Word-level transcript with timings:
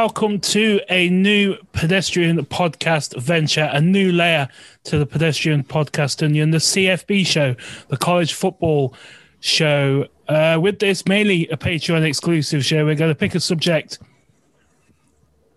Welcome 0.00 0.38
to 0.42 0.80
a 0.88 1.08
new 1.08 1.56
pedestrian 1.72 2.38
podcast 2.46 3.20
venture, 3.20 3.68
a 3.72 3.80
new 3.80 4.12
layer 4.12 4.48
to 4.84 4.96
the 4.96 5.04
pedestrian 5.04 5.64
podcast 5.64 6.22
onion, 6.22 6.52
the 6.52 6.58
CFB 6.58 7.26
show, 7.26 7.56
the 7.88 7.96
college 7.96 8.32
football 8.32 8.94
show. 9.40 10.06
Uh, 10.28 10.56
with 10.62 10.78
this, 10.78 11.04
mainly 11.08 11.48
a 11.48 11.56
Patreon 11.56 12.04
exclusive 12.04 12.64
show, 12.64 12.84
we're 12.84 12.94
going 12.94 13.10
to 13.10 13.18
pick 13.18 13.34
a 13.34 13.40
subject. 13.40 13.98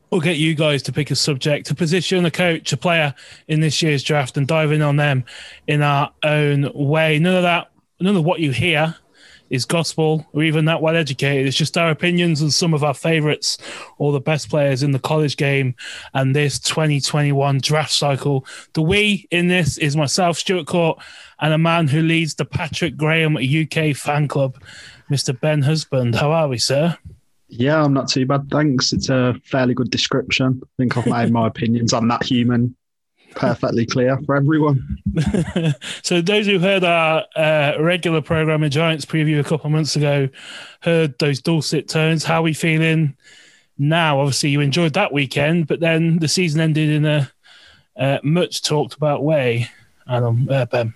We'll 0.09 0.21
get 0.21 0.37
you 0.37 0.55
guys 0.55 0.81
to 0.83 0.91
pick 0.91 1.11
a 1.11 1.15
subject, 1.15 1.69
a 1.69 1.75
position, 1.75 2.25
a 2.25 2.31
coach, 2.31 2.73
a 2.73 2.77
player 2.77 3.13
in 3.47 3.59
this 3.59 3.83
year's 3.83 4.01
draft, 4.01 4.37
and 4.37 4.47
dive 4.47 4.71
in 4.71 4.81
on 4.81 4.95
them 4.95 5.23
in 5.67 5.83
our 5.83 6.11
own 6.23 6.67
way. 6.73 7.19
None 7.19 7.35
of 7.35 7.43
that, 7.43 7.69
none 7.99 8.15
of 8.15 8.25
what 8.25 8.39
you 8.39 8.49
hear 8.49 8.95
is 9.51 9.65
gospel 9.65 10.25
or 10.33 10.43
even 10.43 10.65
that 10.65 10.81
well 10.81 10.95
educated. 10.95 11.45
It's 11.45 11.57
just 11.57 11.77
our 11.77 11.91
opinions 11.91 12.41
and 12.41 12.51
some 12.51 12.73
of 12.73 12.83
our 12.83 12.93
favorites 12.93 13.57
or 13.97 14.11
the 14.11 14.19
best 14.19 14.49
players 14.49 14.81
in 14.81 14.91
the 14.91 14.99
college 14.99 15.37
game 15.37 15.75
and 16.13 16.35
this 16.35 16.57
2021 16.59 17.59
draft 17.59 17.91
cycle. 17.91 18.45
The 18.73 18.81
we 18.81 19.27
in 19.29 19.49
this 19.49 19.77
is 19.77 19.95
myself, 19.95 20.37
Stuart 20.37 20.65
Court, 20.65 20.99
and 21.39 21.53
a 21.53 21.57
man 21.57 21.89
who 21.89 22.01
leads 22.01 22.35
the 22.35 22.45
Patrick 22.45 22.95
Graham 22.95 23.37
UK 23.37 23.95
fan 23.95 24.27
club, 24.27 24.57
Mr. 25.11 25.37
Ben 25.39 25.61
Husband. 25.61 26.15
How 26.15 26.31
are 26.31 26.47
we, 26.47 26.57
sir? 26.57 26.97
Yeah, 27.49 27.83
I'm 27.83 27.93
not 27.93 28.07
too 28.07 28.25
bad. 28.25 28.49
Thanks. 28.49 28.93
It's 28.93 29.09
a 29.09 29.35
fairly 29.43 29.73
good 29.73 29.91
description. 29.91 30.61
I 30.63 30.67
think 30.77 30.97
I've 30.97 31.05
made 31.05 31.33
my 31.33 31.47
opinions 31.53 31.93
I'm 31.93 32.07
that 32.07 32.23
human 32.23 32.77
perfectly 33.35 33.85
clear 33.85 34.17
for 34.25 34.35
everyone. 34.35 34.97
so 36.03 36.21
those 36.21 36.45
who 36.45 36.59
heard 36.59 36.83
our 36.83 37.25
uh, 37.35 37.73
regular 37.79 38.21
program 38.21 38.63
in 38.63 38.71
Giants 38.71 39.05
preview 39.05 39.39
a 39.39 39.43
couple 39.43 39.67
of 39.67 39.71
months 39.71 39.95
ago 39.95 40.29
heard 40.81 41.17
those 41.19 41.41
dulcet 41.41 41.87
tones. 41.87 42.23
How 42.23 42.39
are 42.39 42.43
we 42.43 42.53
feeling 42.53 43.15
now? 43.77 44.19
Obviously, 44.19 44.49
you 44.49 44.61
enjoyed 44.61 44.93
that 44.93 45.13
weekend, 45.13 45.67
but 45.67 45.79
then 45.79 46.19
the 46.19 46.27
season 46.27 46.61
ended 46.61 46.89
in 46.89 47.05
a 47.05 47.31
uh, 47.97 48.19
much 48.23 48.61
talked 48.61 48.93
about 48.95 49.23
way. 49.23 49.67
Adam, 50.07 50.47
uh, 50.49 50.65
Ben. 50.65 50.93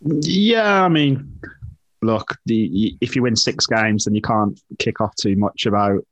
Yeah, 0.00 0.84
I 0.84 0.88
mean, 0.88 1.38
look, 2.02 2.36
the 2.46 2.96
if 3.00 3.14
you 3.14 3.22
win 3.22 3.36
six 3.36 3.66
games, 3.66 4.04
then 4.04 4.14
you 4.14 4.22
can't 4.22 4.60
kick 4.78 5.00
off 5.00 5.14
too 5.16 5.36
much 5.36 5.66
about 5.66 6.04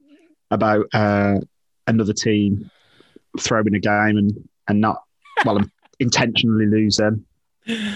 about 0.51 0.87
uh, 0.93 1.41
another 1.87 2.13
team 2.13 2.71
throwing 3.39 3.75
a 3.75 3.81
game 3.81 4.17
and 4.17 4.49
and 4.69 4.81
not 4.81 5.03
well, 5.45 5.59
I'm 5.59 5.71
intentionally 5.99 6.67
losing. 6.67 7.25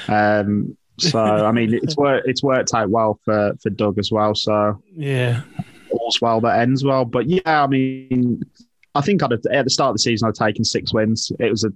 Um, 0.09 0.77
so 0.98 1.20
I 1.20 1.51
mean, 1.53 1.75
it's 1.75 1.97
worked. 1.97 2.28
It's 2.28 2.42
worked 2.42 2.73
out 2.75 2.91
well 2.91 3.19
for 3.25 3.55
for 3.61 3.70
Doug 3.70 3.98
as 3.98 4.12
well. 4.12 4.34
So 4.34 4.81
yeah, 4.92 5.42
all's 5.91 6.20
well 6.20 6.41
that 6.42 6.61
ends 6.61 6.84
well. 6.84 7.05
But 7.05 7.27
yeah, 7.27 7.64
I 7.64 7.67
mean, 7.67 8.42
I 8.95 9.01
think 9.01 9.23
I'd 9.23 9.33
have, 9.33 9.41
at 9.51 9.64
the 9.64 9.70
start 9.70 9.91
of 9.91 9.95
the 9.97 10.01
season 10.01 10.28
I'd 10.28 10.34
taken 10.34 10.64
six 10.64 10.92
wins. 10.92 11.33
It 11.41 11.51
was 11.51 11.64
a 11.64 11.73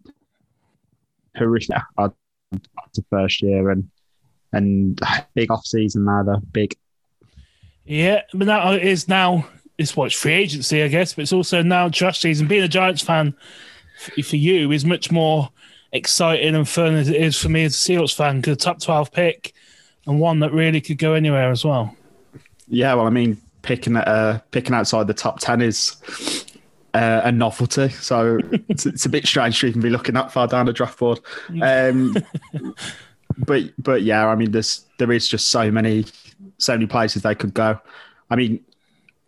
horrific 1.36 1.76
uh, 1.96 2.10
the 2.52 3.04
first 3.10 3.42
year 3.42 3.70
and 3.70 3.90
and 4.52 5.00
big 5.34 5.50
off 5.50 5.66
season 5.66 6.04
now. 6.04 6.22
The 6.22 6.40
big. 6.52 6.76
Yeah, 7.84 8.22
but 8.34 8.46
that 8.46 8.82
is 8.82 9.08
now 9.08 9.48
it's 9.78 9.96
what's 9.96 10.14
free 10.14 10.32
agency, 10.32 10.82
I 10.82 10.88
guess, 10.88 11.14
but 11.14 11.22
it's 11.22 11.32
also 11.32 11.62
now 11.62 11.88
draft 11.88 12.20
season. 12.20 12.46
Being 12.48 12.64
a 12.64 12.68
Giants 12.68 13.02
fan 13.02 13.34
for 14.24 14.36
you 14.36 14.70
is 14.72 14.84
much 14.84 15.10
more 15.10 15.50
exciting 15.92 16.54
and 16.54 16.68
fun 16.68 16.94
as 16.94 17.08
it 17.08 17.16
is 17.16 17.36
for 17.36 17.48
me 17.48 17.64
as 17.64 17.74
a 17.74 17.78
Seahawks 17.78 18.14
fan 18.14 18.40
because 18.40 18.54
a 18.54 18.56
top 18.56 18.80
12 18.80 19.12
pick 19.12 19.54
and 20.06 20.20
one 20.20 20.40
that 20.40 20.52
really 20.52 20.80
could 20.80 20.98
go 20.98 21.14
anywhere 21.14 21.50
as 21.50 21.64
well. 21.64 21.94
Yeah, 22.68 22.94
well, 22.94 23.06
I 23.06 23.10
mean, 23.10 23.40
picking 23.62 23.96
uh, 23.96 24.40
picking 24.50 24.74
outside 24.74 25.06
the 25.06 25.14
top 25.14 25.40
10 25.40 25.62
is 25.62 25.96
uh, 26.94 27.22
a 27.24 27.32
novelty. 27.32 27.88
So 27.90 28.38
it's, 28.68 28.86
it's, 28.86 29.06
a 29.06 29.08
bit 29.08 29.26
strange 29.26 29.60
to 29.60 29.66
even 29.66 29.80
be 29.80 29.90
looking 29.90 30.14
that 30.14 30.32
far 30.32 30.46
down 30.46 30.66
the 30.66 30.72
draft 30.72 30.98
board. 30.98 31.20
Um, 31.62 32.16
but 33.38 33.64
but 33.78 34.02
yeah, 34.02 34.26
I 34.26 34.34
mean, 34.34 34.50
there's 34.50 34.86
there 34.98 35.12
is 35.12 35.28
just 35.28 35.48
so 35.48 35.70
many 35.70 36.06
so 36.58 36.74
many 36.74 36.86
places 36.86 37.22
they 37.22 37.34
could 37.34 37.54
go. 37.54 37.78
I 38.30 38.36
mean, 38.36 38.64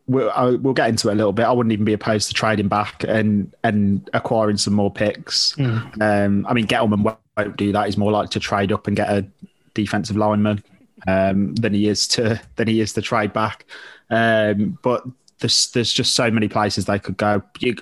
we'll, 0.06 0.30
I, 0.30 0.50
we'll 0.50 0.74
get 0.74 0.88
into 0.88 1.08
it 1.08 1.12
a 1.12 1.14
little 1.14 1.32
bit. 1.32 1.46
I 1.46 1.52
wouldn't 1.52 1.72
even 1.72 1.84
be 1.84 1.92
opposed 1.92 2.28
to 2.28 2.34
trading 2.34 2.68
back 2.68 3.04
and 3.04 3.54
and 3.64 4.08
acquiring 4.12 4.56
some 4.56 4.74
more 4.74 4.90
picks. 4.90 5.54
Mm. 5.54 6.02
Um, 6.02 6.46
I 6.46 6.54
mean, 6.54 6.66
Gettleman 6.66 7.16
won't 7.36 7.56
do 7.56 7.72
that. 7.72 7.86
He's 7.86 7.96
more 7.96 8.12
like 8.12 8.30
to 8.30 8.40
trade 8.40 8.72
up 8.72 8.86
and 8.86 8.96
get 8.96 9.08
a 9.08 9.26
defensive 9.74 10.16
lineman 10.16 10.62
um, 11.06 11.54
than 11.54 11.74
he 11.74 11.88
is 11.88 12.06
to 12.08 12.40
than 12.56 12.68
he 12.68 12.80
is 12.80 12.92
to 12.94 13.02
trade 13.02 13.32
back. 13.32 13.66
Um, 14.10 14.78
but 14.82 15.04
there's 15.38 15.70
there's 15.70 15.92
just 15.92 16.14
so 16.14 16.30
many 16.30 16.48
places 16.48 16.84
they 16.84 16.98
could 16.98 17.16
go. 17.16 17.42
You, 17.58 17.76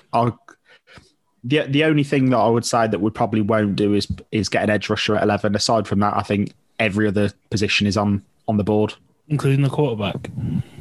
the 1.43 1.61
the 1.67 1.83
only 1.83 2.03
thing 2.03 2.29
that 2.29 2.37
I 2.37 2.47
would 2.47 2.65
say 2.65 2.87
that 2.87 2.99
we 2.99 3.09
probably 3.09 3.41
won't 3.41 3.75
do 3.75 3.93
is 3.93 4.07
is 4.31 4.49
get 4.49 4.63
an 4.63 4.69
edge 4.69 4.89
rusher 4.89 5.15
at 5.15 5.23
eleven. 5.23 5.55
Aside 5.55 5.87
from 5.87 5.99
that, 5.99 6.15
I 6.15 6.21
think 6.21 6.53
every 6.79 7.07
other 7.07 7.31
position 7.49 7.87
is 7.87 7.97
on 7.97 8.23
on 8.47 8.57
the 8.57 8.63
board, 8.63 8.93
including 9.27 9.61
the 9.61 9.69
quarterback. 9.69 10.29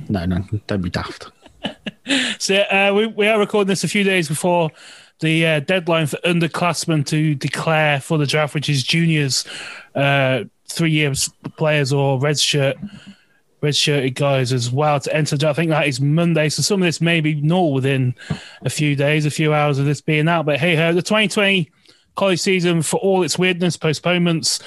No, 0.09 0.25
no, 0.25 0.45
don't 0.67 0.83
be 0.83 0.91
daft. 0.91 1.31
so 2.39 2.57
uh, 2.57 2.93
we, 2.95 3.07
we 3.07 3.27
are 3.27 3.39
recording 3.39 3.69
this 3.69 3.85
a 3.85 3.89
few 3.89 4.05
days 4.05 4.29
before 4.29 4.71
the 5.21 5.47
uh, 5.47 5.61
deadline 5.61 6.07
for 6.07 6.17
underclassmen 6.19 7.05
to 7.07 7.35
declare 7.35 8.01
for 8.01 8.19
the 8.19 8.27
draft, 8.27 8.55
which 8.55 8.69
is 8.69 8.83
juniors, 8.83 9.45
uh, 9.95 10.45
three 10.69 10.91
years 10.91 11.31
players 11.57 11.93
or 11.93 12.21
red 12.21 12.39
shirt, 12.39 12.77
red 13.61 13.75
shirted 13.75 14.15
guys 14.15 14.53
as 14.53 14.71
well 14.71 15.01
to 15.01 15.15
enter. 15.15 15.37
I 15.47 15.53
think 15.53 15.71
that 15.71 15.89
is 15.89 16.01
Monday. 16.01 16.49
So 16.49 16.63
some 16.63 16.81
of 16.81 16.87
this 16.87 17.01
may 17.01 17.21
be 17.21 17.35
null 17.35 17.73
within 17.73 18.15
a 18.63 18.71
few 18.71 18.95
days, 18.95 19.27
a 19.27 19.31
few 19.31 19.53
hours 19.53 19.79
of 19.79 19.87
this 19.87 20.01
being 20.01 20.29
out. 20.29 20.47
But 20.47 20.61
hey, 20.61 20.77
ho, 20.77 20.93
the 20.93 21.03
2020 21.03 21.71
college 22.15 22.41
season, 22.41 22.83
for 22.83 22.99
all 22.99 23.23
its 23.23 23.39
weirdness, 23.39 23.77
postponements, 23.77 24.61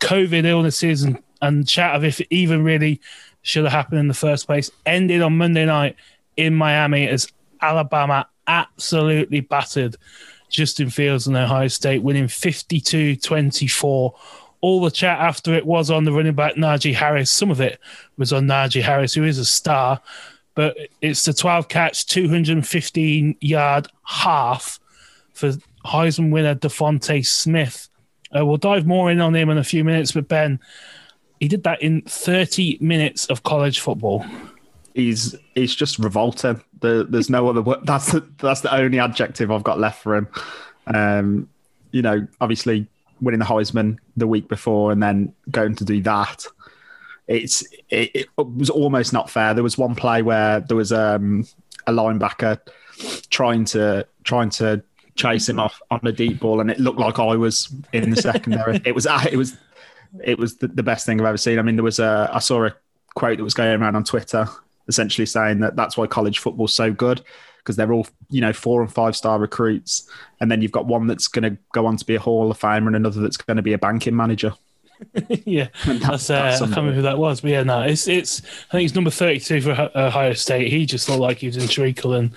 COVID 0.00 0.44
illnesses, 0.44 1.02
and, 1.02 1.22
and 1.42 1.68
chat 1.68 1.94
of 1.94 2.04
if 2.04 2.20
even 2.30 2.64
really 2.64 3.00
should 3.42 3.64
have 3.64 3.72
happened 3.72 4.00
in 4.00 4.08
the 4.08 4.14
first 4.14 4.46
place, 4.46 4.70
ended 4.86 5.22
on 5.22 5.36
Monday 5.36 5.64
night 5.64 5.96
in 6.36 6.54
Miami 6.54 7.08
as 7.08 7.28
Alabama 7.60 8.28
absolutely 8.46 9.40
battered 9.40 9.96
Justin 10.48 10.90
Fields 10.90 11.26
and 11.26 11.36
Ohio 11.36 11.68
State, 11.68 12.02
winning 12.02 12.28
52 12.28 13.16
24. 13.16 14.14
All 14.60 14.80
the 14.80 14.90
chat 14.90 15.20
after 15.20 15.54
it 15.54 15.66
was 15.66 15.90
on 15.90 16.04
the 16.04 16.12
running 16.12 16.34
back 16.34 16.54
Najee 16.54 16.94
Harris. 16.94 17.30
Some 17.30 17.50
of 17.50 17.60
it 17.60 17.78
was 18.16 18.32
on 18.32 18.46
Najee 18.46 18.82
Harris, 18.82 19.14
who 19.14 19.24
is 19.24 19.38
a 19.38 19.44
star, 19.44 20.00
but 20.54 20.76
it's 21.00 21.24
the 21.24 21.32
12 21.32 21.68
catch, 21.68 22.06
215 22.06 23.36
yard 23.40 23.86
half 24.02 24.80
for 25.32 25.52
Heisman 25.84 26.32
winner 26.32 26.56
DeVonta 26.56 27.24
Smith. 27.24 27.88
Uh, 28.36 28.44
we'll 28.44 28.56
dive 28.56 28.86
more 28.86 29.10
in 29.10 29.20
on 29.20 29.34
him 29.34 29.48
in 29.50 29.58
a 29.58 29.64
few 29.64 29.84
minutes, 29.84 30.12
but 30.12 30.28
Ben, 30.28 30.58
he 31.40 31.48
did 31.48 31.62
that 31.64 31.80
in 31.82 32.02
30 32.02 32.78
minutes 32.80 33.26
of 33.26 33.42
college 33.42 33.80
football 33.80 34.24
he's 34.98 35.34
he's 35.54 35.74
just 35.74 35.98
revolting. 35.98 36.60
The, 36.80 37.06
there's 37.08 37.30
no 37.30 37.48
other 37.48 37.62
word. 37.62 37.80
That's 37.84 38.12
the, 38.12 38.28
that's 38.38 38.60
the 38.60 38.74
only 38.74 38.98
adjective 38.98 39.50
I've 39.50 39.64
got 39.64 39.78
left 39.78 40.02
for 40.02 40.16
him. 40.16 40.28
Um, 40.86 41.48
you 41.92 42.02
know, 42.02 42.26
obviously 42.40 42.86
winning 43.20 43.40
the 43.40 43.46
Heisman 43.46 43.98
the 44.16 44.26
week 44.26 44.48
before 44.48 44.92
and 44.92 45.02
then 45.02 45.32
going 45.50 45.74
to 45.76 45.84
do 45.84 46.02
that. 46.02 46.46
It's 47.26 47.62
it, 47.90 48.10
it 48.14 48.26
was 48.36 48.70
almost 48.70 49.12
not 49.12 49.30
fair. 49.30 49.54
There 49.54 49.62
was 49.62 49.78
one 49.78 49.94
play 49.94 50.22
where 50.22 50.60
there 50.60 50.76
was 50.76 50.92
um, 50.92 51.46
a 51.86 51.92
linebacker 51.92 52.58
trying 53.30 53.64
to 53.66 54.06
trying 54.24 54.50
to 54.50 54.82
chase 55.14 55.48
him 55.48 55.58
off 55.58 55.80
on 55.90 56.00
a 56.04 56.12
deep 56.12 56.40
ball, 56.40 56.60
and 56.60 56.70
it 56.70 56.78
looked 56.78 56.98
like 56.98 57.18
I 57.18 57.36
was 57.36 57.72
in 57.92 58.10
the 58.10 58.16
secondary. 58.16 58.80
it 58.84 58.94
was 58.94 59.06
it 59.30 59.36
was 59.36 59.56
it 60.24 60.38
was 60.38 60.56
the, 60.56 60.68
the 60.68 60.82
best 60.82 61.06
thing 61.06 61.20
I've 61.20 61.26
ever 61.26 61.36
seen. 61.36 61.58
I 61.58 61.62
mean, 61.62 61.76
there 61.76 61.84
was 61.84 61.98
a 61.98 62.30
I 62.32 62.38
saw 62.38 62.66
a 62.66 62.74
quote 63.14 63.38
that 63.38 63.44
was 63.44 63.54
going 63.54 63.80
around 63.80 63.96
on 63.96 64.04
Twitter 64.04 64.48
essentially 64.88 65.26
saying 65.26 65.60
that 65.60 65.76
that's 65.76 65.96
why 65.96 66.06
college 66.06 66.38
football's 66.38 66.72
so 66.72 66.90
good 66.90 67.22
because 67.58 67.76
they're 67.76 67.92
all 67.92 68.06
you 68.30 68.40
know 68.40 68.52
four 68.52 68.80
and 68.80 68.92
five 68.92 69.14
star 69.14 69.38
recruits, 69.38 70.08
and 70.40 70.50
then 70.50 70.62
you've 70.62 70.72
got 70.72 70.86
one 70.86 71.06
that's 71.06 71.28
going 71.28 71.42
to 71.42 71.60
go 71.72 71.86
on 71.86 71.96
to 71.96 72.04
be 72.04 72.14
a 72.14 72.20
Hall 72.20 72.50
of 72.50 72.58
Famer 72.58 72.86
and 72.86 72.96
another 72.96 73.20
that's 73.20 73.36
going 73.36 73.58
to 73.58 73.62
be 73.62 73.74
a 73.74 73.78
banking 73.78 74.16
manager. 74.16 74.54
yeah, 75.28 75.68
that's, 75.86 76.28
that's, 76.28 76.30
uh, 76.30 76.34
I 76.34 76.58
can't 76.58 76.70
remember 76.70 76.92
who 76.94 77.02
that 77.02 77.18
was, 77.18 77.42
but 77.42 77.50
yeah, 77.50 77.62
no, 77.62 77.82
it's 77.82 78.08
it's. 78.08 78.42
I 78.70 78.72
think 78.72 78.86
it's 78.86 78.94
number 78.94 79.10
thirty-two 79.10 79.60
for 79.60 79.90
Ohio 79.94 80.32
State. 80.32 80.72
He 80.72 80.86
just 80.86 81.08
looked 81.08 81.20
like 81.20 81.38
he 81.38 81.46
was 81.46 81.58
in 81.58 81.68
treacle, 81.68 82.14
and 82.14 82.30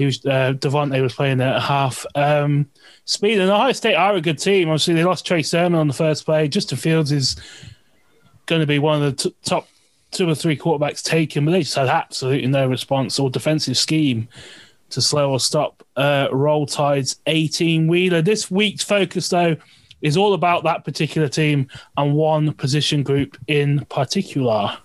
he 0.00 0.06
was 0.06 0.24
uh, 0.24 0.54
DeVonta 0.56 1.00
was 1.02 1.14
playing 1.14 1.42
at 1.42 1.60
half. 1.60 2.06
Um, 2.14 2.70
speed 3.04 3.38
and 3.38 3.50
Ohio 3.50 3.72
State 3.72 3.94
are 3.94 4.14
a 4.14 4.20
good 4.20 4.38
team. 4.38 4.68
Obviously, 4.70 4.94
they 4.94 5.04
lost 5.04 5.26
Trey 5.26 5.42
Sermon 5.42 5.78
on 5.78 5.88
the 5.88 5.94
first 5.94 6.24
play. 6.24 6.48
Justin 6.48 6.78
Fields 6.78 7.12
is 7.12 7.36
going 8.46 8.60
to 8.60 8.66
be 8.66 8.78
one 8.78 9.02
of 9.02 9.14
the 9.14 9.22
t- 9.22 9.36
top 9.44 9.68
two 10.10 10.26
or 10.26 10.34
three 10.34 10.56
quarterbacks 10.56 11.04
taken, 11.04 11.44
but 11.44 11.50
they 11.50 11.60
just 11.60 11.74
had 11.74 11.88
absolutely 11.88 12.48
no 12.48 12.66
response 12.66 13.18
or 13.18 13.28
defensive 13.28 13.76
scheme 13.76 14.26
to 14.88 15.02
slow 15.02 15.32
or 15.32 15.38
stop 15.38 15.86
uh, 15.96 16.28
Roll 16.32 16.64
Tide's 16.64 17.20
18 17.26 17.86
wheeler. 17.86 18.22
This 18.22 18.50
week's 18.50 18.82
focus, 18.82 19.28
though, 19.28 19.54
is 20.00 20.16
all 20.16 20.32
about 20.32 20.64
that 20.64 20.82
particular 20.82 21.28
team 21.28 21.68
and 21.98 22.14
one 22.14 22.54
position 22.54 23.02
group 23.02 23.36
in 23.48 23.84
particular. 23.90 24.78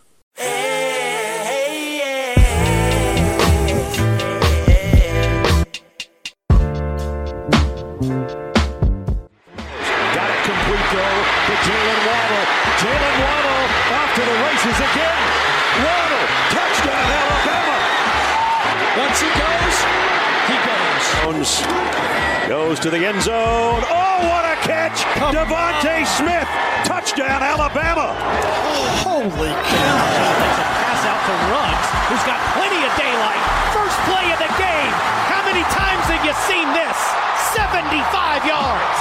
Goes 22.47 22.77
to 22.85 22.93
the 22.93 23.01
end 23.01 23.25
zone. 23.25 23.81
Oh, 23.89 24.17
what 24.29 24.45
a 24.45 24.53
catch! 24.61 25.01
DeVonta 25.33 26.05
Smith, 26.05 26.45
touchdown 26.85 27.41
Alabama. 27.41 28.13
Holy 29.01 29.49
cow. 29.49 29.97
Pass 30.77 31.01
out 31.09 31.21
to 31.25 31.33
Ruggs, 31.49 31.89
who's 32.05 32.21
got 32.29 32.37
plenty 32.53 32.85
of 32.85 32.93
daylight. 33.01 33.41
First 33.73 33.97
play 34.05 34.29
of 34.29 34.37
the 34.37 34.51
game. 34.61 34.93
How 35.25 35.41
many 35.41 35.65
times 35.73 36.05
have 36.05 36.21
you 36.21 36.37
seen 36.45 36.69
this? 36.77 36.93
75 37.57 38.45
yards. 38.45 38.97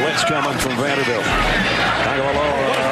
Blitz 0.00 0.24
coming 0.24 0.56
from 0.64 0.80
Vanderbilt. 0.80 1.28
Tagovailoa. 2.08 2.88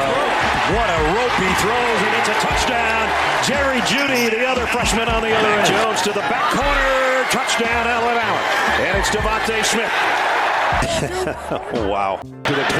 What 0.77 0.93
a 0.93 1.01
rope 1.17 1.37
he 1.41 1.49
throws, 1.65 2.01
and 2.05 2.13
it's 2.21 2.29
a 2.29 2.39
touchdown. 2.45 3.09
Jerry 3.49 3.81
Jeudy, 3.89 4.29
the 4.29 4.45
other 4.45 4.67
freshman 4.69 5.09
on 5.09 5.23
the 5.25 5.33
other 5.33 5.49
end. 5.57 5.73
Jones 5.73 6.03
to 6.05 6.13
the 6.13 6.27
back 6.29 6.53
corner. 6.53 7.16
Touchdown, 7.31 7.87
Alabama. 7.87 8.41
And 8.83 8.99
it's 8.99 9.11
DeVonta 9.11 9.65
Smith. 9.65 9.87
wow. 11.91 12.19
To 12.23 12.53
the 12.55 12.63
23. 12.63 12.75
Wow. 12.75 12.77
I 12.77 12.79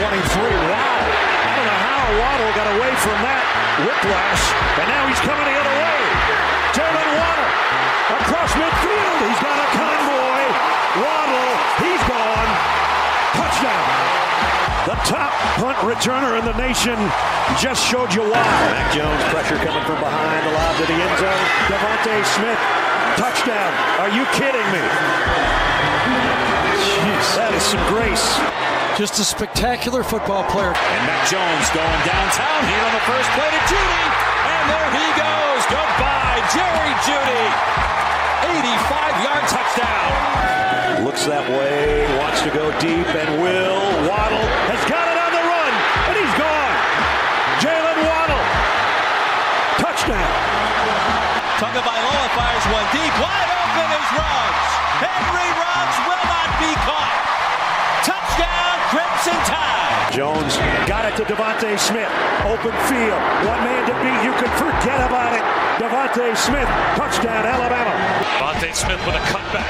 don't 1.57 1.67
know 1.67 1.81
how 1.83 2.03
Waddle 2.21 2.53
got 2.55 2.69
away 2.79 2.93
from 3.03 3.19
that 3.27 3.43
whiplash, 3.83 4.45
and 4.79 4.87
now 4.87 5.03
he's 5.11 5.19
coming 5.23 5.47
the 5.47 5.57
other 5.59 5.75
way. 5.77 5.99
Jaylen 6.77 7.11
Waddle 7.19 7.51
across 8.23 8.51
midfield. 8.55 9.19
He's 9.27 9.43
got 9.43 9.59
a 9.59 9.69
convoy. 9.75 10.43
Waddle, 11.03 11.51
he's 11.83 12.03
gone. 12.07 12.51
Touchdown. 13.35 13.87
The 14.87 14.95
top 15.11 15.35
punt 15.59 15.75
returner 15.83 16.39
in 16.39 16.47
the 16.47 16.55
nation 16.55 16.95
just 17.59 17.83
showed 17.83 18.15
you 18.15 18.23
why. 18.23 18.47
Mac 18.71 18.95
Jones 18.95 19.19
pressure 19.35 19.59
coming 19.59 19.83
from 19.83 19.99
behind, 19.99 20.47
the 20.47 20.55
lob 20.55 20.79
to 20.79 20.87
the 20.87 20.95
end 20.95 21.19
zone. 21.19 21.43
DeVonta 21.67 22.15
Smith, 22.39 22.63
touchdown. 23.17 23.73
Are 23.99 24.13
you 24.13 24.25
kidding 24.37 24.69
me? 24.73 24.85
Jeez, 27.01 27.29
that 27.41 27.53
is 27.57 27.65
some 27.65 27.81
grace. 27.89 28.37
Just 29.01 29.21
a 29.21 29.25
spectacular 29.25 30.05
football 30.05 30.45
player. 30.53 30.73
And 30.73 31.03
Mac 31.09 31.25
Jones 31.29 31.67
going 31.73 32.01
downtown 32.05 32.61
here 32.69 32.83
on 32.85 32.93
the 32.97 33.05
first 33.09 33.29
play 33.37 33.49
to 33.49 33.63
Jeudy. 33.69 34.05
And 34.45 34.65
there 34.73 34.91
he 34.93 35.07
goes. 35.17 35.63
Goodbye, 35.69 36.41
Jerry 36.53 36.93
Jeudy. 37.05 37.45
85-yard 38.47 39.45
touchdown. 39.49 41.05
Looks 41.05 41.25
that 41.27 41.45
way, 41.49 42.09
wants 42.19 42.41
to 42.43 42.51
go 42.51 42.73
deep, 42.81 43.07
and 43.15 43.36
one 52.73 52.87
deep. 52.91 53.15
Wide 53.21 53.51
open 53.53 53.89
is 53.95 54.09
Ruggs. 54.17 54.71
Henry 55.03 55.51
Ruggs 55.61 55.99
will 56.09 56.25
not 56.27 56.51
be 56.57 56.73
caught. 56.83 57.15
Touchdown, 58.03 58.77
Crimson 58.89 59.39
Tide. 59.45 60.13
Jones 60.13 60.57
got 60.89 61.05
it 61.05 61.15
to 61.21 61.25
DeVonta 61.29 61.77
Smith. 61.79 62.09
Open 62.49 62.73
field. 62.89 63.21
One 63.45 63.61
man 63.67 63.83
to 63.87 63.95
beat. 64.01 64.21
You 64.25 64.33
can 64.41 64.51
forget 64.57 65.05
about 65.05 65.35
it. 65.37 65.45
DeVonta 65.77 66.33
Smith. 66.33 66.71
Touchdown, 66.97 67.45
Alabama. 67.45 67.93
DeVonta 68.41 68.73
Smith 68.73 69.03
with 69.05 69.15
a 69.15 69.25
cutback. 69.29 69.69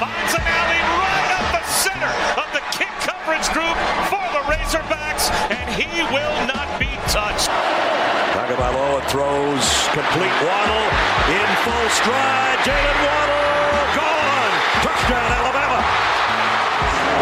Finds 0.00 0.32
an 0.32 0.46
alley 0.46 0.82
right 0.96 1.30
up 1.36 1.46
the 1.52 1.64
center 1.68 2.12
of 2.40 2.48
the 2.56 2.62
kick 2.72 2.90
coverage 3.04 3.44
group 3.52 3.76
for 4.08 4.24
the 4.31 4.31
Razorbacks, 4.62 5.26
and 5.50 5.66
he 5.74 5.90
will 6.14 6.38
not 6.46 6.78
be 6.78 6.86
touched. 7.10 7.50
Tagovailoa 8.30 9.02
throws 9.10 9.66
complete 9.90 10.36
Waddle 10.38 10.86
in 11.34 11.48
full 11.66 11.88
stride. 11.90 12.58
Jaylen 12.62 12.98
Waddle 13.02 13.82
gone. 13.98 14.54
Touchdown, 14.86 15.30
Alabama. 15.34 15.82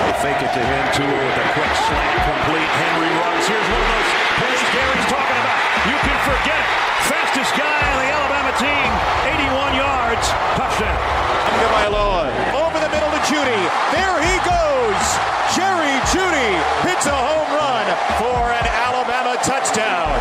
They 0.05 0.15
fake 0.21 0.43
it 0.45 0.53
to 0.53 0.61
him 0.61 0.85
too 0.93 1.09
with 1.09 1.37
a 1.41 1.47
quick 1.57 1.73
slant 1.89 2.21
complete. 2.29 2.71
Henry 2.77 3.09
Ruggs. 3.09 3.49
Here's 3.49 3.69
one 3.73 3.81
of 3.81 3.89
those 3.89 4.11
plays 4.37 4.61
Gary's 4.77 5.09
talking 5.09 5.41
about. 5.41 5.70
You 5.89 5.97
can 5.97 6.19
forget 6.29 6.61
it. 6.61 6.71
Fastest 7.09 7.57
guy 7.57 7.81
on 7.89 7.97
the 8.05 8.09
Alabama 8.13 8.53
team. 8.61 8.91
81 9.49 9.81
yards. 9.81 10.27
Touchdown. 10.61 11.01
Tagovailoa 11.49 12.29
over 12.53 12.79
the 12.85 12.91
middle 12.93 13.09
to 13.09 13.21
Jeudy. 13.25 13.63
There 13.89 14.19
he 14.21 14.37
goes. 14.45 15.05
Jerry 15.57 15.97
Jeudy 16.13 16.53
hits 16.85 17.09
a 17.09 17.17
home 17.17 17.51
run 17.57 17.87
for 18.21 18.53
an 18.53 18.67
Alabama 18.69 19.41
touchdown. 19.41 20.13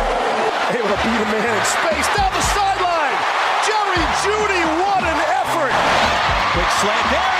Able 0.72 0.88
to 0.88 1.00
beat 1.04 1.20
a 1.20 1.28
man 1.28 1.44
in 1.44 1.66
space 1.68 2.08
down 2.16 2.32
the 2.32 2.44
sideline. 2.56 3.18
Jerry 3.68 4.04
Jeudy, 4.24 4.62
what 4.80 5.04
an 5.04 5.20
effort. 5.44 5.76
Quick 6.56 6.70
slant. 6.80 7.04
There 7.12 7.39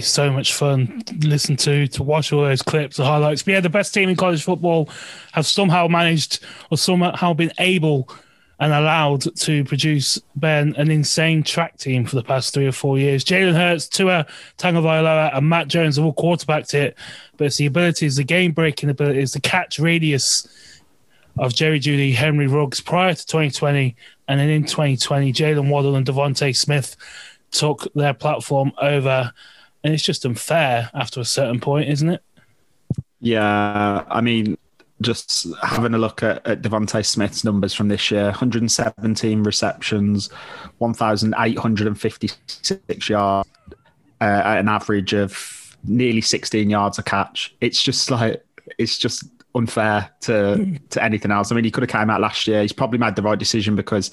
So 0.00 0.30
much 0.32 0.54
fun 0.54 1.02
to 1.02 1.28
listen 1.28 1.56
to, 1.58 1.86
to 1.88 2.02
watch 2.02 2.32
all 2.32 2.42
those 2.42 2.62
clips, 2.62 2.96
the 2.96 3.04
highlights. 3.04 3.42
But 3.42 3.52
yeah, 3.52 3.60
the 3.60 3.70
best 3.70 3.94
team 3.94 4.08
in 4.08 4.16
college 4.16 4.42
football 4.42 4.88
have 5.32 5.46
somehow 5.46 5.88
managed 5.88 6.44
or 6.70 6.78
somehow 6.78 7.32
been 7.34 7.52
able 7.58 8.08
and 8.60 8.72
allowed 8.72 9.36
to 9.36 9.64
produce 9.64 10.18
Ben 10.36 10.74
an 10.76 10.90
insane 10.90 11.42
track 11.42 11.76
team 11.76 12.04
for 12.06 12.16
the 12.16 12.22
past 12.22 12.54
three 12.54 12.66
or 12.66 12.72
four 12.72 12.98
years. 12.98 13.24
Jalen 13.24 13.54
Hurts, 13.54 13.88
Tua 13.88 14.26
Tagovailoa, 14.58 15.36
and 15.36 15.48
Mac 15.48 15.66
Jones 15.66 15.96
have 15.96 16.04
all 16.04 16.12
quarterbacked 16.12 16.72
it, 16.74 16.96
but 17.36 17.46
it's 17.46 17.56
the 17.56 17.66
abilities, 17.66 18.16
the 18.16 18.24
game 18.24 18.52
breaking 18.52 18.90
abilities, 18.90 19.32
the 19.32 19.40
catch 19.40 19.78
radius 19.78 20.46
of 21.38 21.52
Jerry 21.52 21.80
Jeudy, 21.80 22.14
Henry 22.14 22.46
Ruggs 22.46 22.80
prior 22.80 23.12
to 23.12 23.26
2020, 23.26 23.96
and 24.28 24.40
then 24.40 24.48
in 24.48 24.64
2020, 24.64 25.32
Jaylen 25.32 25.68
Waddle 25.68 25.96
and 25.96 26.06
DeVonta 26.06 26.56
Smith 26.56 26.96
took 27.50 27.92
their 27.94 28.14
platform 28.14 28.72
over, 28.80 29.32
and 29.84 29.94
it's 29.94 30.02
just 30.02 30.24
unfair 30.24 30.90
after 30.94 31.20
a 31.20 31.24
certain 31.24 31.60
point, 31.60 31.88
isn't 31.88 32.08
it? 32.08 32.22
Yeah, 33.20 34.04
I 34.08 34.20
mean, 34.20 34.58
just 35.00 35.46
having 35.62 35.94
a 35.94 35.98
look 35.98 36.22
at, 36.22 36.46
at 36.46 36.62
DeVonta 36.62 37.04
Smith's 37.04 37.44
numbers 37.44 37.74
from 37.74 37.88
this 37.88 38.10
year 38.10 38.24
117 38.24 39.42
receptions, 39.42 40.30
1,856 40.78 43.08
yards, 43.08 43.48
uh, 44.20 44.24
at 44.24 44.58
an 44.58 44.68
average 44.68 45.12
of 45.12 45.76
nearly 45.84 46.20
16 46.20 46.70
yards 46.70 46.98
a 46.98 47.02
catch. 47.02 47.54
It's 47.60 47.82
just 47.82 48.10
like, 48.10 48.44
it's 48.78 48.98
just 48.98 49.24
unfair 49.54 50.10
to 50.20 50.78
to 50.90 51.02
anything 51.02 51.30
else. 51.30 51.52
I 51.52 51.54
mean, 51.54 51.64
he 51.64 51.70
could 51.70 51.82
have 51.82 51.90
came 51.90 52.10
out 52.10 52.20
last 52.20 52.46
year. 52.46 52.62
He's 52.62 52.72
probably 52.72 52.98
made 52.98 53.16
the 53.16 53.22
right 53.22 53.38
decision 53.38 53.76
because 53.76 54.10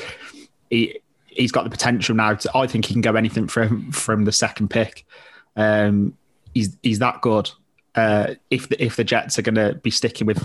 he 0.70 1.00
he's 1.28 1.52
got 1.52 1.64
the 1.64 1.70
potential 1.70 2.16
now. 2.16 2.36
To, 2.36 2.52
I 2.56 2.68
think 2.68 2.86
he 2.86 2.94
can 2.94 3.02
go 3.02 3.16
anything 3.16 3.48
from 3.48 3.92
from 3.92 4.26
the 4.26 4.32
second 4.32 4.70
pick. 4.70 5.06
Um, 5.56 6.18
he's 6.54 6.78
he's 6.84 7.00
that 7.00 7.22
good. 7.22 7.50
Uh, 7.94 8.36
if 8.50 8.70
the, 8.70 8.82
if 8.82 8.96
the 8.96 9.04
Jets 9.04 9.38
are 9.38 9.42
going 9.42 9.56
to 9.56 9.76
be 9.76 9.92
sticking 9.92 10.26
with 10.26 10.42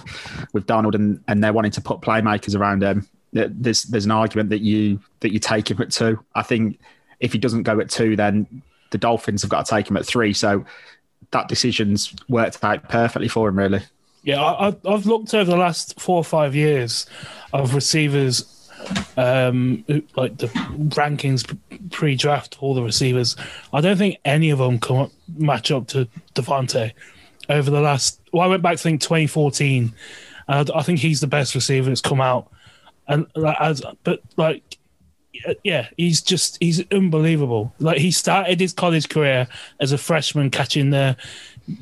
with 0.53 0.67
Darnold 0.67 0.95
and, 0.95 1.23
and 1.29 1.43
they're 1.43 1.53
wanting 1.53 1.71
to 1.73 1.81
put 1.81 2.01
playmakers 2.01 2.59
around 2.59 2.83
him, 2.83 3.07
there's 3.33 3.85
there's 3.85 4.05
an 4.05 4.11
argument 4.11 4.51
that 4.51 4.61
you 4.61 5.01
that 5.21 5.33
you 5.33 5.39
take 5.39 5.71
him 5.71 5.81
at 5.81 5.91
two. 5.91 6.19
I 6.35 6.43
think 6.43 6.81
if 7.21 7.33
he 7.33 7.39
doesn't 7.39 7.63
go 7.63 7.81
at 7.81 7.91
two, 7.91 8.17
then 8.17 8.63
the 8.91 8.99
Dolphins 8.99 9.43
have 9.43 9.51
got 9.51 9.67
to 9.67 9.71
take 9.71 9.89
him 9.91 9.97
at 9.97 10.07
three. 10.07 10.33
So 10.33 10.65
that 11.31 11.49
decision's 11.49 12.15
worked 12.29 12.63
out 12.63 12.89
perfectly 12.89 13.29
for 13.29 13.49
him, 13.49 13.59
really. 13.59 13.83
Yeah, 14.23 14.43
I, 14.43 14.75
I've 14.85 15.07
looked 15.07 15.35
over 15.35 15.51
the 15.51 15.57
last 15.57 16.01
four 16.01 16.17
or 16.17 16.25
five 16.25 16.55
years 16.55 17.07
of 17.53 17.75
receivers, 17.75 18.56
um, 19.17 19.85
like 20.17 20.37
the 20.39 20.49
rankings 20.95 21.59
pre-draft, 21.91 22.57
all 22.61 22.75
the 22.75 22.83
receivers. 22.83 23.37
I 23.73 23.81
don't 23.81 23.97
think 23.97 24.19
any 24.25 24.51
of 24.51 24.59
them 24.59 24.79
come 24.79 24.97
up, 24.97 25.13
match 25.37 25.71
up 25.71 25.87
to 25.89 26.09
DeVonta 26.35 26.93
over 27.49 27.71
the 27.71 27.81
last. 27.81 28.21
Well, 28.33 28.43
I 28.43 28.47
went 28.47 28.63
back 28.63 28.77
to 28.77 28.83
think 28.83 29.01
2014. 29.01 29.95
And 30.49 30.71
I, 30.71 30.83
think 30.83 31.01
he's 31.01 31.21
the 31.21 31.27
best 31.27 31.55
receiver 31.55 31.89
that's 31.89 32.01
come 32.01 32.21
out, 32.21 32.51
and 33.09 33.27
as 33.61 33.83
but 34.05 34.21
like. 34.37 34.79
Yeah, 35.63 35.89
he's 35.99 36.23
just 36.23 36.57
he's 36.61 36.83
unbelievable. 36.91 37.75
Like 37.79 37.99
he 37.99 38.11
started 38.11 38.59
his 38.59 38.73
college 38.73 39.11
career 39.11 39.47
as 39.81 39.93
a 39.93 39.99
freshman 39.99 40.49
catching 40.49 40.89
the 40.89 41.15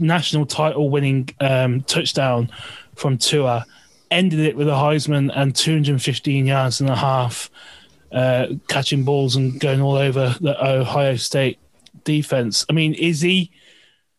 national 0.00 0.44
title 0.44 0.90
winning 0.90 1.28
um, 1.38 1.82
touchdown 1.82 2.50
from 2.96 3.16
Tua, 3.16 3.64
ended 4.14 4.40
it 4.40 4.56
with 4.56 4.68
a 4.68 4.72
Heisman 4.72 5.30
and 5.34 5.54
215 5.54 6.46
yards 6.46 6.80
and 6.80 6.88
a 6.88 6.96
half, 6.96 7.50
uh, 8.12 8.46
catching 8.68 9.04
balls 9.04 9.36
and 9.36 9.58
going 9.60 9.80
all 9.80 9.96
over 9.96 10.34
the 10.40 10.64
Ohio 10.64 11.16
State 11.16 11.58
defense. 12.04 12.64
I 12.70 12.72
mean, 12.72 12.94
is 12.94 13.20
he 13.20 13.50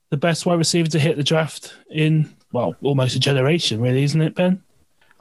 the 0.09 0.17
best 0.17 0.45
wide 0.45 0.57
receiver 0.57 0.89
to 0.89 0.99
hit 0.99 1.17
the 1.17 1.23
draft 1.23 1.73
in, 1.89 2.33
well, 2.51 2.75
almost 2.81 3.15
a 3.15 3.19
generation, 3.19 3.81
really, 3.81 4.03
isn't 4.03 4.21
it, 4.21 4.35
Ben? 4.35 4.61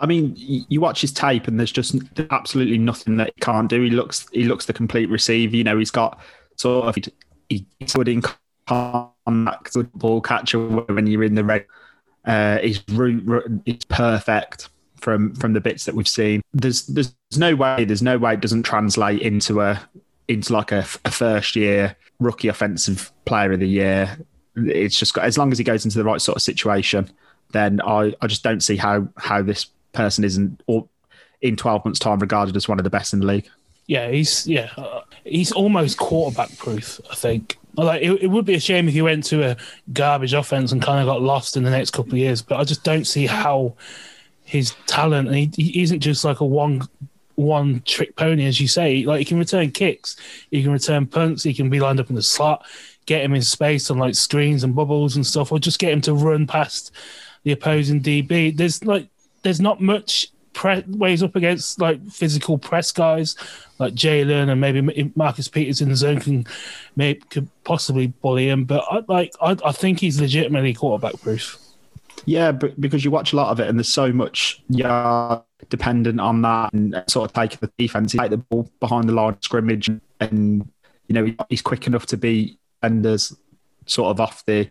I 0.00 0.06
mean, 0.06 0.34
you 0.36 0.80
watch 0.80 1.00
his 1.00 1.12
tape, 1.12 1.46
and 1.46 1.58
there's 1.58 1.72
just 1.72 1.94
absolutely 2.30 2.78
nothing 2.78 3.16
that 3.18 3.32
he 3.34 3.40
can't 3.40 3.70
do. 3.70 3.80
He 3.82 3.90
looks, 3.90 4.26
he 4.32 4.44
looks 4.44 4.66
the 4.66 4.72
complete 4.72 5.08
receiver. 5.08 5.56
You 5.56 5.64
know, 5.64 5.78
he's 5.78 5.92
got 5.92 6.20
sort 6.56 6.88
of 6.88 7.12
he's 7.48 7.62
good 7.92 8.08
in 8.08 8.22
contact, 8.66 9.72
good 9.72 9.92
ball 9.92 10.20
catcher 10.20 10.58
when 10.58 11.06
you're 11.06 11.22
in 11.22 11.36
the 11.36 11.44
red. 11.44 11.66
Uh, 12.26 12.58
route 12.92 13.62
is 13.66 13.84
perfect 13.84 14.68
from 14.96 15.34
from 15.34 15.52
the 15.52 15.60
bits 15.60 15.84
that 15.84 15.94
we've 15.94 16.08
seen. 16.08 16.42
There's 16.52 16.86
there's 16.86 17.14
no 17.36 17.54
way 17.54 17.84
there's 17.84 18.02
no 18.02 18.18
way 18.18 18.34
it 18.34 18.40
doesn't 18.40 18.62
translate 18.62 19.20
into 19.20 19.60
a 19.60 19.80
into 20.28 20.52
like 20.52 20.72
a, 20.72 20.86
a 21.04 21.10
first 21.10 21.54
year 21.54 21.96
rookie 22.18 22.48
offensive 22.48 23.12
player 23.26 23.52
of 23.52 23.60
the 23.60 23.68
year. 23.68 24.18
It's 24.56 24.98
just 24.98 25.14
got 25.14 25.24
as 25.24 25.36
long 25.36 25.52
as 25.52 25.58
he 25.58 25.64
goes 25.64 25.84
into 25.84 25.98
the 25.98 26.04
right 26.04 26.20
sort 26.20 26.36
of 26.36 26.42
situation, 26.42 27.10
then 27.52 27.80
I, 27.82 28.14
I 28.20 28.26
just 28.26 28.42
don't 28.42 28.62
see 28.62 28.76
how 28.76 29.08
how 29.16 29.42
this 29.42 29.66
person 29.92 30.24
isn't 30.24 30.62
or 30.66 30.88
in 31.42 31.56
12 31.56 31.84
months 31.84 32.00
time 32.00 32.18
regarded 32.18 32.56
as 32.56 32.68
one 32.68 32.78
of 32.80 32.84
the 32.84 32.90
best 32.90 33.12
in 33.12 33.20
the 33.20 33.26
league. 33.26 33.48
Yeah, 33.86 34.10
he's 34.10 34.46
yeah, 34.46 34.70
uh, 34.78 35.02
he's 35.24 35.52
almost 35.52 35.98
quarterback 35.98 36.56
proof. 36.56 37.00
I 37.10 37.14
think. 37.14 37.58
Like 37.76 38.02
it, 38.02 38.22
it, 38.22 38.26
would 38.28 38.44
be 38.44 38.54
a 38.54 38.60
shame 38.60 38.88
if 38.88 38.94
he 38.94 39.02
went 39.02 39.24
to 39.24 39.50
a 39.50 39.56
garbage 39.92 40.32
offense 40.32 40.72
and 40.72 40.80
kind 40.80 41.00
of 41.00 41.06
got 41.06 41.22
lost 41.22 41.56
in 41.56 41.64
the 41.64 41.70
next 41.70 41.90
couple 41.90 42.12
of 42.12 42.18
years. 42.18 42.40
But 42.42 42.60
I 42.60 42.64
just 42.64 42.84
don't 42.84 43.04
see 43.04 43.26
how 43.26 43.74
his 44.44 44.74
talent. 44.86 45.28
And 45.28 45.36
he, 45.36 45.50
he 45.56 45.82
isn't 45.82 46.00
just 46.00 46.24
like 46.24 46.40
a 46.40 46.46
one 46.46 46.88
one 47.36 47.82
trick 47.84 48.14
pony, 48.16 48.46
as 48.46 48.60
you 48.60 48.68
say. 48.68 49.04
Like 49.04 49.18
he 49.18 49.24
can 49.24 49.38
return 49.38 49.70
kicks, 49.70 50.16
he 50.50 50.62
can 50.62 50.72
return 50.72 51.06
punts, 51.06 51.42
he 51.42 51.54
can 51.54 51.68
be 51.68 51.80
lined 51.80 52.00
up 52.00 52.10
in 52.10 52.16
the 52.16 52.22
slot, 52.22 52.64
get 53.06 53.24
him 53.24 53.34
in 53.34 53.42
space 53.42 53.90
on 53.90 53.98
like 53.98 54.14
screens 54.14 54.64
and 54.64 54.74
bubbles 54.74 55.16
and 55.16 55.26
stuff, 55.26 55.50
or 55.50 55.58
just 55.58 55.78
get 55.78 55.92
him 55.92 56.00
to 56.02 56.14
run 56.14 56.46
past 56.46 56.92
the 57.42 57.52
opposing 57.52 58.02
DB. 58.02 58.56
There's 58.56 58.84
like 58.84 59.08
there's 59.42 59.60
not 59.60 59.80
much 59.80 60.28
pre- 60.54 60.84
ways 60.86 61.22
up 61.22 61.36
against 61.36 61.80
like 61.80 62.06
physical 62.08 62.56
press 62.56 62.92
guys 62.92 63.36
like 63.78 63.94
Jalen 63.94 64.50
and 64.50 64.60
maybe 64.60 65.12
Marcus 65.14 65.48
Peters 65.48 65.80
in 65.80 65.88
the 65.90 65.96
zone 65.96 66.20
can 66.20 66.46
maybe 66.96 67.20
could 67.28 67.48
possibly 67.64 68.06
bully 68.06 68.48
him. 68.48 68.64
But 68.64 68.84
I, 68.90 69.00
like 69.08 69.32
I, 69.40 69.56
I 69.64 69.72
think 69.72 70.00
he's 70.00 70.20
legitimately 70.20 70.74
quarterback 70.74 71.20
proof. 71.20 71.58
Yeah, 72.26 72.52
but 72.52 72.80
because 72.80 73.04
you 73.04 73.10
watch 73.10 73.32
a 73.32 73.36
lot 73.36 73.50
of 73.50 73.60
it, 73.60 73.68
and 73.68 73.78
there's 73.78 73.88
so 73.88 74.12
much 74.12 74.62
yard 74.68 75.42
dependent 75.68 76.20
on 76.20 76.42
that, 76.42 76.72
and 76.72 76.94
uh, 76.94 77.04
sort 77.08 77.28
of 77.28 77.34
taking 77.34 77.58
the 77.60 77.70
defense, 77.76 78.12
take 78.12 78.30
the 78.30 78.38
ball 78.38 78.70
behind 78.80 79.08
the 79.08 79.12
line 79.12 79.34
of 79.34 79.38
scrimmage, 79.42 79.90
and 80.20 80.70
you 81.08 81.12
know 81.14 81.34
he's 81.48 81.62
quick 81.62 81.86
enough 81.86 82.06
to 82.06 82.16
be 82.16 82.58
enders 82.82 83.36
sort 83.86 84.10
of 84.10 84.20
off 84.20 84.44
the 84.46 84.70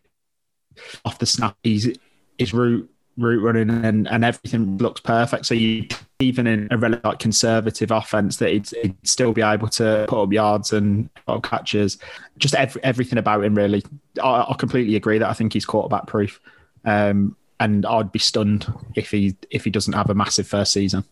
off 1.06 1.20
the 1.20 1.26
snap. 1.26 1.58
He's 1.62 1.96
his 2.38 2.54
route 2.54 2.90
route 3.18 3.42
running 3.42 3.70
and, 3.70 4.08
and 4.08 4.26
everything 4.26 4.78
looks 4.78 5.02
perfect. 5.02 5.46
So 5.46 5.54
you 5.54 5.88
even 6.20 6.48
in 6.48 6.68
a 6.72 6.78
relatively 6.78 7.10
like, 7.10 7.20
conservative 7.20 7.92
offense 7.92 8.38
that 8.38 8.50
he'd, 8.50 8.70
he'd, 8.82 8.96
still 9.04 9.34
be 9.34 9.42
able 9.42 9.68
to 9.68 10.06
put 10.08 10.24
up 10.24 10.32
yards 10.32 10.74
and 10.74 11.10
catches. 11.44 11.98
Just 12.38 12.56
every, 12.56 12.84
everything 12.84 13.20
about 13.20 13.44
him 13.44 13.56
really. 13.56 13.84
I, 14.22 14.46
I, 14.50 14.56
completely 14.58 14.96
agree 14.96 15.18
that 15.18 15.30
I 15.30 15.34
think 15.34 15.54
he's 15.54 15.66
quarterback 15.66 16.08
proof. 16.08 16.40
Um, 16.86 17.36
and 17.60 17.86
I'd 17.86 18.12
be 18.12 18.20
stunned 18.20 18.72
if 18.96 19.12
he 19.12 19.36
if 19.50 19.64
he 19.64 19.70
doesn't 19.70 19.94
have 19.94 20.10
a 20.10 20.16
massive 20.16 20.48
first 20.48 20.74
season. 20.74 21.04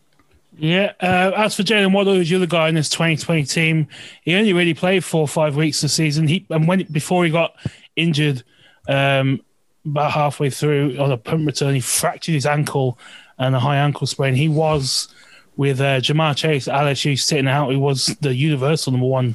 Yeah. 0.58 0.92
Uh, 1.00 1.32
as 1.34 1.56
for 1.56 1.62
Jaylen 1.62 1.92
Waddle, 1.92 2.14
who's 2.14 2.28
the 2.28 2.36
other 2.36 2.46
guy 2.46 2.68
in 2.68 2.74
this 2.74 2.90
2020 2.90 3.44
team, 3.44 3.88
he 4.22 4.34
only 4.34 4.52
really 4.52 4.74
played 4.74 5.02
four 5.02 5.22
or 5.22 5.28
five 5.28 5.56
weeks 5.56 5.80
this 5.80 5.94
season. 5.94 6.28
He 6.28 6.46
and 6.50 6.68
when 6.68 6.84
before 6.90 7.24
he 7.24 7.30
got 7.30 7.54
injured, 7.96 8.42
um, 8.88 9.40
about 9.84 10.12
halfway 10.12 10.50
through 10.50 10.96
on 10.98 11.10
a 11.12 11.16
punt 11.16 11.46
return, 11.46 11.74
he 11.74 11.80
fractured 11.80 12.34
his 12.34 12.46
ankle 12.46 12.98
and 13.38 13.54
a 13.54 13.60
high 13.60 13.76
ankle 13.76 14.06
sprain. 14.06 14.34
He 14.34 14.48
was 14.48 15.12
with 15.56 15.80
uh, 15.80 16.00
Ja'Marr 16.00 16.36
Chase 16.36 16.68
at 16.68 16.74
LSU 16.74 17.18
sitting 17.18 17.48
out. 17.48 17.70
He 17.70 17.76
was 17.76 18.06
the 18.20 18.34
universal 18.34 18.92
number 18.92 19.06
one 19.06 19.34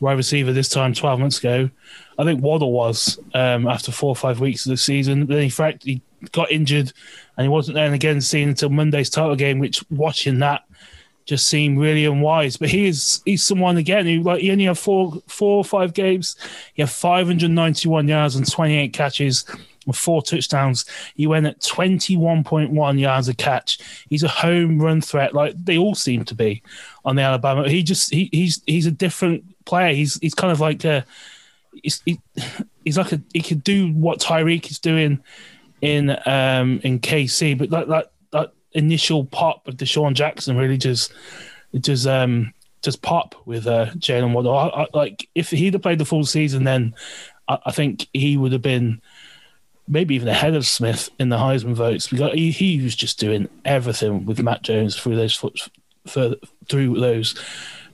wide 0.00 0.16
receiver 0.16 0.52
this 0.52 0.68
time 0.68 0.92
12 0.92 1.20
months 1.20 1.38
ago. 1.38 1.70
I 2.18 2.24
think 2.24 2.42
Waddle 2.42 2.72
was 2.72 3.18
um, 3.34 3.66
after 3.66 3.92
four 3.92 4.10
or 4.10 4.16
five 4.16 4.40
weeks 4.40 4.66
of 4.66 4.70
the 4.70 4.76
season. 4.76 5.26
Then 5.26 5.42
he, 5.42 5.48
fract- 5.48 5.84
he 5.84 6.02
got 6.32 6.50
injured 6.50 6.92
and 7.36 7.44
he 7.44 7.48
wasn't 7.48 7.74
then 7.74 7.92
again 7.92 8.20
seen 8.20 8.48
until 8.48 8.70
Monday's 8.70 9.10
title 9.10 9.36
game, 9.36 9.58
which 9.58 9.84
watching 9.90 10.38
that 10.40 10.64
just 11.26 11.46
seemed 11.46 11.78
really 11.78 12.04
unwise. 12.04 12.56
But 12.56 12.68
he 12.68 12.86
is 12.86 13.22
he's 13.24 13.42
someone 13.42 13.76
again 13.76 14.06
who 14.06 14.22
like 14.22 14.40
he 14.40 14.50
only 14.50 14.64
had 14.64 14.78
four 14.78 15.22
four 15.26 15.56
or 15.56 15.64
five 15.64 15.94
games. 15.94 16.36
He 16.74 16.82
had 16.82 16.90
591 16.90 18.08
yards 18.08 18.36
and 18.36 18.50
28 18.50 18.92
catches 18.92 19.44
with 19.86 19.96
four 19.96 20.22
touchdowns. 20.22 20.84
He 21.14 21.26
went 21.26 21.46
at 21.46 21.60
21.1 21.60 22.98
yards 22.98 23.28
a 23.28 23.34
catch. 23.34 23.78
He's 24.08 24.22
a 24.22 24.28
home 24.28 24.80
run 24.80 25.00
threat, 25.00 25.34
like 25.34 25.54
they 25.62 25.78
all 25.78 25.94
seem 25.94 26.24
to 26.26 26.34
be 26.34 26.62
on 27.04 27.16
the 27.16 27.22
Alabama. 27.22 27.68
He 27.68 27.82
just 27.82 28.12
he, 28.12 28.28
he's 28.32 28.62
he's 28.66 28.86
a 28.86 28.90
different 28.90 29.44
player. 29.64 29.94
He's 29.94 30.18
he's 30.20 30.34
kind 30.34 30.52
of 30.52 30.60
like 30.60 30.84
a 30.84 31.04
he's, 31.82 32.02
he, 32.04 32.20
he's 32.84 32.98
like 32.98 33.12
a 33.12 33.20
he 33.32 33.40
could 33.40 33.64
do 33.64 33.92
what 33.92 34.20
Tyreek 34.20 34.70
is 34.70 34.78
doing 34.78 35.22
in 35.80 36.10
um 36.26 36.80
in 36.82 37.00
KC, 37.00 37.56
but 37.58 37.70
that 37.70 37.88
that 37.88 38.12
that 38.32 38.52
initial 38.72 39.24
pop 39.24 39.66
of 39.68 39.76
DeSean 39.76 40.14
Jackson 40.14 40.56
really 40.56 40.78
just 40.78 41.12
just 41.80 42.06
um 42.06 42.52
just 42.82 43.02
pop 43.02 43.34
with 43.46 43.66
uh 43.66 43.86
Jaylen 43.96 44.32
Waddle. 44.32 44.56
I, 44.56 44.68
I, 44.68 44.86
like 44.94 45.28
if 45.34 45.50
he'd 45.50 45.74
have 45.74 45.82
played 45.82 45.98
the 45.98 46.04
full 46.04 46.24
season, 46.24 46.64
then 46.64 46.94
I, 47.48 47.58
I 47.66 47.72
think 47.72 48.08
he 48.12 48.36
would 48.36 48.52
have 48.52 48.62
been 48.62 49.00
maybe 49.86 50.14
even 50.14 50.28
ahead 50.28 50.54
of 50.54 50.66
Smith 50.66 51.10
in 51.18 51.28
the 51.28 51.36
Heisman 51.36 51.74
votes 51.74 52.08
because 52.08 52.32
he, 52.32 52.50
he 52.50 52.82
was 52.82 52.94
just 52.94 53.18
doing 53.18 53.48
everything 53.64 54.24
with 54.24 54.42
Mac 54.42 54.62
Jones 54.62 54.96
through 54.96 55.16
those 55.16 55.36
through 56.06 57.00
those 57.00 57.34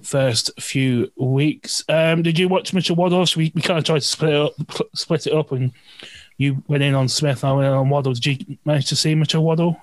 first 0.02 0.50
few 0.60 1.10
weeks. 1.16 1.84
Um, 1.88 2.22
did 2.22 2.38
you 2.38 2.48
watch 2.48 2.72
Mitchell 2.72 2.96
Waddle? 2.96 3.26
We, 3.36 3.52
we 3.54 3.62
kind 3.62 3.78
of 3.78 3.84
tried 3.84 4.00
to 4.00 4.06
split 4.06 4.32
it 4.32 4.40
up, 4.40 4.54
split 4.94 5.26
it 5.26 5.34
up, 5.34 5.52
and 5.52 5.72
you 6.38 6.62
went 6.68 6.82
in 6.82 6.94
on 6.94 7.08
Smith, 7.08 7.44
I 7.44 7.52
went 7.52 7.66
in 7.66 7.72
on 7.72 7.90
Waddle. 7.90 8.14
Did 8.14 8.26
you 8.26 8.58
manage 8.64 8.86
to 8.86 8.96
see 8.96 9.14
Mitchell 9.14 9.44
Waddle? 9.44 9.76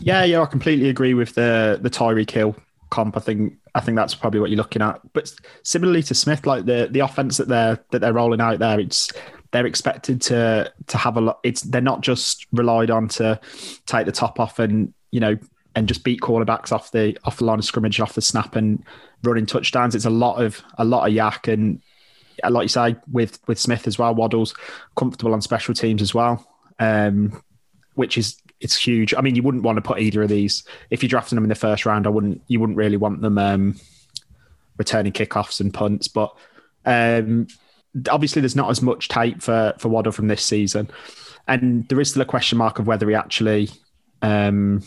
Yeah, 0.00 0.24
yeah, 0.24 0.40
I 0.40 0.46
completely 0.46 0.88
agree 0.88 1.14
with 1.14 1.34
the 1.34 1.78
the 1.80 1.90
Tyreek 1.90 2.30
Hill 2.30 2.56
comp. 2.90 3.16
I 3.16 3.20
think 3.20 3.54
I 3.74 3.80
think 3.80 3.96
that's 3.96 4.14
probably 4.14 4.40
what 4.40 4.50
you're 4.50 4.56
looking 4.56 4.82
at. 4.82 5.00
But 5.12 5.32
similarly 5.62 6.02
to 6.04 6.14
Smith, 6.14 6.46
like 6.46 6.64
the 6.64 6.88
the 6.90 7.00
offense 7.00 7.36
that 7.36 7.48
they're 7.48 7.78
that 7.90 8.00
they're 8.00 8.12
rolling 8.12 8.40
out 8.40 8.58
there, 8.58 8.80
it's 8.80 9.10
they're 9.52 9.66
expected 9.66 10.20
to 10.22 10.72
to 10.86 10.98
have 10.98 11.16
a 11.16 11.20
lot. 11.20 11.40
It's 11.42 11.62
they're 11.62 11.80
not 11.80 12.00
just 12.00 12.46
relied 12.52 12.90
on 12.90 13.08
to 13.08 13.40
take 13.86 14.06
the 14.06 14.12
top 14.12 14.38
off 14.38 14.58
and 14.58 14.92
you 15.10 15.20
know 15.20 15.36
and 15.74 15.86
just 15.86 16.04
beat 16.04 16.20
quarterbacks 16.20 16.72
off 16.72 16.92
the 16.92 17.16
off 17.24 17.38
the 17.38 17.44
line 17.44 17.58
of 17.58 17.64
scrimmage, 17.64 18.00
off 18.00 18.14
the 18.14 18.22
snap, 18.22 18.56
and 18.56 18.84
running 19.22 19.46
touchdowns. 19.46 19.94
It's 19.94 20.04
a 20.04 20.10
lot 20.10 20.42
of 20.42 20.62
a 20.78 20.84
lot 20.84 21.08
of 21.08 21.14
YAC, 21.14 21.52
and 21.52 21.80
like 22.48 22.64
you 22.64 22.68
say 22.68 22.96
with 23.10 23.38
with 23.46 23.58
Smith 23.58 23.86
as 23.86 23.98
well. 23.98 24.14
Waddle's 24.14 24.54
comfortable 24.96 25.34
on 25.34 25.40
special 25.40 25.74
teams 25.74 26.02
as 26.02 26.14
well, 26.14 26.46
um, 26.78 27.42
which 27.94 28.18
is 28.18 28.40
it's 28.60 28.76
huge. 28.76 29.14
I 29.14 29.20
mean, 29.20 29.34
you 29.34 29.42
wouldn't 29.42 29.64
want 29.64 29.76
to 29.76 29.82
put 29.82 30.00
either 30.00 30.22
of 30.22 30.28
these 30.28 30.64
if 30.90 31.02
you're 31.02 31.08
drafting 31.08 31.36
them 31.36 31.44
in 31.44 31.48
the 31.48 31.54
first 31.54 31.86
round. 31.86 32.06
I 32.06 32.10
wouldn't. 32.10 32.42
You 32.46 32.60
wouldn't 32.60 32.78
really 32.78 32.96
want 32.96 33.20
them 33.22 33.38
um, 33.38 33.76
returning 34.76 35.12
kickoffs 35.12 35.60
and 35.60 35.72
punts, 35.72 36.08
but 36.08 36.34
um, 36.84 37.46
obviously 38.10 38.40
there's 38.40 38.56
not 38.56 38.70
as 38.70 38.82
much 38.82 39.08
tape 39.08 39.42
for 39.42 39.74
for 39.78 39.88
Waddle 39.88 40.12
from 40.12 40.28
this 40.28 40.44
season, 40.44 40.90
and 41.48 41.88
there 41.88 42.00
is 42.00 42.10
still 42.10 42.22
a 42.22 42.26
question 42.26 42.58
mark 42.58 42.78
of 42.78 42.86
whether 42.86 43.08
he 43.08 43.14
actually 43.14 43.70
um, 44.22 44.82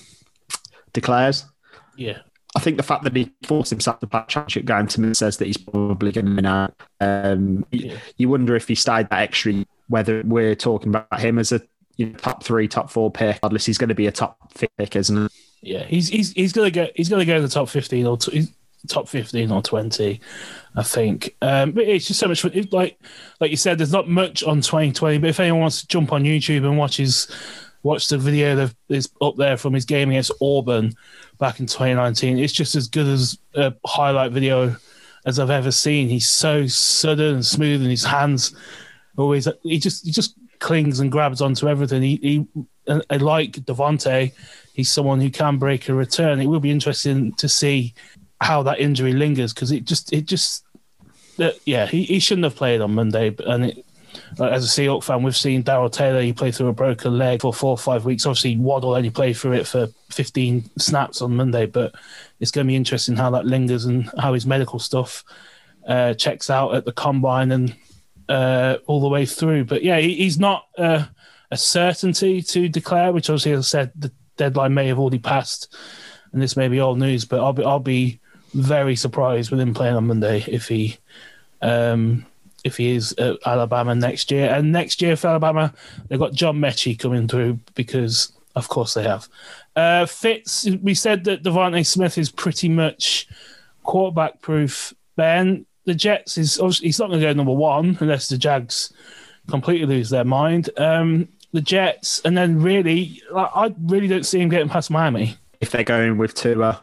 declares. 0.93 1.45
Yeah. 1.95 2.19
I 2.55 2.59
think 2.59 2.77
the 2.77 2.83
fact 2.83 3.03
that 3.03 3.15
he 3.15 3.31
forced 3.43 3.71
himself 3.71 3.99
to 3.99 4.07
play 4.07 4.23
championship 4.27 4.65
game 4.65 4.85
to 4.87 5.01
me 5.01 5.13
says 5.15 5.37
that 5.37 5.45
he's 5.45 5.57
probably 5.57 6.11
going 6.11 6.27
to 6.27 6.35
win 6.35 6.45
out. 6.45 6.75
Um, 7.01 7.65
yeah. 7.71 7.97
You 8.17 8.29
wonder 8.29 8.55
if 8.55 8.67
he 8.67 8.75
stayed 8.75 9.09
that 9.09 9.21
extra, 9.21 9.65
whether 9.87 10.21
we're 10.23 10.55
talking 10.55 10.89
about 10.89 11.19
him 11.19 11.39
as 11.39 11.51
a 11.51 11.61
you 11.97 12.07
know, 12.07 12.17
top 12.17 12.43
three, 12.43 12.67
top 12.67 12.91
four 12.91 13.11
pick. 13.11 13.37
Regardless, 13.37 13.65
he's 13.65 13.79
going 13.79 13.89
to 13.89 13.95
be 13.95 14.05
a 14.05 14.11
top 14.11 14.37
pick, 14.53 14.95
isn't 14.95 15.25
it? 15.25 15.31
Yeah, 15.61 15.83
he's 15.85 16.09
he's 16.09 16.31
he's 16.33 16.53
going 16.53 16.71
to 16.71 16.71
go 16.71 16.91
he's 16.95 17.09
going 17.09 17.21
to 17.21 17.25
go 17.25 17.35
to 17.35 17.41
the 17.41 17.47
top 17.47 17.69
fifteen 17.69 18.05
or 18.05 18.17
two, 18.17 18.43
top 18.87 19.07
15 19.07 19.51
or 19.51 19.61
20 19.61 20.19
i 20.75 20.83
think. 20.83 21.35
Um, 21.41 21.71
but 21.71 21.85
it's 21.85 22.07
just 22.07 22.19
so 22.19 22.27
much 22.27 22.41
fun. 22.41 22.51
It, 22.53 22.73
like 22.73 22.99
like 23.39 23.51
you 23.51 23.57
said 23.57 23.77
there's 23.77 23.91
not 23.93 24.09
much 24.09 24.43
on 24.43 24.61
2020 24.61 25.19
but 25.19 25.29
if 25.29 25.39
anyone 25.39 25.61
wants 25.61 25.81
to 25.81 25.87
jump 25.87 26.11
on 26.11 26.23
youtube 26.23 26.65
and 26.65 26.77
watch 26.77 26.97
his 26.97 27.33
watch 27.83 28.07
the 28.07 28.17
video 28.17 28.55
that 28.55 28.75
is 28.89 29.09
up 29.21 29.35
there 29.37 29.57
from 29.57 29.73
his 29.73 29.85
game 29.85 30.09
against 30.09 30.31
auburn 30.41 30.93
back 31.37 31.59
in 31.59 31.65
2019 31.65 32.37
it's 32.37 32.53
just 32.53 32.75
as 32.75 32.87
good 32.87 33.07
as 33.07 33.37
a 33.55 33.73
highlight 33.85 34.31
video 34.31 34.75
as 35.25 35.39
i've 35.39 35.49
ever 35.49 35.71
seen. 35.71 36.09
He's 36.09 36.29
so 36.29 36.67
sudden 36.67 37.35
and 37.35 37.45
smooth 37.45 37.81
and 37.81 37.89
his 37.89 38.03
hands 38.03 38.55
always 39.17 39.47
he 39.63 39.79
just 39.79 40.05
he 40.05 40.11
just 40.11 40.35
clings 40.59 40.99
and 40.99 41.11
grabs 41.11 41.41
onto 41.41 41.67
everything. 41.67 42.01
He, 42.01 42.15
he 42.21 42.47
I 42.87 43.17
like 43.17 43.51
Davante, 43.51 44.33
he's 44.73 44.91
someone 44.91 45.21
who 45.21 45.29
can 45.29 45.57
break 45.57 45.87
a 45.87 45.93
return. 45.93 46.41
It 46.41 46.47
will 46.47 46.59
be 46.59 46.71
interesting 46.71 47.33
to 47.33 47.47
see 47.47 47.93
how 48.41 48.63
that 48.63 48.79
injury 48.79 49.13
lingers 49.13 49.53
because 49.53 49.71
it 49.71 49.85
just 49.85 50.11
it 50.11 50.25
just 50.25 50.65
uh, 51.39 51.51
yeah 51.65 51.85
he, 51.85 52.03
he 52.03 52.19
shouldn't 52.19 52.43
have 52.43 52.55
played 52.55 52.81
on 52.81 52.93
Monday 52.93 53.35
and 53.45 53.65
it 53.65 53.85
uh, 54.39 54.45
as 54.45 54.65
a 54.65 54.67
Seahawk 54.67 55.03
fan, 55.03 55.23
we've 55.23 55.35
seen 55.35 55.61
Darrell 55.61 55.89
Taylor. 55.89 56.21
He 56.21 56.33
played 56.33 56.55
through 56.55 56.67
a 56.67 56.73
broken 56.73 57.17
leg 57.17 57.41
for 57.41 57.53
four 57.53 57.71
or 57.71 57.77
five 57.77 58.05
weeks. 58.05 58.25
Obviously, 58.25 58.57
Waddle 58.57 58.93
only 58.93 59.09
played 59.09 59.37
through 59.37 59.53
it 59.53 59.67
for 59.67 59.87
15 60.09 60.69
snaps 60.77 61.21
on 61.21 61.35
Monday, 61.35 61.65
but 61.65 61.93
it's 62.39 62.51
going 62.51 62.65
to 62.65 62.71
be 62.71 62.75
interesting 62.75 63.15
how 63.15 63.29
that 63.31 63.45
lingers 63.45 63.85
and 63.85 64.09
how 64.19 64.33
his 64.33 64.45
medical 64.45 64.79
stuff 64.79 65.23
uh, 65.87 66.13
checks 66.13 66.49
out 66.49 66.75
at 66.75 66.85
the 66.85 66.91
combine 66.91 67.51
and 67.51 67.75
uh, 68.29 68.77
all 68.87 69.01
the 69.01 69.07
way 69.07 69.25
through. 69.25 69.65
But 69.65 69.83
yeah, 69.83 69.99
he, 69.99 70.15
he's 70.15 70.39
not 70.39 70.67
uh, 70.77 71.05
a 71.51 71.57
certainty 71.57 72.41
to 72.41 72.69
declare, 72.69 73.11
which 73.11 73.29
obviously, 73.29 73.53
as 73.53 73.59
I 73.59 73.69
said, 73.69 73.91
the 73.95 74.11
deadline 74.37 74.73
may 74.73 74.87
have 74.87 74.99
already 74.99 75.19
passed, 75.19 75.75
and 76.31 76.41
this 76.41 76.57
may 76.57 76.67
be 76.67 76.79
old 76.79 76.99
news. 76.99 77.25
But 77.25 77.41
I'll 77.41 77.53
be 77.53 77.63
I'll 77.63 77.79
be 77.79 78.19
very 78.53 78.95
surprised 78.95 79.51
with 79.51 79.59
him 79.59 79.73
playing 79.73 79.95
on 79.95 80.07
Monday 80.07 80.43
if 80.47 80.67
he. 80.67 80.97
Um, 81.61 82.25
if 82.63 82.77
he 82.77 82.95
is 82.95 83.13
at 83.13 83.37
Alabama 83.45 83.93
next 83.93 84.31
year. 84.31 84.49
And 84.49 84.71
next 84.71 85.01
year 85.01 85.15
for 85.15 85.27
Alabama, 85.27 85.73
they've 86.07 86.19
got 86.19 86.33
John 86.33 86.59
Metchie 86.59 86.97
coming 86.97 87.27
through 87.27 87.59
because, 87.75 88.31
of 88.55 88.69
course, 88.69 88.93
they 88.93 89.03
have. 89.03 89.27
Uh, 89.75 90.05
Fitz, 90.05 90.67
we 90.81 90.93
said 90.93 91.25
that 91.25 91.43
DeVonta 91.43 91.85
Smith 91.85 92.17
is 92.17 92.31
pretty 92.31 92.69
much 92.69 93.27
quarterback 93.83 94.41
proof. 94.41 94.93
Ben, 95.15 95.65
the 95.85 95.93
Jets 95.93 96.37
is 96.37 96.59
obviously 96.59 96.87
he's 96.87 96.99
not 96.99 97.09
going 97.09 97.19
to 97.19 97.25
go 97.25 97.33
number 97.33 97.53
one 97.53 97.97
unless 97.99 98.29
the 98.29 98.37
Jags 98.37 98.93
completely 99.49 99.85
lose 99.85 100.09
their 100.09 100.23
mind. 100.23 100.69
Um, 100.77 101.27
the 101.51 101.61
Jets, 101.61 102.21
and 102.25 102.35
then 102.35 102.61
really, 102.61 103.21
I 103.35 103.73
really 103.83 104.07
don't 104.07 104.25
see 104.25 104.39
him 104.39 104.49
getting 104.49 104.69
past 104.69 104.89
Miami. 104.89 105.37
If 105.61 105.71
they're 105.71 105.83
going 105.83 106.17
with 106.17 106.33
Tua, 106.33 106.81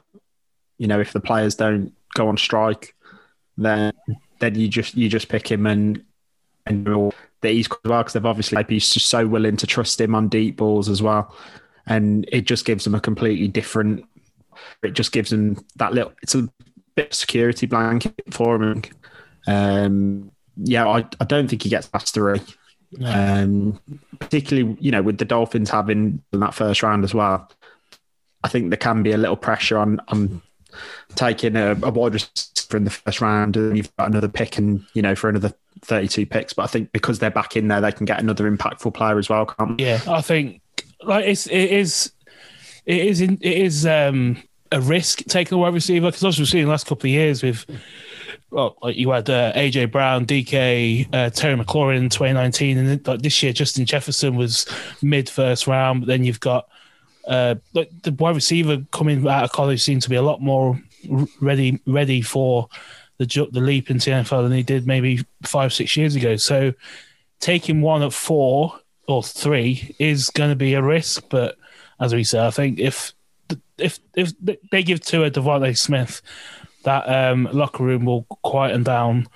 you 0.81 0.87
know, 0.87 0.99
if 0.99 1.13
the 1.13 1.21
players 1.21 1.55
don't 1.55 1.93
go 2.15 2.29
on 2.29 2.39
strike, 2.39 2.95
then 3.59 3.93
then 4.39 4.55
you 4.55 4.67
just 4.67 4.97
you 4.97 5.11
just 5.11 5.29
pick 5.29 5.49
him 5.49 5.67
and 5.67 6.03
and 6.65 6.87
the 7.43 7.51
East 7.51 7.71
as 7.85 7.89
well 7.91 8.01
because 8.01 8.15
they've 8.15 8.25
obviously 8.25 8.65
he's 8.67 8.95
just 8.95 9.09
so 9.09 9.27
willing 9.27 9.59
to 9.59 9.67
trust 9.67 10.01
him 10.01 10.15
on 10.15 10.31
deep 10.31 10.57
balls 10.57 10.89
as 10.89 11.03
well, 11.03 11.37
and 11.87 12.27
it 12.33 12.47
just 12.47 12.65
gives 12.65 12.85
them 12.85 12.95
a 12.95 13.01
completely 13.01 13.47
different. 13.47 14.07
It 14.83 14.95
just 14.95 15.13
gives 15.13 15.29
them 15.29 15.63
that 15.77 15.93
little. 15.93 16.15
It's 16.23 16.35
a 16.35 16.49
bit 16.95 17.09
of 17.09 17.15
security 17.15 17.67
blanket 17.67 18.15
for 18.31 18.63
him. 18.63 18.83
Um, 19.47 20.33
yeah, 20.57 20.89
I, 20.89 21.05
I 21.21 21.25
don't 21.27 21.49
think 21.49 21.63
he 21.63 21.69
gets 21.69 21.89
past 21.89 22.15
three. 22.15 22.41
No. 22.93 23.11
Um, 23.13 23.81
particularly, 24.19 24.79
you 24.81 24.91
know, 24.91 25.03
with 25.03 25.19
the 25.19 25.27
Dolphins 25.27 25.69
having 25.69 26.23
that 26.33 26.55
first 26.55 26.83
round 26.83 27.05
as 27.05 27.13
well, 27.13 27.51
I 28.43 28.49
think 28.49 28.71
there 28.71 28.79
can 28.79 29.03
be 29.03 29.13
a 29.13 29.19
little 29.19 29.37
pressure 29.37 29.77
on 29.77 30.01
on 30.09 30.41
taking 31.15 31.57
a, 31.57 31.73
a 31.73 31.91
wide 31.91 32.15
receiver 32.15 32.77
in 32.77 32.85
the 32.85 32.91
first 32.91 33.21
round, 33.21 33.57
and 33.57 33.77
you've 33.77 33.95
got 33.97 34.09
another 34.09 34.29
pick, 34.29 34.59
and 34.59 34.85
you 34.95 35.03
know, 35.03 35.15
for 35.15 35.29
another 35.29 35.53
thirty-two 35.83 36.27
picks. 36.27 36.53
But 36.53 36.65
I 36.65 36.67
think 36.67 36.93
because 36.93 37.19
they're 37.19 37.31
back 37.31 37.57
in 37.57 37.69
there, 37.69 37.81
they 37.81 37.93
can 37.93 38.07
get 38.07 38.21
another 38.21 38.51
impactful 38.51 38.95
player 38.95 39.19
as 39.19 39.29
well. 39.29 39.47
Can't 39.47 39.79
they? 39.79 39.85
Yeah, 39.85 40.01
I 40.09 40.21
think 40.21 40.61
like 41.03 41.25
it's 41.25 41.47
it 41.47 41.71
is 41.71 42.13
it 42.87 42.99
is 42.99 43.21
in, 43.21 43.39
it 43.41 43.59
is 43.59 43.87
um, 43.87 44.43
a 44.73 44.81
risk 44.81 45.25
taking 45.27 45.57
a 45.57 45.59
wide 45.59 45.75
receiver 45.75 46.07
because 46.07 46.25
obviously 46.25 46.43
we've 46.43 46.49
seen 46.49 46.65
the 46.65 46.71
last 46.71 46.87
couple 46.87 47.09
of 47.09 47.13
years 47.13 47.43
with 47.43 47.67
well, 48.51 48.77
like 48.83 48.97
you 48.97 49.11
had 49.11 49.31
uh, 49.31 49.53
AJ 49.53 49.93
Brown, 49.93 50.27
DK, 50.27 51.09
uh, 51.13 51.31
Terry 51.31 51.57
McLaurin 51.57 51.99
in 51.99 52.09
2019, 52.09 52.79
and 52.79 52.89
then, 52.89 53.01
like 53.07 53.23
this 53.23 53.43
year 53.43 53.53
Justin 53.53 53.85
Jefferson 53.85 54.37
was 54.37 54.67
mid 55.03 55.29
first 55.29 55.67
round. 55.67 56.01
But 56.01 56.09
then 56.09 56.25
you've 56.25 56.41
got 56.41 56.69
uh, 57.31 57.55
like 57.73 57.91
the 58.03 58.13
wide 58.13 58.35
receiver 58.35 58.85
coming 58.91 59.27
out 59.27 59.45
of 59.45 59.53
college 59.53 59.83
seems 59.83 60.05
to 60.05 60.11
be 60.11 60.17
a 60.17 60.23
lot 60.23 60.43
more 60.43 60.79
ready 61.41 61.81
ready 61.87 62.21
for 62.21 62.69
the 63.19 63.49
the 63.53 63.61
leap 63.61 63.91
into 63.91 64.11
NFL 64.11 64.43
than 64.43 64.53
he 64.53 64.63
did 64.63 64.87
maybe 64.87 65.25
five 65.45 65.73
six 65.73 65.97
years 65.97 66.17
ago. 66.17 66.37
So 66.37 66.75
taking 67.39 67.81
one 67.81 68.03
at 68.03 68.13
four 68.13 68.79
or 69.09 69.23
three 69.23 69.95
is 69.99 70.29
going 70.31 70.51
to 70.51 70.57
be 70.57 70.75
a 70.75 70.83
risk. 70.83 71.25
But 71.31 71.57
as 72.01 72.15
we 72.15 72.25
said, 72.25 72.45
I 72.45 72.51
think 72.51 72.79
if 72.79 73.15
if 73.79 73.99
if 74.15 74.33
they 74.71 74.83
give 74.83 75.01
to 75.03 75.25
a 75.25 75.31
DeVonta 75.31 75.77
Smith 75.79 76.21
that 76.85 77.09
um, 77.09 77.49
locker 77.53 77.85
room 77.85 78.05
will 78.05 78.25
quieten 78.43 78.83
down 78.83 79.29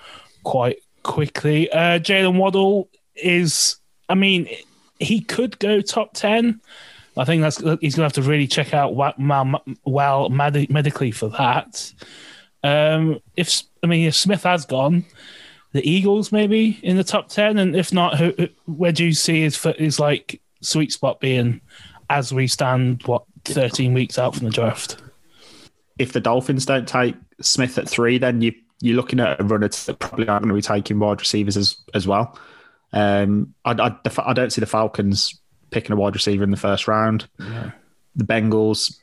quite 0.42 0.78
quickly. 1.02 1.70
Uh, 1.70 1.98
Jalen 1.98 2.38
Waddle 2.38 2.88
is, 3.14 3.76
I 4.08 4.14
mean, 4.14 4.48
he 4.98 5.20
could 5.20 5.58
go 5.58 5.80
top 5.80 6.14
10. 6.14 6.60
I 7.16 7.24
think 7.24 7.42
that's 7.42 7.58
he's 7.80 7.94
to 7.94 8.02
have 8.02 8.12
to 8.14 8.22
really 8.22 8.46
check 8.46 8.74
out 8.74 8.94
well, 8.94 9.14
well 9.84 10.28
med- 10.28 10.70
medically 10.70 11.10
for 11.10 11.28
that. 11.30 11.92
Um, 12.62 13.20
if 13.36 13.62
I 13.82 13.86
mean, 13.86 14.08
if 14.08 14.16
Smith 14.16 14.42
has 14.42 14.64
gone, 14.64 15.04
the 15.72 15.88
Eagles 15.88 16.32
maybe 16.32 16.78
in 16.82 16.96
the 16.96 17.04
top 17.04 17.28
ten, 17.28 17.58
and 17.58 17.76
if 17.76 17.92
not, 17.92 18.18
who, 18.18 18.32
where 18.66 18.92
do 18.92 19.04
you 19.04 19.12
see 19.12 19.42
his 19.42 19.62
his 19.78 20.00
like 20.00 20.40
sweet 20.60 20.92
spot 20.92 21.20
being 21.20 21.60
as 22.10 22.32
we 22.32 22.46
stand 22.46 23.02
what 23.04 23.24
thirteen 23.44 23.94
weeks 23.94 24.18
out 24.18 24.34
from 24.34 24.46
the 24.46 24.52
draft? 24.52 24.96
If 25.98 26.12
the 26.12 26.20
Dolphins 26.20 26.66
don't 26.66 26.88
take 26.88 27.14
Smith 27.40 27.78
at 27.78 27.88
three, 27.88 28.18
then 28.18 28.40
you 28.40 28.52
you're 28.80 28.96
looking 28.96 29.20
at 29.20 29.40
a 29.40 29.44
runner 29.44 29.68
that 29.68 29.98
probably 30.00 30.26
aren't 30.26 30.42
going 30.42 30.48
to 30.48 30.54
be 30.54 30.62
taking 30.62 30.98
wide 30.98 31.20
receivers 31.20 31.56
as 31.56 31.76
as 31.94 32.06
well. 32.06 32.38
Um, 32.92 33.54
I, 33.64 33.72
I, 33.72 33.96
I 34.24 34.32
don't 34.32 34.52
see 34.52 34.60
the 34.60 34.66
Falcons 34.66 35.40
picking 35.74 35.92
a 35.92 35.96
wide 35.96 36.14
receiver 36.14 36.44
in 36.44 36.52
the 36.52 36.56
first 36.56 36.86
round. 36.86 37.28
Yeah. 37.40 37.72
The 38.14 38.24
Bengals, 38.24 38.96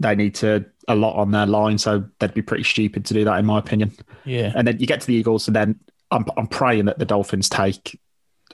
they 0.00 0.14
need 0.14 0.34
to 0.36 0.64
a 0.88 0.94
lot 0.94 1.16
on 1.16 1.30
their 1.30 1.46
line, 1.46 1.76
so 1.76 2.04
they'd 2.18 2.32
be 2.32 2.42
pretty 2.42 2.64
stupid 2.64 3.04
to 3.04 3.14
do 3.14 3.24
that, 3.24 3.38
in 3.38 3.44
my 3.44 3.58
opinion. 3.58 3.92
Yeah. 4.24 4.52
And 4.56 4.66
then 4.66 4.80
you 4.80 4.86
get 4.86 5.02
to 5.02 5.06
the 5.06 5.14
Eagles, 5.14 5.46
and 5.46 5.54
then 5.54 5.78
I'm 6.10 6.24
I'm 6.36 6.46
praying 6.46 6.86
that 6.86 6.98
the 6.98 7.04
Dolphins 7.04 7.50
take 7.50 8.00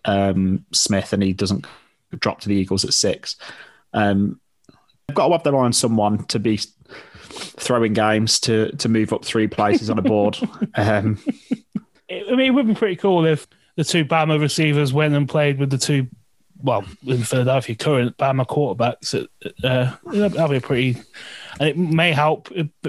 um, 0.05 0.65
Smith 0.73 1.13
and 1.13 1.23
he 1.23 1.33
doesn't 1.33 1.65
drop 2.19 2.41
to 2.41 2.49
the 2.49 2.57
Eagles 2.57 2.85
at 2.85 2.93
six. 2.93 3.37
Um, 3.93 4.41
they've 5.07 5.15
got 5.15 5.29
to 5.29 5.33
have 5.33 5.45
their 5.45 5.57
eye 5.57 5.65
on 5.65 5.73
someone 5.73 6.25
to 6.27 6.39
be 6.39 6.59
throwing 7.31 7.93
games 7.93 8.41
to 8.41 8.73
to 8.73 8.89
move 8.89 9.13
up 9.13 9.25
three 9.25 9.47
places 9.47 9.91
on 9.91 9.99
a 9.99 10.03
board. 10.03 10.39
Um, 10.77 11.19
I 12.11 12.35
mean, 12.35 12.41
it 12.41 12.55
would 12.55 12.67
be 12.67 12.75
pretty 12.75 12.97
cool 12.97 13.25
if 13.25 13.47
the 13.77 13.85
two 13.85 14.05
Bama 14.05 14.41
receivers 14.41 14.93
went 14.93 15.15
and 15.15 15.29
played 15.29 15.59
with 15.59 15.71
the 15.71 15.79
two, 15.79 16.09
well, 16.63 16.85
in 17.07 17.23
Philadelphia, 17.23 17.75
current 17.75 18.17
Bama 18.17 18.47
quarterbacks. 18.47 19.15
Uh, 19.63 19.97
that'll 20.05 20.49
be 20.49 20.61
pretty, 20.61 21.01
and 21.59 21.69
it 21.69 21.77
may 21.77 22.13
help 22.13 22.49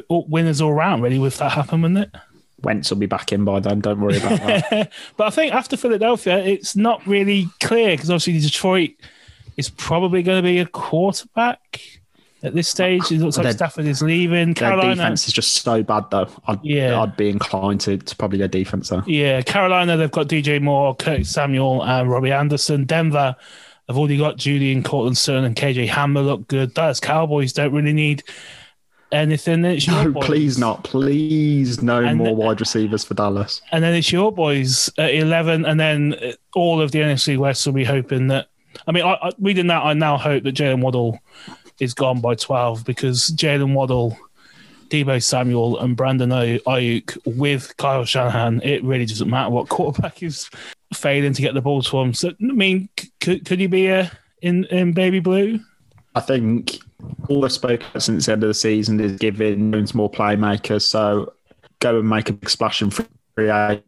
winners 0.10 0.62
all 0.62 0.72
around, 0.72 1.02
really, 1.02 1.20
with 1.20 1.38
that 1.38 1.52
happen, 1.52 1.82
wouldn't 1.82 2.00
it? 2.00 2.22
Wentz 2.64 2.90
will 2.90 2.98
be 2.98 3.08
back 3.08 3.32
in 3.32 3.44
by 3.44 3.60
then. 3.60 3.80
Don't 3.80 4.00
worry 4.00 4.18
about 4.18 4.40
that. 4.40 4.92
but 5.18 5.28
I 5.28 5.30
think 5.30 5.54
after 5.54 5.76
Philadelphia, 5.78 6.38
it's 6.38 6.76
not 6.76 7.06
really 7.08 7.48
clear 7.60 7.96
because 7.96 8.10
obviously 8.10 8.40
Detroit 8.40 8.92
is 9.58 9.70
probably 9.70 10.24
going 10.24 10.38
to 10.42 10.48
be 10.48 10.60
a 10.60 10.66
quarterback 10.66 12.01
at 12.44 12.54
this 12.54 12.68
stage. 12.68 13.12
It 13.12 13.20
looks 13.20 13.38
like 13.38 13.54
Stafford 13.54 13.86
is 13.86 14.02
leaving. 14.02 14.54
Carolina 14.54 14.88
their 14.88 14.96
defense 14.96 15.28
is 15.28 15.34
just 15.34 15.62
so 15.62 15.84
bad, 15.84 16.06
though. 16.12 16.28
I'd, 16.48 16.64
yeah. 16.64 17.00
I'd 17.02 17.16
be 17.16 17.30
inclined 17.30 17.82
to, 17.82 17.98
to 17.98 18.16
probably 18.16 18.40
their 18.40 18.48
defense, 18.48 18.90
though. 18.90 19.04
Yeah, 19.06 19.42
Carolina, 19.42 19.98
they've 19.98 20.12
got 20.12 20.28
DJ 20.28 20.62
Moore, 20.62 20.96
Curtis 20.96 21.30
Samuel, 21.30 21.84
and 21.84 22.10
Robbie 22.10 22.32
Anderson. 22.32 22.86
Denver, 22.86 23.36
they've 23.88 23.98
already 23.98 24.18
got 24.18 24.38
Julian 24.38 24.84
Courtland 24.84 25.18
Sutton 25.18 25.44
and 25.44 25.56
KJ 25.56 25.88
Hamler 25.88 26.26
look 26.26 26.48
good. 26.48 26.74
Dallas 26.74 27.00
Cowboys 27.00 27.54
don't 27.54 27.74
really 27.74 27.94
need 27.94 28.24
anything. 29.12 29.66
It's 29.66 29.88
no, 29.88 30.14
please 30.14 30.58
not. 30.58 30.84
Please 30.84 31.82
no 31.82 32.04
and 32.04 32.18
more 32.18 32.36
wide 32.36 32.60
receivers 32.60 33.04
for 33.04 33.14
Dallas. 33.14 33.62
And 33.72 33.84
then 33.84 33.94
it's 33.94 34.12
your 34.12 34.32
boys 34.32 34.90
at 34.98 35.14
11, 35.14 35.66
and 35.66 35.80
then 35.80 36.16
all 36.56 36.82
of 36.82 36.92
the 36.92 37.00
NFC 37.00 37.38
West 37.38 37.66
will 37.66 37.74
be 37.74 37.84
hoping 37.84 38.28
that. 38.28 38.48
I 38.88 38.92
mean, 38.94 39.04
I, 39.04 39.14
I, 39.14 39.32
reading 39.40 39.68
that, 39.68 39.84
I 39.84 39.94
now 39.94 40.18
hope 40.18 40.44
that 40.44 40.56
Jaylen 40.56 40.82
Waddle 40.82 41.20
is 41.80 41.94
gone 41.94 42.22
by 42.22 42.36
12 42.36 42.86
because 42.86 43.30
Jaylen 43.32 43.74
Waddle, 43.74 44.18
Deebo 44.90 45.24
Samuel, 45.24 45.80
and 45.80 45.96
Brandon 45.96 46.30
Aiyuk 46.30 47.18
with 47.38 47.76
Kyle 47.78 48.06
Shanahan, 48.06 48.62
it 48.64 48.84
really 48.84 49.06
doesn't 49.06 49.30
matter 49.30 49.50
what 49.50 49.70
quarterback 49.70 50.22
is 50.24 50.50
failing 50.94 51.34
to 51.34 51.42
get 51.42 51.54
the 51.54 51.62
ball 51.62 51.82
to 51.82 52.00
him. 52.00 52.14
So, 52.14 52.30
I 52.30 52.34
mean, 52.40 52.90
could, 53.20 53.46
could 53.46 53.60
he 53.60 53.68
be 53.68 53.88
a, 53.88 54.02
uh, 54.02 54.10
in, 54.42 54.66
in 54.66 54.92
baby 54.94 55.20
blue? 55.20 55.60
I 56.16 56.20
think 56.20 56.80
all 57.30 57.46
I've 57.46 57.52
spoken 57.52 58.00
since 58.00 58.26
the 58.26 58.34
end 58.34 58.44
of 58.44 58.48
the 58.48 58.54
season 58.54 59.00
is 59.00 59.14
giving 59.14 59.72
Jones 59.72 59.96
more 59.96 60.12
playmakers. 60.12 60.82
So 60.82 61.34
go 61.80 62.00
and 62.00 62.10
make 62.10 62.30
a 62.30 62.34
big 62.34 62.50
splash 62.50 62.82
and 62.82 62.94
free 62.94 63.82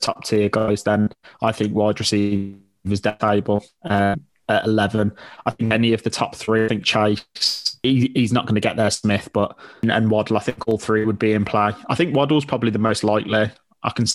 top 0.00 0.24
tier 0.24 0.48
guys. 0.48 0.82
Then 0.82 1.10
I 1.42 1.52
think 1.52 1.74
wide 1.74 1.98
receivers 1.98 3.00
dead 3.00 3.18
table. 3.20 3.64
Um, 3.82 4.24
at 4.48 4.64
11. 4.64 5.12
I 5.46 5.50
think 5.50 5.72
any 5.72 5.92
of 5.92 6.02
the 6.02 6.10
top 6.10 6.34
three, 6.34 6.64
I 6.64 6.68
think 6.68 6.84
Chase, 6.84 7.78
he, 7.82 8.10
he's 8.14 8.32
not 8.32 8.46
going 8.46 8.54
to 8.54 8.60
get 8.60 8.76
there, 8.76 8.90
Smith, 8.90 9.28
but 9.32 9.56
and 9.82 10.10
Waddle, 10.10 10.36
I 10.36 10.40
think 10.40 10.66
all 10.66 10.78
three 10.78 11.04
would 11.04 11.18
be 11.18 11.32
in 11.32 11.44
play. 11.44 11.72
I 11.88 11.94
think 11.94 12.16
Waddle's 12.16 12.44
probably 12.44 12.70
the 12.70 12.78
most 12.78 13.04
likely. 13.04 13.50
I 13.82 13.90
can 13.90 14.06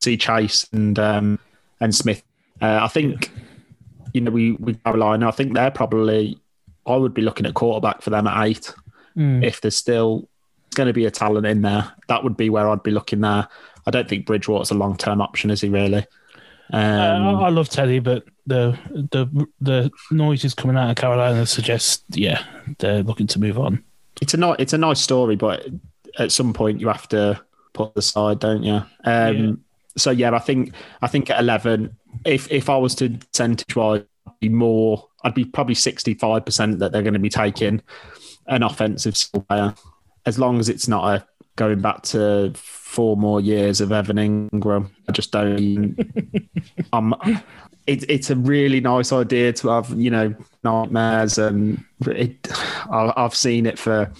see 0.00 0.16
Chase 0.16 0.66
and 0.72 0.98
um, 0.98 1.38
and 1.80 1.94
Smith. 1.94 2.22
Uh, 2.60 2.80
I 2.82 2.88
think, 2.88 3.30
you 4.12 4.20
know, 4.20 4.30
we, 4.30 4.52
we 4.52 4.74
Carolina, 4.74 5.28
I 5.28 5.32
think 5.32 5.54
they're 5.54 5.70
probably, 5.70 6.38
I 6.86 6.96
would 6.96 7.14
be 7.14 7.22
looking 7.22 7.46
at 7.46 7.54
quarterback 7.54 8.02
for 8.02 8.10
them 8.10 8.26
at 8.26 8.46
eight. 8.46 8.72
Mm. 9.16 9.44
If 9.44 9.60
there's 9.60 9.76
still 9.76 10.28
going 10.74 10.86
to 10.86 10.92
be 10.92 11.06
a 11.06 11.10
talent 11.10 11.46
in 11.46 11.62
there, 11.62 11.92
that 12.08 12.24
would 12.24 12.36
be 12.36 12.50
where 12.50 12.68
I'd 12.68 12.82
be 12.82 12.90
looking 12.90 13.20
there. 13.20 13.48
I 13.86 13.90
don't 13.90 14.08
think 14.08 14.26
Bridgewater's 14.26 14.70
a 14.70 14.74
long 14.74 14.96
term 14.96 15.20
option, 15.20 15.50
is 15.50 15.60
he 15.60 15.68
really? 15.68 16.06
Uh, 16.72 16.76
Um, 16.76 17.36
I, 17.36 17.46
I 17.46 17.48
love 17.50 17.68
Teddy, 17.68 17.98
but 18.00 18.24
the 18.46 18.76
the 18.90 19.46
the 19.60 19.90
noises 20.10 20.54
coming 20.54 20.76
out 20.76 20.90
of 20.90 20.96
Carolina 20.96 21.46
suggest, 21.46 22.04
yeah, 22.10 22.42
they're 22.78 23.02
looking 23.02 23.26
to 23.28 23.40
move 23.40 23.58
on. 23.58 23.82
it's 24.20 24.34
a 24.34 24.36
nice 24.36 24.56
it's 24.58 24.72
a 24.72 24.78
nice 24.78 25.00
story, 25.00 25.36
but 25.36 25.66
at 26.18 26.32
some 26.32 26.52
point 26.52 26.80
you 26.80 26.88
have 26.88 27.08
to 27.08 27.40
put 27.72 27.94
the 27.94 28.02
side, 28.02 28.38
don't 28.40 28.62
you? 28.62 28.82
Um, 29.04 29.36
Yeah. 29.36 29.52
So 29.98 30.10
yeah, 30.10 30.34
I 30.34 30.38
think 30.40 30.74
I 31.00 31.06
think 31.06 31.30
at 31.30 31.40
eleven, 31.40 31.96
if 32.24 32.50
if 32.50 32.68
I 32.68 32.76
was 32.76 32.94
to 32.96 33.08
percentage 33.10 33.74
wise, 33.76 34.02
I'd 34.26 34.38
be 34.40 34.48
more. 34.48 35.08
I'd 35.24 35.34
be 35.34 35.44
probably 35.44 35.74
sixty 35.74 36.14
five 36.14 36.44
percent 36.44 36.78
that 36.80 36.92
they're 36.92 37.02
going 37.02 37.14
to 37.14 37.18
be 37.20 37.30
taking 37.30 37.80
an 38.46 38.62
offensive 38.62 39.16
player, 39.48 39.74
as 40.26 40.38
long 40.38 40.60
as 40.60 40.68
it's 40.68 40.86
not 40.86 41.14
a 41.14 41.26
going 41.56 41.80
back 41.80 42.02
to 42.02 42.52
four 42.54 43.16
more 43.16 43.40
years 43.40 43.80
of 43.80 43.90
Evan 43.90 44.16
Engram. 44.50 44.90
I 45.08 45.12
just 45.12 45.32
don't. 45.32 45.98
um, 46.92 47.14
it, 47.86 48.08
it's 48.08 48.30
a 48.30 48.36
really 48.36 48.80
nice 48.80 49.12
idea 49.12 49.52
to 49.54 49.68
have, 49.68 49.90
you 49.98 50.10
know, 50.10 50.34
nightmares, 50.62 51.38
and 51.38 51.82
it, 52.06 52.48
I, 52.90 53.12
I've 53.16 53.34
seen 53.34 53.66
it 53.66 53.78
for. 53.78 54.12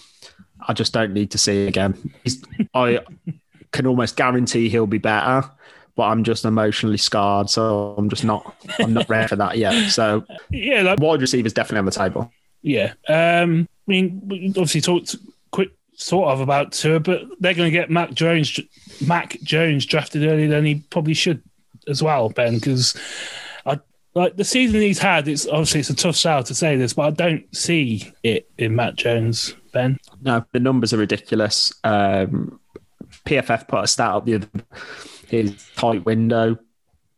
I 0.68 0.72
just 0.72 0.92
don't 0.92 1.12
need 1.12 1.31
to 1.31 1.38
see 1.38 1.64
it 1.64 1.68
again. 1.68 2.12
He's, 2.25 2.42
I 2.75 3.01
can 3.70 3.87
almost 3.87 4.16
guarantee 4.16 4.68
he'll 4.68 4.87
be 4.87 4.99
better, 4.99 5.49
but 5.94 6.05
I'm 6.05 6.25
just 6.25 6.44
emotionally 6.44 6.96
scarred, 6.96 7.51
so 7.51 7.94
I'm 7.96 8.09
just 8.09 8.25
not. 8.25 8.57
I'm 8.81 8.94
not 8.94 9.09
ready 9.09 9.29
for 9.29 9.37
that 9.37 9.59
yet. 9.59 9.90
So 9.90 10.25
Yeah, 10.51 10.83
like, 10.83 10.99
wide 10.99 11.20
receivers 11.20 11.53
definitely 11.53 11.81
on 11.81 11.85
the 11.85 11.90
table. 11.92 12.33
yeah. 12.62 12.94
Um, 13.09 13.68
I 13.88 13.90
mean, 13.90 14.53
obviously 14.57 14.81
talked 14.81 15.14
sort 15.96 16.28
of 16.28 16.40
about 16.40 16.72
Tua, 16.72 17.00
but 17.00 17.22
they're 17.40 17.54
going 17.54 17.70
to 17.70 17.76
get 17.76 17.90
Mac 17.90 18.12
Jones, 18.12 18.59
Mac 19.04 19.40
Jones 19.42 19.87
drafted 19.87 20.24
earlier 20.24 20.48
than 20.48 20.64
he 20.64 20.76
probably 20.90 21.14
should 21.14 21.42
as 21.88 22.02
well, 22.02 22.28
Ben, 22.28 22.54
because 22.54 22.96
I 23.64 23.80
like 24.14 24.37
the 24.37 24.44
season 24.44 24.80
he's 24.80 24.98
had. 24.98 25.26
It's 25.28 25.46
obviously 25.46 25.80
it's 25.80 25.90
a 25.90 25.96
tough 25.96 26.16
sell 26.16 26.42
to 26.44 26.54
say 26.54 26.76
this, 26.76 26.92
but 26.92 27.02
I 27.02 27.11
don't 27.11 27.56
see 27.56 28.12
it 28.22 28.48
in 28.59 28.76
Mac 28.76 28.94
Jones, 28.96 29.54
Ben. 29.72 29.98
No, 30.22 30.44
the 30.52 30.61
numbers 30.61 30.92
are 30.92 30.98
ridiculous. 30.98 31.72
Um, 31.82 32.61
PFF 33.24 33.68
put 33.68 33.85
a 33.85 33.87
stat 33.87 34.11
up 34.11 34.24
the 34.24 34.35
other 34.37 34.48
his 35.28 35.68
tight 35.76 36.04
window 36.04 36.56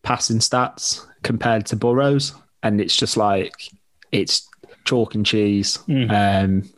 passing 0.03 0.39
stats 0.39 1.07
compared 1.23 1.67
to 1.67 1.77
Burrows, 1.77 2.35
and 2.63 2.81
it's 2.81 2.97
just 2.97 3.17
like 3.17 3.53
it's 4.13 4.49
chalk 4.85 5.15
and 5.15 5.27
cheese. 5.27 5.79
Um, 6.11 6.69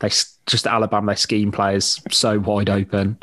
they 0.00 0.08
just 0.46 0.66
Alabama, 0.66 1.06
their 1.12 1.16
scheme 1.16 1.52
players 1.52 2.00
so 2.10 2.38
wide 2.38 2.68
open. 2.70 3.18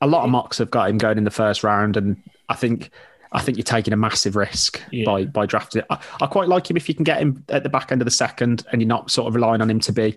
A 0.00 0.06
lot 0.06 0.24
of 0.24 0.30
mocks 0.30 0.58
have 0.58 0.70
got 0.70 0.88
him 0.88 0.98
going 0.98 1.18
in 1.18 1.24
the 1.24 1.30
first 1.30 1.64
round, 1.64 1.96
and 1.96 2.16
I 2.48 2.54
think 2.54 2.90
I 3.32 3.40
think 3.40 3.56
you're 3.56 3.64
taking 3.64 3.92
a 3.92 3.96
massive 3.96 4.36
risk 4.36 4.80
Yeah. 4.90 5.04
by 5.06 5.24
by 5.24 5.46
drafting. 5.46 5.82
I, 5.90 5.98
I 6.20 6.26
quite 6.26 6.48
like 6.48 6.70
him 6.70 6.76
if 6.76 6.88
you 6.88 6.94
can 6.94 7.04
get 7.04 7.18
him 7.20 7.44
at 7.48 7.62
the 7.62 7.68
back 7.68 7.90
end 7.90 8.00
of 8.00 8.04
the 8.04 8.10
second, 8.12 8.64
and 8.70 8.80
you're 8.80 8.88
not 8.88 9.10
sort 9.10 9.26
of 9.28 9.34
relying 9.34 9.60
on 9.60 9.68
him 9.70 9.80
to 9.80 9.92
be 9.92 10.16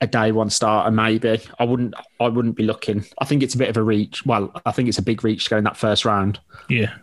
a 0.00 0.06
day 0.06 0.30
one 0.32 0.50
starter. 0.50 0.90
Maybe 0.90 1.40
I 1.58 1.64
wouldn't. 1.64 1.94
I 2.20 2.28
wouldn't 2.28 2.56
be 2.56 2.64
looking. 2.64 3.04
I 3.18 3.24
think 3.24 3.42
it's 3.42 3.54
a 3.54 3.58
bit 3.58 3.70
of 3.70 3.76
a 3.76 3.82
reach. 3.82 4.24
Well, 4.26 4.52
I 4.66 4.72
think 4.72 4.88
it's 4.88 4.98
a 4.98 5.02
big 5.02 5.24
reach 5.24 5.44
to 5.44 5.50
go 5.50 5.56
in 5.56 5.64
that 5.64 5.76
first 5.76 6.04
round. 6.04 6.38
Yeah. 6.68 6.94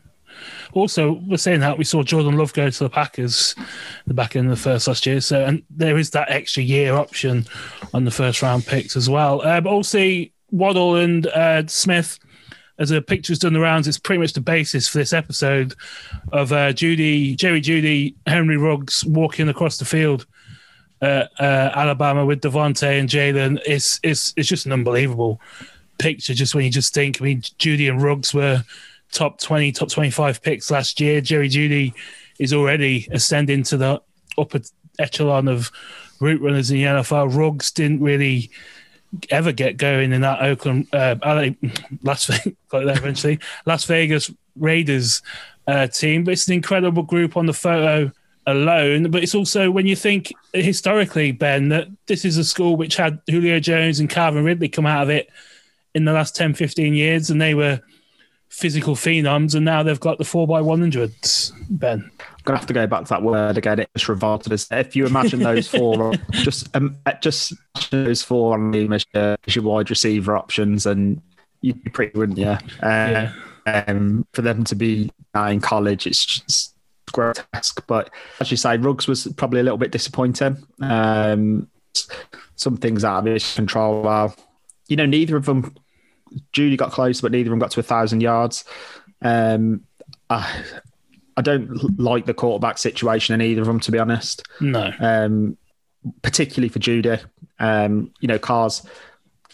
Also, 0.74 1.14
we're 1.28 1.38
saying 1.38 1.60
that 1.60 1.78
we 1.78 1.84
saw 1.84 2.04
Jordan 2.04 2.38
Love 2.38 2.54
go 2.54 2.70
to 2.70 2.84
the 2.84 2.90
Packers 2.90 3.56
the 4.08 4.14
back 4.14 4.36
end 4.36 4.50
of 4.50 4.58
the 4.58 4.62
first 4.62 4.88
last 4.88 5.06
year, 5.06 5.22
so 5.22 5.44
and 5.44 5.64
there 5.70 5.98
is 5.98 6.12
that 6.12 6.30
extra 6.30 6.64
year 6.64 6.96
option 6.96 7.46
on 7.94 8.06
the 8.06 8.12
first 8.12 8.42
round 8.42 8.66
picks 8.66 8.96
as 8.96 9.10
well. 9.10 9.42
Uh, 9.42 9.62
but 9.62 9.70
also 9.70 10.24
Waddle 10.52 10.96
and 10.96 11.28
uh, 11.28 11.66
Smith, 11.68 12.20
as 12.78 12.92
a 12.92 13.02
picture's 13.02 13.40
done 13.40 13.54
the 13.54 13.60
rounds, 13.60 13.88
it's 13.88 14.00
pretty 14.00 14.20
much 14.20 14.34
the 14.34 14.42
basis 14.42 14.88
for 14.88 14.98
this 14.98 15.14
episode 15.14 15.76
of 16.32 16.52
uh, 16.52 16.74
Jeudy, 16.74 17.36
Jerry 17.36 17.62
Jeudy, 17.62 18.16
Henry 18.26 18.58
Ruggs 18.58 19.06
walking 19.06 19.50
across 19.50 19.78
the 19.78 19.86
field. 19.86 20.26
Uh, 21.02 21.26
uh, 21.40 21.72
Alabama 21.74 22.26
with 22.26 22.42
DeVonta 22.42 23.00
and 23.00 23.10
Jaylen, 23.10 23.60
it's 23.66 24.00
it's 24.04 24.36
it's 24.38 24.48
just 24.48 24.68
an 24.68 24.72
unbelievable 24.72 25.42
picture. 25.98 26.34
Just 26.34 26.54
when 26.54 26.64
you 26.64 26.70
just 26.70 26.94
think, 26.94 27.22
I 27.22 27.26
mean, 27.26 27.42
Jeudy 27.42 27.90
and 27.90 28.02
Ruggs 28.02 28.34
were 28.34 28.64
top 29.12 29.40
20, 29.40 29.72
top 29.72 29.90
25 29.90 30.42
picks 30.42 30.72
last 30.72 31.00
year. 31.00 31.22
Jerry 31.22 31.50
Jeudy 31.50 31.94
is 32.40 32.54
already 32.54 33.08
ascending 33.12 33.64
to 33.64 33.78
the 33.78 34.02
upper 34.38 34.62
echelon 35.00 35.48
of 35.48 35.72
route 36.20 36.42
runners 36.42 36.72
in 36.72 36.78
the 36.78 36.84
NFL. 36.84 37.36
Ruggs 37.36 37.72
didn't 37.72 38.02
really 38.02 38.52
ever 39.30 39.52
get 39.52 39.78
going 39.78 40.14
in 40.14 40.22
that 40.22 40.42
Oakland, 40.42 40.88
uh, 40.94 41.16
LA, 41.24 41.50
Las 42.04 42.26
Vegas, 42.26 42.54
got 42.70 42.86
there 42.86 42.98
eventually, 42.98 43.40
Las 43.66 43.86
Vegas 43.86 44.32
Raiders 44.56 45.22
uh, 45.68 45.88
team. 45.88 46.24
But 46.24 46.34
it's 46.34 46.48
an 46.48 46.54
incredible 46.54 47.04
group 47.04 47.36
on 47.38 47.46
the 47.46 47.54
photo 47.54 48.12
alone. 48.48 49.12
But 49.12 49.24
it's 49.24 49.36
also 49.36 49.70
when 49.72 49.88
you 49.88 49.96
think 49.96 50.34
historically, 50.54 51.32
Ben, 51.32 51.70
that 51.70 51.88
this 52.08 52.26
is 52.26 52.38
a 52.38 52.44
school 52.44 52.76
which 52.76 52.96
had 52.96 53.20
Julio 53.30 53.60
Jones 53.60 54.00
and 54.00 54.10
Calvin 54.10 54.44
Ridley 54.44 54.70
come 54.70 54.86
out 54.86 55.04
of 55.04 55.10
it 55.10 55.30
in 55.94 56.06
the 56.06 56.14
last 56.14 56.36
10, 56.36 56.54
15 56.54 56.94
years, 56.94 57.30
and 57.30 57.42
they 57.42 57.54
were 57.54 57.82
physical 58.52 58.96
phenoms, 58.96 59.56
and 59.56 59.66
now 59.66 59.82
they've 59.82 60.00
got 60.00 60.18
the 60.18 60.24
4x100s, 60.24 61.54
Ben. 61.70 62.12
I'm 62.20 62.28
gonna 62.44 62.60
have 62.60 62.68
to 62.68 62.74
go 62.74 62.86
back 62.86 63.06
to 63.06 63.10
that 63.10 63.24
word 63.24 63.58
again. 63.58 63.80
It 63.80 63.90
just 63.96 64.10
revolted 64.10 64.54
us. 64.54 64.68
If 64.72 64.96
you 64.96 65.06
imagine 65.06 65.40
those 65.40 65.68
four, 65.68 66.14
just 66.32 66.76
um, 66.76 66.98
just 67.22 67.54
those 67.90 68.22
four 68.22 68.54
on 68.54 68.72
the 68.72 68.88
as 68.94 69.06
your, 69.14 69.38
as 69.48 69.56
your 69.56 69.64
wide 69.64 69.90
receiver 69.90 70.36
options, 70.36 70.86
and 70.86 71.22
you'd 71.62 71.84
be 71.84 71.90
pretty, 71.90 72.18
wouldn't 72.18 72.38
you? 72.38 72.58
Uh, 72.84 73.32
um, 73.66 74.28
for 74.34 74.42
them 74.42 74.64
to 74.66 74.76
be 74.76 75.10
in 75.36 75.62
college, 75.62 76.06
it's 76.06 76.26
just 76.26 76.76
grotesque. 77.12 77.86
But 77.88 78.10
as 78.40 78.52
you 78.52 78.58
say, 78.58 78.78
Ruggs 78.78 79.08
was 79.08 79.28
probably 79.38 79.62
a 79.62 79.64
little 79.64 79.78
bit 79.78 79.92
disappointing. 79.92 80.58
Um, 80.82 81.70
some 82.56 82.78
things 82.78 83.04
out 83.04 83.20
of 83.20 83.26
his 83.26 83.56
control. 83.56 84.02
Well, 84.02 84.36
you 84.88 84.96
know, 84.98 85.06
neither 85.06 85.38
of 85.38 85.46
them. 85.46 85.74
Jeudy 86.54 86.78
got 86.78 86.92
close, 86.92 87.22
but 87.22 87.32
neither 87.32 87.50
of 87.50 87.52
them 87.52 87.60
got 87.60 87.72
to 87.72 87.80
a 87.80 87.84
thousand 87.84 88.22
yards. 88.22 88.64
Um, 89.22 89.82
I, 90.30 90.64
I 91.38 91.42
don't 91.42 92.00
like 92.00 92.26
the 92.26 92.34
quarterback 92.34 92.78
situation 92.78 93.34
in 93.36 93.42
either 93.42 93.62
of 93.62 93.68
them, 93.68 93.80
to 93.82 93.92
be 93.92 94.00
honest. 94.00 94.44
No. 94.60 94.92
Um, 95.00 95.58
particularly 96.22 96.70
for 96.70 96.80
Jeudy. 96.80 97.20
Um, 97.60 98.12
you 98.20 98.28
know, 98.28 98.40
Cars, 98.40 98.86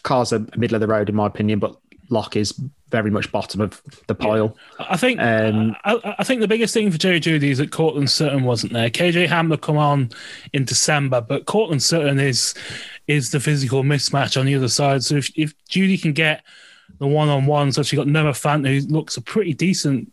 Cars 0.04 0.32
are 0.34 0.46
middle 0.56 0.76
of 0.76 0.82
the 0.82 0.88
road 0.88 1.10
in 1.10 1.16
my 1.16 1.28
opinion, 1.28 1.60
but 1.60 1.76
Lock 2.10 2.38
is 2.38 2.54
very 2.90 3.12
much 3.12 3.30
bottom 3.34 3.60
of 3.60 3.82
the 4.08 4.16
pile. 4.16 4.56
I 4.80 4.96
think 4.96 5.20
Um, 5.20 5.76
I, 5.84 6.16
I 6.20 6.24
think 6.24 6.40
the 6.40 6.48
biggest 6.48 6.74
thing 6.74 6.90
for 6.90 6.98
Jerry 6.98 7.20
Jeudy 7.20 7.50
is 7.50 7.58
that 7.58 7.72
Courtland 7.72 8.10
Sutton 8.10 8.46
wasn't 8.46 8.72
there. 8.72 8.90
KJ 8.90 9.28
Hamler 9.28 9.60
come 9.60 9.78
on 9.78 10.12
in 10.54 10.63
December, 10.63 11.20
but 11.20 11.46
Courtland 11.46 11.84
Sutton 11.84 12.18
is 12.18 12.54
is 13.08 13.32
the 13.32 13.42
physical 13.42 13.84
mismatch 13.84 14.40
on 14.40 14.46
the 14.46 14.56
other 14.56 14.70
side. 14.70 15.04
So 15.04 15.16
if, 15.16 15.30
if 15.38 15.54
Jeudy 15.70 16.02
can 16.02 16.13
get 16.13 16.44
the 17.00 17.08
one-on-one, 17.08 17.45
ones, 17.45 17.78
actually 17.78 17.97
got 17.97 18.08
Noah 18.08 18.32
Fant 18.32 18.67
who 18.67 18.88
looks 18.88 19.17
a 19.17 19.21
pretty 19.21 19.54
decent. 19.54 20.12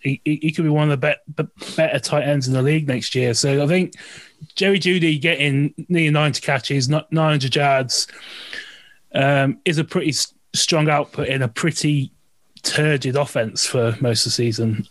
He, 0.00 0.20
he 0.24 0.36
he 0.42 0.52
could 0.52 0.64
be 0.64 0.68
one 0.68 0.90
of 0.90 1.00
the 1.00 1.16
be, 1.36 1.42
be, 1.42 1.48
better 1.76 1.98
tight 1.98 2.24
ends 2.24 2.48
in 2.48 2.54
the 2.54 2.62
league 2.62 2.88
next 2.88 3.14
year. 3.14 3.34
So 3.34 3.62
I 3.62 3.66
think 3.66 3.94
Jerry 4.54 4.78
Jeudy 4.78 5.20
getting 5.20 5.74
near 5.88 6.10
90 6.10 6.40
catches, 6.40 6.88
not 6.88 7.12
900 7.12 7.54
yards, 7.54 8.08
um, 9.14 9.58
is 9.64 9.78
a 9.78 9.84
pretty 9.84 10.12
strong 10.54 10.88
output 10.88 11.28
in 11.28 11.42
a 11.42 11.48
pretty 11.48 12.12
turgid 12.62 13.16
offense 13.16 13.66
for 13.66 13.96
most 14.00 14.26
of 14.26 14.30
the 14.30 14.34
season. 14.34 14.86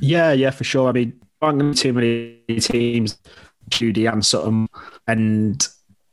Yeah, 0.00 0.32
yeah, 0.32 0.50
for 0.50 0.64
sure. 0.64 0.88
I 0.88 0.92
mean, 0.92 1.20
aren't 1.40 1.58
going 1.58 1.74
to 1.74 1.80
too 1.80 1.92
many 1.92 2.38
teams, 2.60 3.18
Jeudy 3.70 4.10
and 4.10 4.24
Sutton, 4.24 4.68
and 5.06 5.66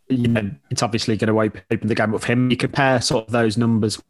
you 0.09 0.27
know, 0.27 0.51
it's 0.69 0.83
obviously 0.83 1.15
going 1.17 1.33
to 1.33 1.59
open 1.71 1.87
the 1.87 1.95
game 1.95 2.13
up 2.13 2.21
for 2.21 2.27
him. 2.27 2.51
You 2.51 2.57
compare 2.57 3.01
sort 3.01 3.27
of 3.27 3.31
those 3.31 3.57
numbers, 3.57 4.01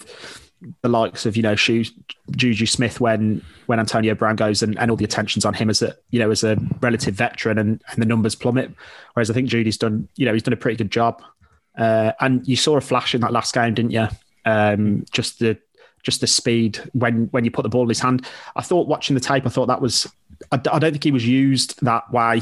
the 0.81 0.89
likes 0.89 1.25
of 1.25 1.35
you 1.35 1.43
know, 1.43 1.55
Juju 1.55 2.65
Smith 2.65 2.99
when 2.99 3.43
when 3.65 3.79
Antonio 3.79 4.15
Brown 4.15 4.35
goes 4.35 4.61
and, 4.61 4.77
and 4.77 4.91
all 4.91 4.97
the 4.97 5.05
attention's 5.05 5.45
on 5.45 5.53
him 5.53 5.69
as 5.69 5.81
a 5.81 5.95
you 6.11 6.19
know 6.19 6.31
as 6.31 6.43
a 6.43 6.57
relative 6.81 7.15
veteran, 7.15 7.57
and, 7.57 7.83
and 7.89 8.01
the 8.01 8.05
numbers 8.05 8.35
plummet. 8.35 8.71
Whereas 9.13 9.29
I 9.29 9.33
think 9.33 9.49
Jeudy's 9.49 9.77
done 9.77 10.07
you 10.15 10.25
know 10.25 10.33
he's 10.33 10.43
done 10.43 10.53
a 10.53 10.57
pretty 10.57 10.77
good 10.77 10.91
job, 10.91 11.21
uh, 11.77 12.13
and 12.19 12.47
you 12.47 12.55
saw 12.55 12.77
a 12.77 12.81
flash 12.81 13.15
in 13.15 13.21
that 13.21 13.31
last 13.31 13.53
game, 13.53 13.73
didn't 13.73 13.91
you? 13.91 14.07
Um, 14.45 15.05
just 15.11 15.39
the 15.39 15.57
just 16.03 16.21
the 16.21 16.27
speed 16.27 16.77
when 16.93 17.25
when 17.27 17.45
you 17.45 17.51
put 17.51 17.63
the 17.63 17.69
ball 17.69 17.83
in 17.83 17.89
his 17.89 17.99
hand. 17.99 18.25
I 18.55 18.61
thought 18.61 18.87
watching 18.87 19.13
the 19.13 19.19
tape, 19.19 19.45
I 19.45 19.49
thought 19.49 19.67
that 19.67 19.81
was. 19.81 20.07
I, 20.51 20.55
I 20.55 20.79
don't 20.79 20.91
think 20.91 21.03
he 21.03 21.11
was 21.11 21.27
used 21.27 21.83
that 21.83 22.11
way 22.11 22.41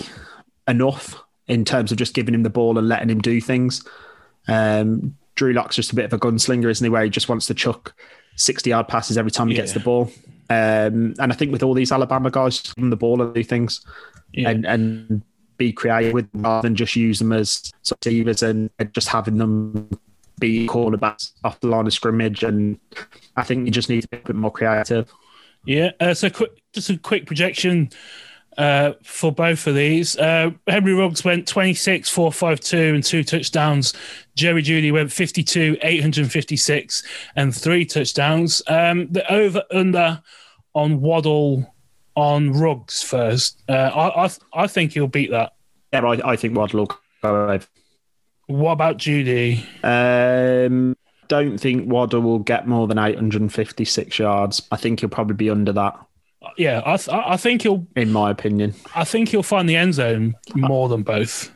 enough 0.68 1.22
in 1.48 1.66
terms 1.66 1.92
of 1.92 1.98
just 1.98 2.14
giving 2.14 2.34
him 2.34 2.44
the 2.44 2.50
ball 2.50 2.78
and 2.78 2.88
letting 2.88 3.10
him 3.10 3.20
do 3.20 3.42
things. 3.42 3.84
Um, 4.48 5.18
Drew 5.40 5.54
Lock's 5.54 5.78
just 5.78 5.94
a 5.94 5.96
bit 5.96 6.04
of 6.04 6.12
a 6.12 6.20
gunslinger, 6.20 6.70
isn't 6.70 6.84
he? 6.84 6.90
Where 6.90 7.06
he 7.06 7.10
just 7.10 7.30
wants 7.30 7.46
to 7.46 7.54
chuck 7.54 7.96
sixty 8.36 8.72
yard 8.72 8.90
passes 8.90 9.18
every 9.18 9.32
time 9.32 9.48
he 9.48 9.56
gets 9.56 9.72
the 9.72 9.80
ball. 9.80 10.12
Um, 10.50 11.14
and 11.18 11.32
I 11.32 11.34
think 11.34 11.54
with 11.54 11.64
all 11.64 11.74
these 11.74 11.94
Alabama 11.94 12.30
guys, 12.30 12.60
give 12.62 12.76
them 12.76 12.90
the 12.90 12.98
ball 12.98 13.22
and 13.22 13.34
do 13.34 13.42
things 13.42 13.86
Yeah. 14.34 14.50
and 14.50 14.66
and 14.66 15.22
be 15.56 15.72
creative 15.72 16.14
with 16.14 16.30
them 16.34 16.42
rather 16.42 16.68
than 16.68 16.76
just 16.76 16.98
use 16.98 17.20
them 17.20 17.32
as 17.32 17.72
receivers 18.04 18.44
and 18.44 18.70
just 18.92 19.08
having 19.08 19.38
them 19.38 19.90
be 20.42 20.68
cornerbacks 20.68 21.32
off 21.46 21.58
the 21.62 21.68
line 21.68 21.88
of 21.88 21.94
scrimmage. 21.94 22.44
And 22.44 22.78
I 23.38 23.44
think 23.44 23.66
you 23.66 23.72
just 23.72 23.90
need 23.90 24.02
to 24.02 24.08
be 24.10 24.18
a 24.18 24.22
bit 24.22 24.36
more 24.36 24.52
creative. 24.52 25.10
Yeah. 25.66 25.92
Uh, 26.02 26.14
so 26.14 26.30
quick, 26.30 26.52
just 26.74 26.90
a 26.90 26.98
quick 26.98 27.26
projection 27.28 27.92
uh, 28.60 28.94
for 29.04 29.32
both 29.32 29.66
of 29.68 29.74
these. 29.74 30.18
Uh, 30.18 30.52
Henry 30.68 30.94
Ruggs 30.94 31.24
went 31.24 31.48
26, 31.48 32.10
4, 32.10 32.32
5, 32.32 32.60
2, 32.60 32.78
and 32.96 33.04
two 33.04 33.24
touchdowns. 33.24 33.94
Jerry 34.36 34.62
Jeudy 34.62 34.92
went 34.92 35.12
52, 35.12 35.78
856, 35.82 37.04
and 37.38 37.56
three 37.56 37.86
touchdowns. 37.86 38.62
Um, 38.68 39.08
the 39.12 39.32
over 39.32 39.64
under 39.72 40.22
on 40.74 41.00
Waddle 41.00 41.74
on 42.16 42.52
Ruggs 42.52 43.02
first. 43.02 43.64
Uh, 43.70 43.92
I, 43.96 44.26
I 44.26 44.30
I 44.54 44.68
think 44.68 44.92
he'll 44.92 45.08
beat 45.08 45.32
that. 45.32 45.54
Yeah, 45.94 46.06
I, 46.06 46.32
I 46.32 46.36
think 46.36 46.56
Waddle 46.56 46.82
will 46.82 47.00
go 47.24 47.50
over. 47.50 47.66
What 48.48 48.74
about 48.74 48.98
Jeudy? 48.98 49.64
Um, 49.84 50.98
don't 51.30 51.58
think 51.58 51.90
Waddle 51.90 52.22
will 52.22 52.40
get 52.40 52.68
more 52.68 52.88
than 52.88 52.98
856 52.98 54.20
yards. 54.20 54.62
I 54.72 54.76
think 54.76 55.00
he'll 55.00 55.10
probably 55.10 55.36
be 55.36 55.50
under 55.50 55.72
that, 55.74 55.98
Yeah, 56.58 56.82
I 56.86 56.98
th- 56.98 57.10
I 57.10 57.38
think 57.38 57.62
he'll 57.64 57.86
in 57.96 58.12
my 58.12 58.30
opinion. 58.32 58.74
I 58.96 59.04
think 59.04 59.30
he'll 59.30 59.44
find 59.44 59.68
the 59.70 59.76
end 59.76 59.94
zone 59.94 60.36
more 60.56 60.90
than 60.90 61.04
both. 61.04 61.52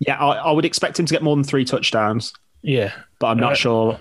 Yeah, 0.00 0.16
I, 0.18 0.34
I 0.36 0.50
would 0.52 0.64
expect 0.64 0.98
him 0.98 1.06
to 1.06 1.12
get 1.14 1.22
more 1.22 1.34
than 1.36 1.44
three 1.44 1.64
touchdowns, 1.64 2.32
Yeah. 2.62 2.92
but 3.18 3.26
I'm 3.28 3.38
not 3.38 3.52
Uh, 3.52 3.56
sure. 3.56 4.00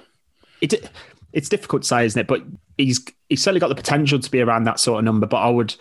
It 0.62 0.90
it's 1.34 1.50
difficult 1.50 1.82
to 1.84 1.88
say, 1.88 2.06
isn't 2.06 2.20
it? 2.20 2.28
But 2.28 2.44
he's 2.78 3.04
he's 3.30 3.42
certainly 3.42 3.60
got 3.60 3.70
the 3.70 3.76
potential 3.76 4.20
to 4.20 4.32
be 4.32 4.42
around 4.42 4.66
that 4.66 4.80
sort 4.80 5.00
of 5.00 5.06
number. 5.06 5.26
But 5.28 5.38
I 5.38 5.50
would 5.50 5.76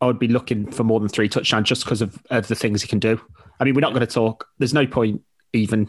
I 0.00 0.06
would 0.06 0.18
be 0.18 0.28
looking 0.28 0.70
for 0.70 0.84
more 0.84 1.00
than 1.00 1.08
three 1.08 1.28
touchdowns 1.28 1.68
just 1.68 1.84
because 1.84 2.02
of, 2.02 2.18
of 2.30 2.46
the 2.48 2.54
things 2.54 2.82
he 2.82 2.88
can 2.88 2.98
do. 2.98 3.20
I 3.58 3.64
mean, 3.64 3.74
we're 3.74 3.80
not 3.80 3.92
going 3.94 4.06
to 4.06 4.12
talk. 4.12 4.46
There's 4.58 4.74
no 4.74 4.86
point 4.86 5.22
even 5.52 5.88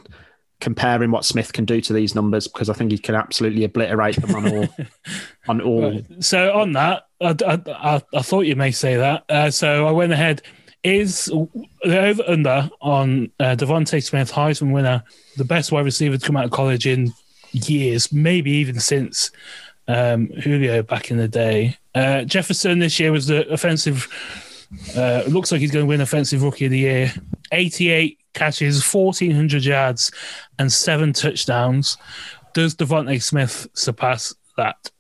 comparing 0.59 1.11
what 1.11 1.25
Smith 1.25 1.53
can 1.53 1.65
do 1.65 1.79
to 1.81 1.93
these 1.93 2.15
numbers 2.15 2.47
because 2.47 2.69
I 2.69 2.73
think 2.73 2.91
he 2.91 2.97
can 2.97 3.15
absolutely 3.15 3.63
obliterate 3.63 4.17
them 4.17 4.35
on 4.35 4.51
all 4.51 4.67
on 5.47 5.61
all. 5.61 6.01
So 6.19 6.53
on 6.57 6.73
that, 6.73 7.07
I, 7.21 7.35
I, 7.45 7.61
I, 7.67 8.01
I 8.13 8.21
thought 8.21 8.41
you 8.41 8.55
may 8.55 8.71
say 8.71 8.97
that. 8.97 9.23
Uh, 9.29 9.51
so 9.51 9.87
I 9.87 9.91
went 9.91 10.11
ahead. 10.11 10.41
Is 10.81 11.25
the 11.25 11.99
over 11.99 12.23
under 12.25 12.69
on 12.79 13.31
uh, 13.39 13.55
DeVonta 13.57 14.01
Smith, 14.01 14.31
Heisman 14.31 14.71
winner, 14.71 15.03
the 15.35 15.43
best 15.43 15.73
wide 15.73 15.83
receiver 15.83 16.17
to 16.17 16.25
come 16.25 16.37
out 16.37 16.45
of 16.45 16.51
college 16.51 16.87
in 16.87 17.13
years, 17.51 18.13
maybe 18.13 18.51
even 18.51 18.79
since 18.79 19.31
um, 19.89 20.27
Julio 20.27 20.81
back 20.83 21.11
in 21.11 21.17
the 21.17 21.27
day. 21.27 21.75
Uh, 21.95 22.23
Jefferson 22.23 22.79
this 22.79 22.97
year 22.99 23.11
was 23.11 23.27
the 23.27 23.47
offensive. 23.49 24.07
Uh, 24.95 25.23
looks 25.27 25.51
like 25.51 25.59
he's 25.59 25.71
going 25.71 25.83
to 25.83 25.89
win 25.89 25.99
offensive 25.99 26.43
rookie 26.43 26.65
of 26.65 26.71
the 26.71 26.79
year. 26.79 27.13
88 27.51 28.18
catches, 28.33 28.83
1,400 28.83 29.63
yards, 29.63 30.11
and 30.57 30.71
seven 30.71 31.13
touchdowns. 31.13 31.97
Does 32.53 32.75
Devontae 32.75 33.21
Smith 33.21 33.67
surpass 33.73 34.33
that? 34.57 34.91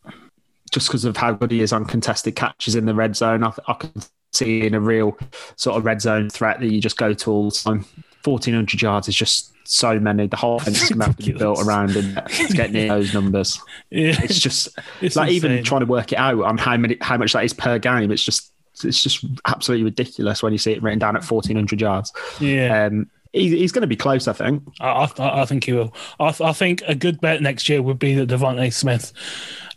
just 0.71 0.87
because 0.87 1.05
of 1.05 1.17
how 1.17 1.31
good 1.31 1.51
he 1.51 1.61
is 1.61 1.73
on 1.73 1.85
contested 1.85 2.35
catches 2.35 2.75
in 2.75 2.85
the 2.85 2.93
red 2.93 3.15
zone. 3.15 3.43
I, 3.43 3.51
I 3.67 3.73
can 3.73 3.91
see 4.31 4.65
in 4.65 4.73
a 4.75 4.79
real 4.79 5.17
sort 5.55 5.77
of 5.77 5.85
red 5.85 6.01
zone 6.01 6.29
threat 6.29 6.59
that 6.59 6.71
you 6.71 6.79
just 6.79 6.97
go 6.97 7.13
to 7.13 7.31
all 7.31 7.49
the 7.49 7.55
time. 7.55 7.85
1,400 8.23 8.81
yards 8.81 9.07
is 9.07 9.15
just 9.15 9.53
so 9.67 9.99
many. 9.99 10.27
The 10.27 10.35
whole 10.35 10.57
offense 10.57 10.83
is 10.83 10.89
going 10.89 10.99
to 10.99 11.05
have 11.05 11.17
to 11.17 11.25
be 11.25 11.37
built 11.37 11.61
around 11.65 11.95
and 11.95 12.21
get 12.53 12.71
near 12.71 12.89
those 12.89 13.13
numbers. 13.13 13.59
Yeah, 13.89 14.15
It's 14.21 14.39
just 14.39 14.69
It's 15.01 15.15
like 15.15 15.31
even 15.31 15.63
trying 15.63 15.81
to 15.81 15.87
work 15.87 16.11
it 16.11 16.17
out 16.19 16.41
on 16.43 16.57
how 16.57 16.77
many 16.77 16.97
how 17.01 17.17
much 17.17 17.33
that 17.33 17.43
is 17.43 17.53
per 17.53 17.79
game. 17.79 18.11
It's 18.11 18.23
just 18.23 18.53
it's 18.83 19.01
just 19.01 19.25
absolutely 19.45 19.85
ridiculous 19.85 20.43
when 20.43 20.53
you 20.53 20.59
see 20.59 20.71
it 20.73 20.83
written 20.83 20.99
down 20.99 21.15
at 21.15 21.23
1,400 21.29 21.81
yards. 21.81 22.13
yeah. 22.39 22.85
Um, 22.85 23.09
he, 23.33 23.57
he's 23.57 23.71
going 23.71 23.81
to 23.81 23.87
be 23.87 23.95
close, 23.95 24.27
I 24.27 24.33
think. 24.33 24.63
I, 24.79 25.11
I, 25.17 25.41
I 25.41 25.45
think 25.45 25.65
he 25.65 25.73
will. 25.73 25.93
I, 26.19 26.33
I 26.41 26.53
think 26.53 26.81
a 26.87 26.95
good 26.95 27.21
bet 27.21 27.41
next 27.41 27.69
year 27.69 27.81
would 27.81 27.99
be 27.99 28.15
that 28.15 28.29
DeVonta 28.29 28.71
Smith 28.73 29.13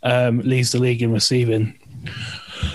um, 0.03 0.39
leads 0.39 0.71
the 0.71 0.79
league 0.79 1.01
in 1.01 1.11
receiving. 1.11 1.79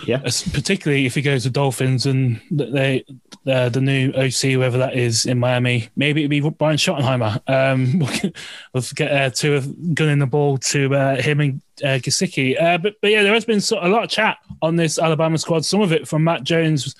Yeah. 0.06 0.20
As- 0.24 0.42
particularly 0.42 1.06
if 1.06 1.14
he 1.14 1.22
goes 1.22 1.44
to 1.44 1.50
Dolphins 1.50 2.06
and 2.06 2.40
they 2.50 3.04
uh, 3.46 3.68
the 3.68 3.80
new 3.80 4.12
OC, 4.12 4.52
whoever 4.52 4.78
that 4.78 4.94
is 4.94 5.24
in 5.24 5.38
Miami, 5.38 5.88
maybe 5.96 6.22
it'd 6.22 6.30
be 6.30 6.40
Brian 6.40 6.76
Schottenheimer. 6.76 7.40
Um, 7.48 7.98
we'll 8.72 8.84
get 8.94 9.12
uh, 9.12 9.30
to 9.30 9.56
of 9.56 9.94
gunning 9.94 10.18
the 10.18 10.26
ball 10.26 10.58
to 10.58 10.94
uh, 10.94 11.20
him 11.20 11.40
and 11.40 11.62
uh, 11.82 11.98
Gesicki. 11.98 12.60
Uh, 12.60 12.78
but 12.78 12.96
but 13.00 13.10
yeah, 13.10 13.22
there 13.22 13.34
has 13.34 13.44
been 13.44 13.60
so, 13.60 13.78
a 13.80 13.88
lot 13.88 14.04
of 14.04 14.10
chat 14.10 14.38
on 14.60 14.76
this 14.76 14.98
Alabama 14.98 15.38
squad. 15.38 15.64
Some 15.64 15.80
of 15.80 15.92
it 15.92 16.06
from 16.06 16.24
Mac 16.24 16.42
Jones. 16.42 16.94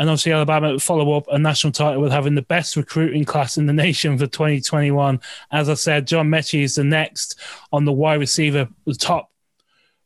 And 0.00 0.08
obviously, 0.08 0.32
Alabama 0.32 0.78
follow 0.78 1.12
up 1.12 1.26
a 1.28 1.38
national 1.38 1.74
title 1.74 2.00
with 2.00 2.10
having 2.10 2.34
the 2.34 2.40
best 2.40 2.74
recruiting 2.74 3.26
class 3.26 3.58
in 3.58 3.66
the 3.66 3.72
nation 3.74 4.16
for 4.16 4.26
2021. 4.26 5.20
As 5.52 5.68
I 5.68 5.74
said, 5.74 6.06
John 6.06 6.30
Metchie 6.30 6.62
is 6.62 6.76
the 6.76 6.84
next 6.84 7.38
on 7.70 7.84
the 7.84 7.92
wide 7.92 8.18
receiver, 8.18 8.66
the 8.86 8.94
top 8.94 9.30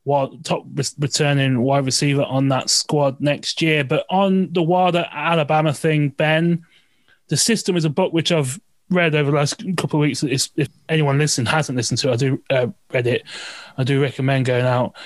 well, 0.04 0.36
top 0.42 0.64
re- 0.74 0.84
returning 0.98 1.62
wide 1.62 1.86
receiver 1.86 2.24
on 2.24 2.48
that 2.48 2.70
squad 2.70 3.20
next 3.20 3.62
year. 3.62 3.84
But 3.84 4.04
on 4.10 4.52
the 4.52 4.64
Wilder 4.64 5.06
Alabama 5.12 5.72
thing, 5.72 6.08
Ben, 6.08 6.66
the 7.28 7.36
system 7.36 7.76
is 7.76 7.84
a 7.84 7.90
book 7.90 8.12
which 8.12 8.32
I've 8.32 8.60
read 8.90 9.14
over 9.14 9.30
the 9.30 9.36
last 9.36 9.58
couple 9.76 10.00
of 10.00 10.02
weeks. 10.02 10.24
It's, 10.24 10.50
if 10.56 10.70
anyone 10.88 11.18
listening 11.18 11.46
hasn't 11.46 11.76
listened 11.76 11.98
to 11.98 12.10
it, 12.10 12.12
I 12.12 12.16
do 12.16 12.42
uh, 12.50 12.66
read 12.92 13.06
it. 13.06 13.22
I 13.78 13.84
do 13.84 14.02
recommend 14.02 14.46
going 14.46 14.66
out 14.66 14.96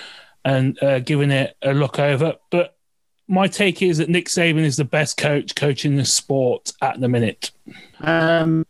and 0.46 0.82
uh, 0.82 1.00
giving 1.00 1.30
it 1.30 1.58
a 1.60 1.74
look 1.74 1.98
over. 1.98 2.36
But 2.50 2.77
my 3.28 3.46
take 3.46 3.82
is 3.82 3.98
that 3.98 4.08
Nick 4.08 4.26
Saban 4.26 4.64
is 4.64 4.76
the 4.76 4.84
best 4.84 5.16
coach 5.16 5.54
coaching 5.54 5.96
the 5.96 6.04
sport 6.04 6.72
at 6.80 6.98
the 7.00 7.08
minute. 7.08 7.50
Um, 8.00 8.66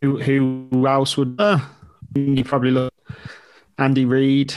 who, 0.00 0.20
who 0.20 0.86
else 0.86 1.16
would 1.16 1.36
uh, 1.38 1.58
you 2.14 2.44
probably 2.44 2.70
look? 2.70 2.94
Andy 3.78 4.04
Reid, 4.04 4.54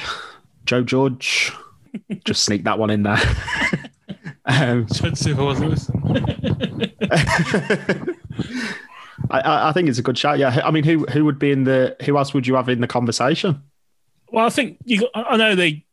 Joe 0.65 0.83
Judge. 0.83 1.51
Just 2.25 2.43
sneak 2.43 2.63
that 2.65 2.77
one 2.77 2.89
in 2.89 3.03
there. 3.03 3.17
um, 4.45 4.85
Let's 5.01 5.19
see 5.19 5.31
if 5.31 5.39
I 5.39 5.41
wasn't 5.41 5.69
listening. 5.71 6.91
I- 9.31 9.39
I, 9.41 9.69
I 9.69 9.71
think 9.71 9.89
it's 9.89 9.97
a 9.97 10.03
good 10.03 10.17
shout. 10.17 10.37
Yeah, 10.37 10.61
I 10.63 10.71
mean, 10.71 10.83
who 10.83 11.05
who 11.05 11.25
would 11.25 11.39
be 11.39 11.51
in 11.51 11.63
the? 11.63 11.95
Who 12.05 12.17
else 12.17 12.33
would 12.33 12.45
you 12.45 12.55
have 12.55 12.69
in 12.69 12.79
the 12.81 12.87
conversation? 12.87 13.63
Well, 14.31 14.45
I 14.45 14.49
think 14.49 14.77
you. 14.85 15.09
I 15.15 15.35
know 15.37 15.55
they 15.55 15.83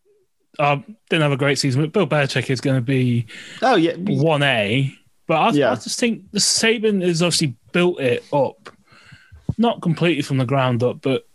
um, 0.59 0.97
didn't 1.09 1.23
have 1.23 1.33
a 1.33 1.37
great 1.37 1.59
season, 1.59 1.83
but 1.83 1.93
Bill 1.93 2.07
Belichick 2.07 2.51
is 2.51 2.61
going 2.61 2.77
to 2.77 2.83
be 2.83 3.27
Oh 3.63 3.77
yeah, 3.77 3.95
one 3.97 4.43
A. 4.43 4.95
But 5.27 5.35
I, 5.35 5.51
Yeah. 5.51 5.71
I 5.73 5.75
just 5.77 5.99
think 5.99 6.31
the 6.33 6.39
Saban 6.41 7.03
has 7.03 7.23
obviously 7.23 7.55
built 7.73 8.01
it 8.01 8.25
up, 8.33 8.71
not 9.57 9.81
completely 9.81 10.23
from 10.23 10.39
the 10.39 10.45
ground 10.45 10.83
up, 10.83 11.01
but 11.01 11.27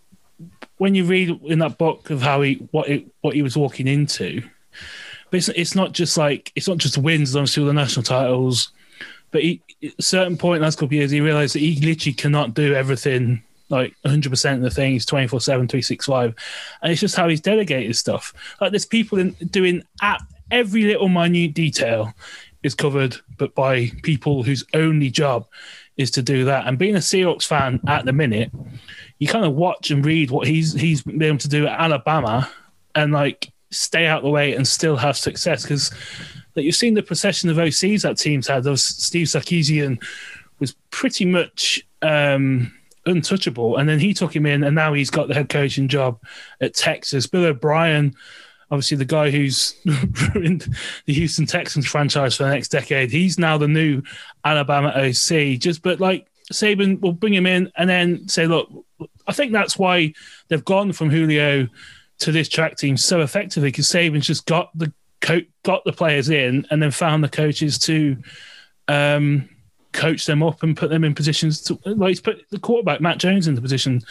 when 0.78 0.94
you 0.94 1.06
read 1.06 1.40
in 1.46 1.60
that 1.60 1.78
book 1.78 2.10
of 2.10 2.22
how 2.22 2.42
he 2.42 2.56
what 2.72 2.88
it, 2.88 3.06
what 3.22 3.34
he 3.34 3.42
was 3.42 3.58
walking 3.58 3.88
into, 3.88 4.44
but 5.32 5.38
it's, 5.38 5.50
it's 5.50 5.76
not 5.76 5.94
just 5.94 6.18
like 6.18 6.52
it's 6.56 6.68
not 6.68 6.78
just 6.78 6.98
wins, 6.98 7.36
obviously 7.36 7.62
all 7.64 7.68
the 7.68 7.74
national 7.74 8.04
titles, 8.04 8.72
but 9.32 9.42
he, 9.42 9.62
at 9.84 9.94
a 9.98 10.04
certain 10.04 10.38
point 10.38 10.58
in 10.58 10.62
the 10.62 10.66
last 10.68 10.76
couple 10.76 10.88
of 10.88 10.94
years, 10.94 11.12
he 11.12 11.22
realized 11.22 11.56
that 11.56 11.60
he 11.60 11.80
literally 11.80 12.14
cannot 12.14 12.54
do 12.54 12.76
everything 12.76 13.42
like 13.70 13.96
100% 14.06 14.54
of 14.56 14.62
the 14.62 14.70
things 14.70 15.06
24 15.06 15.42
7 15.42 15.68
365 15.68 16.36
and 16.82 16.92
it's 16.92 17.02
just 17.02 17.16
how 17.16 17.28
he's 17.28 17.42
delegated 17.42 17.96
stuff. 17.96 18.34
Like 18.62 18.72
there's 18.72 18.86
people 18.86 19.18
in, 19.18 19.32
doing 19.52 19.84
at 20.02 20.22
every 20.52 20.84
little 20.84 21.10
minute 21.10 21.54
detail 21.54 22.14
is 22.64 22.76
covered 22.76 23.18
but 23.38 23.54
by 23.54 23.92
people 24.04 24.44
whose 24.44 24.64
only 24.74 25.10
job 25.10 25.46
is 25.98 26.12
to 26.12 26.22
do 26.22 26.46
that. 26.46 26.68
And 26.68 26.78
being 26.78 26.96
a 26.96 27.00
Seahawks 27.00 27.46
fan 27.46 27.80
at 27.88 28.06
the 28.06 28.14
minute 28.14 28.52
you 29.20 29.28
kind 29.28 29.46
of 29.46 29.54
watch 29.54 29.92
and 29.92 30.06
read 30.06 30.32
what 30.32 30.48
he's 30.48 30.74
he's 30.74 31.02
been 31.02 31.22
able 31.22 31.38
to 31.40 31.50
do 31.50 31.68
at 31.68 31.80
Alabama 31.80 32.50
and 32.96 33.12
like 33.12 33.52
stay 33.72 34.06
out 34.06 34.24
the 34.24 34.30
way 34.30 34.54
and 34.54 34.68
still 34.68 34.96
have 34.96 35.18
success. 35.18 35.64
Because 35.64 35.92
like 36.56 36.66
you've 36.66 36.76
seen 36.76 36.94
the 36.94 37.04
procession 37.04 37.50
of 37.50 37.58
OCs 37.58 38.04
that 38.04 38.18
teams 38.18 38.48
had. 38.48 38.64
Those 38.64 38.84
Steve 38.84 39.28
Sarkisian 39.28 40.02
was 40.60 40.76
pretty 40.90 41.26
much 41.26 41.86
um, 42.02 42.74
untouchable, 43.08 43.78
and 43.78 43.88
then 43.88 44.00
he 44.00 44.14
took 44.14 44.36
him 44.36 44.46
in, 44.46 44.64
and 44.64 44.76
now 44.76 44.94
he's 44.94 45.10
got 45.10 45.28
the 45.28 45.34
head 45.34 45.50
coaching 45.50 45.88
job 45.88 46.22
at 46.62 46.74
Texas. 46.74 47.28
Bill 47.28 47.46
O'Brien, 47.46 48.14
obviously 48.72 48.98
the 48.98 49.06
guy 49.06 49.32
who's 49.32 49.76
ruined 50.34 50.68
the 51.06 51.14
Houston 51.14 51.46
Texans 51.46 51.88
franchise 51.88 52.36
for 52.36 52.44
the 52.44 52.50
next 52.50 52.70
decade, 52.70 53.12
he's 53.12 53.40
now 53.40 53.58
the 53.58 53.68
new 53.68 54.02
Alabama 54.44 54.90
OC. 54.90 55.60
Just 55.60 55.82
but 55.82 56.00
like 56.00 56.28
Saban 56.52 57.00
will 57.02 57.14
bring 57.14 57.34
him 57.34 57.46
in 57.46 57.72
and 57.76 57.90
then 57.90 58.28
say, 58.28 58.48
look, 58.48 58.70
I 59.28 59.34
think 59.34 59.52
that's 59.52 59.78
why 59.78 60.14
they've 60.48 60.64
gone 60.64 60.94
from 60.94 61.10
Julio 61.10 61.68
to 62.20 62.32
this 62.32 62.50
track 62.50 62.78
team 62.78 62.98
so 62.98 63.22
effectively 63.22 63.70
because 63.70 63.88
Saban's 63.88 64.26
just 64.26 64.46
got 64.46 64.76
the 64.78 64.92
co- 65.22 65.42
got 65.64 65.84
the 65.84 65.94
players 65.94 66.30
in 66.30 66.66
and 66.72 66.82
then 66.82 66.92
found 66.92 67.24
the 67.24 67.30
coaches 67.30 67.78
to 67.80 68.18
um, 68.88 69.50
coach 69.98 70.26
them 70.26 70.44
up 70.44 70.64
and 70.64 70.78
put 70.78 70.90
them 70.90 71.04
in 71.04 71.14
positions 71.16 71.62
to 71.64 71.80
like 71.86 72.10
he's 72.10 72.22
put 72.22 72.46
the 72.52 72.60
quarterback 72.60 73.02
Mac 73.02 73.18
Jones 73.18 73.48
in 73.48 73.56
the 73.56 73.62
position 73.62 74.02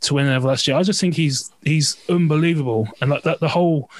to 0.00 0.14
win 0.14 0.26
over 0.26 0.48
last 0.48 0.66
year. 0.66 0.76
I 0.76 0.82
just 0.82 1.00
think 1.00 1.14
he's 1.14 1.52
he's 1.62 1.96
unbelievable 2.08 2.88
and 3.00 3.10
like 3.10 3.22
that 3.22 3.40
the 3.40 3.48
whole 3.48 3.90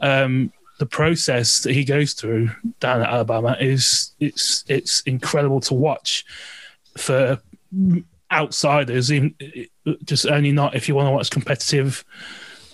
um, 0.00 0.52
the 0.78 0.86
process 0.86 1.60
that 1.60 1.72
he 1.72 1.84
goes 1.84 2.12
through 2.12 2.50
down 2.80 3.02
at 3.02 3.08
Alabama 3.08 3.56
is 3.60 4.12
it's 4.18 4.64
it's 4.68 5.00
incredible 5.02 5.60
to 5.60 5.74
watch 5.74 6.24
for 6.98 7.40
outsiders, 8.32 9.12
even 9.12 9.34
just 10.04 10.26
only 10.26 10.52
not 10.52 10.74
if 10.74 10.88
you 10.88 10.94
want 10.94 11.06
to 11.06 11.12
watch 11.12 11.30
competitive 11.30 12.04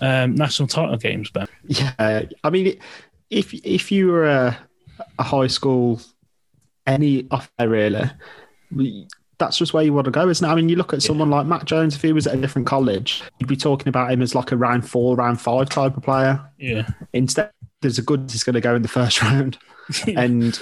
um, 0.01 0.35
national 0.35 0.69
title 0.69 0.97
games. 0.97 1.31
Ben, 1.31 1.47
Yeah, 1.67 2.23
I 2.43 2.51
mean, 2.51 2.79
if 3.31 3.53
if 3.53 3.93
you 3.93 4.09
were 4.09 4.27
a, 4.27 4.59
a 5.19 5.23
high 5.23 5.49
school, 5.49 6.01
any 6.89 7.27
off 7.31 7.51
there 7.59 7.69
really, 7.69 8.11
that's 9.39 9.57
just 9.57 9.73
where 9.73 9.85
you 9.85 9.93
want 9.93 10.07
to 10.07 10.11
go, 10.11 10.29
isn't 10.29 10.47
it? 10.47 10.51
I 10.51 10.55
mean, 10.55 10.69
you 10.69 10.77
look 10.77 10.93
at 10.93 11.03
someone 11.03 11.31
like 11.31 11.47
Mac 11.47 11.65
Jones. 11.65 11.95
If 11.95 12.03
he 12.03 12.13
was 12.13 12.27
at 12.27 12.35
a 12.35 12.41
different 12.41 12.67
college, 12.67 13.23
you'd 13.39 13.47
be 13.47 13.57
talking 13.57 13.89
about 13.89 14.11
him 14.11 14.21
as 14.21 14.35
like 14.35 14.51
a 14.51 14.57
round 14.57 14.89
four, 14.89 15.15
round 15.17 15.41
five 15.41 15.69
type 15.69 15.97
of 15.97 16.03
player. 16.03 16.41
Yeah. 16.59 16.89
Instead, 17.13 17.51
there's 17.81 17.99
a 17.99 18.03
good 18.03 18.29
he's 18.31 18.43
going 18.43 18.55
to 18.55 18.61
go 18.61 18.75
in 18.75 18.83
the 18.83 18.89
first 18.89 19.23
round, 19.23 19.59
and 20.17 20.61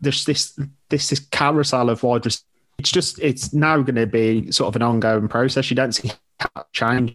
there's 0.00 0.24
this 0.24 0.58
this 0.88 1.08
this 1.08 1.20
carousel 1.20 1.88
of 1.90 2.02
wide 2.02 2.24
receivers. 2.24 2.44
It's 2.78 2.90
just 2.90 3.20
it's 3.20 3.52
now 3.54 3.80
going 3.82 3.94
to 3.94 4.06
be 4.06 4.50
sort 4.50 4.68
of 4.68 4.76
an 4.76 4.82
ongoing 4.82 5.28
process. 5.28 5.70
You 5.70 5.76
don't 5.76 5.92
see 5.92 6.10
that 6.40 6.72
change 6.72 7.14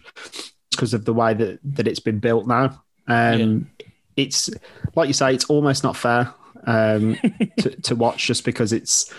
because 0.72 0.94
of 0.94 1.04
the 1.04 1.14
way 1.14 1.34
that 1.34 1.60
that 1.64 1.88
it's 1.88 2.00
been 2.00 2.20
built 2.20 2.48
now. 2.48 2.82
Um, 3.08 3.70
It's 4.16 4.50
like 4.96 5.08
you 5.08 5.14
say, 5.14 5.34
it's 5.34 5.46
almost 5.46 5.84
not 5.84 5.98
fair 5.98 6.34
um, 6.70 7.18
to, 7.60 7.70
to 7.82 7.96
watch 7.96 8.28
just 8.28 8.46
because 8.46 8.72
it's 8.72 9.12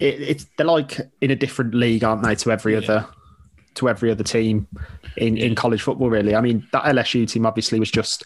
it, 0.00 0.20
it's 0.20 0.46
they're 0.56 0.66
like 0.66 1.00
in 1.20 1.30
a 1.30 1.36
different 1.36 1.74
league, 1.74 2.04
aren't 2.04 2.22
they, 2.22 2.34
to 2.36 2.52
every 2.52 2.76
other 2.76 3.06
to 3.74 3.88
every 3.88 4.10
other 4.10 4.24
team 4.24 4.66
in, 5.16 5.36
in 5.36 5.54
college 5.54 5.82
football, 5.82 6.10
really. 6.10 6.34
I 6.34 6.40
mean, 6.40 6.66
that 6.72 6.84
LSU 6.84 7.28
team 7.28 7.46
obviously 7.46 7.78
was 7.78 7.90
just 7.90 8.24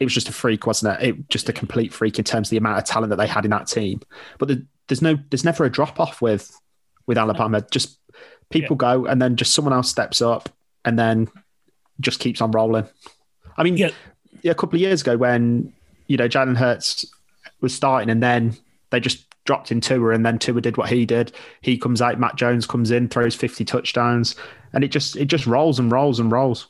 it 0.00 0.04
was 0.04 0.14
just 0.14 0.28
a 0.28 0.32
freak, 0.32 0.66
wasn't 0.66 1.00
it? 1.00 1.08
It 1.08 1.28
just 1.28 1.48
a 1.48 1.52
complete 1.52 1.92
freak 1.92 2.18
in 2.18 2.24
terms 2.24 2.48
of 2.48 2.50
the 2.50 2.56
amount 2.56 2.78
of 2.78 2.84
talent 2.84 3.10
that 3.10 3.16
they 3.16 3.26
had 3.26 3.44
in 3.44 3.50
that 3.52 3.68
team. 3.68 4.00
But 4.38 4.48
the, 4.48 4.66
there's 4.88 5.02
no 5.02 5.16
there's 5.30 5.44
never 5.44 5.64
a 5.64 5.70
drop 5.70 6.00
off 6.00 6.20
with 6.22 6.50
with 7.06 7.18
Alabama. 7.18 7.64
Just 7.70 7.98
people 8.50 8.76
go 8.76 9.06
and 9.06 9.20
then 9.20 9.36
just 9.36 9.54
someone 9.54 9.72
else 9.72 9.88
steps 9.88 10.20
up 10.20 10.48
and 10.84 10.98
then 10.98 11.28
just 12.00 12.20
keeps 12.20 12.40
on 12.40 12.50
rolling. 12.50 12.86
I 13.56 13.62
mean, 13.62 13.76
Yeah. 13.76 13.90
yeah, 14.42 14.52
a 14.52 14.54
couple 14.54 14.76
of 14.76 14.80
years 14.80 15.02
ago 15.02 15.16
when 15.16 15.72
you 16.06 16.16
know 16.16 16.28
Jalen 16.28 16.56
Hurts 16.56 17.06
was 17.62 17.74
starting, 17.74 18.10
and 18.10 18.22
then 18.22 18.56
they 18.90 19.00
just 19.00 19.26
dropped 19.44 19.72
in 19.72 19.80
Tua, 19.80 20.10
and 20.10 20.24
then 20.24 20.38
Tua 20.38 20.60
did 20.60 20.76
what 20.76 20.88
he 20.88 21.06
did. 21.06 21.32
He 21.62 21.78
comes 21.78 22.02
out, 22.02 22.20
Mac 22.20 22.36
Jones 22.36 22.66
comes 22.66 22.90
in, 22.90 23.08
throws 23.08 23.34
fifty 23.34 23.64
touchdowns, 23.64 24.34
and 24.72 24.84
it 24.84 24.88
just 24.88 25.16
it 25.16 25.26
just 25.26 25.46
rolls 25.46 25.78
and 25.78 25.90
rolls 25.90 26.20
and 26.20 26.30
rolls. 26.30 26.66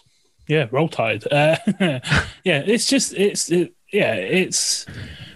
Yeah, 0.48 0.68
roll 0.70 0.88
tide. 0.88 1.24
Uh, 1.30 1.56
yeah, 2.44 2.62
it's 2.66 2.86
just 2.86 3.14
it's 3.14 3.50
it, 3.50 3.74
yeah, 3.92 4.14
it's 4.14 4.86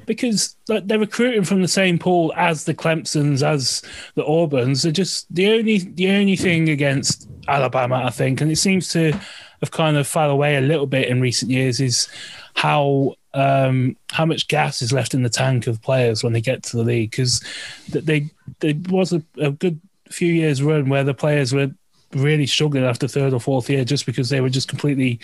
because 0.07 0.57
like, 0.69 0.87
they're 0.87 0.99
recruiting 0.99 1.45
from 1.45 1.62
the 1.62 1.69
same 1.69 1.99
pool 1.99 2.33
as 2.37 2.64
the 2.64 2.75
Clemson's, 2.75 3.42
as 3.42 3.83
the 4.14 4.25
Auburns. 4.25 4.83
They're 4.83 4.92
just 4.92 5.33
the 5.35 5.51
only 5.53 5.79
the 5.79 6.11
only 6.11 6.37
thing 6.37 6.69
against 6.69 7.29
Alabama, 7.49 8.03
I 8.05 8.11
think, 8.11 8.40
and 8.40 8.51
it 8.51 8.57
seems 8.57 8.88
to 8.90 9.12
have 9.61 9.71
kind 9.71 9.97
of 9.97 10.07
fell 10.07 10.31
away 10.31 10.57
a 10.57 10.61
little 10.61 10.87
bit 10.87 11.09
in 11.09 11.21
recent 11.21 11.51
years. 11.51 11.81
Is 11.81 12.09
how 12.55 13.14
um, 13.37 13.96
how 14.11 14.25
much 14.25 14.49
gas 14.49 14.81
is 14.81 14.94
left 14.94 15.12
in 15.12 15.22
the 15.22 15.29
tank 15.29 15.66
of 15.66 15.83
players 15.83 16.25
when 16.25 16.33
they 16.33 16.40
get 16.40 16.62
to 16.62 16.77
the 16.79 16.83
league 16.83 17.11
because 17.11 17.44
they 17.90 18.31
there 18.61 18.75
was 18.88 19.12
a, 19.12 19.22
a 19.38 19.51
good 19.51 19.79
few 20.09 20.33
years 20.33 20.62
run 20.62 20.88
where 20.88 21.05
the 21.05 21.12
players 21.12 21.53
were 21.53 21.70
really 22.14 22.46
struggling 22.46 22.85
after 22.85 23.07
third 23.07 23.35
or 23.35 23.40
fourth 23.40 23.68
year 23.68 23.85
just 23.85 24.07
because 24.07 24.31
they 24.31 24.40
were 24.40 24.49
just 24.49 24.68
completely 24.68 25.20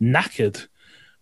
knackered. 0.00 0.68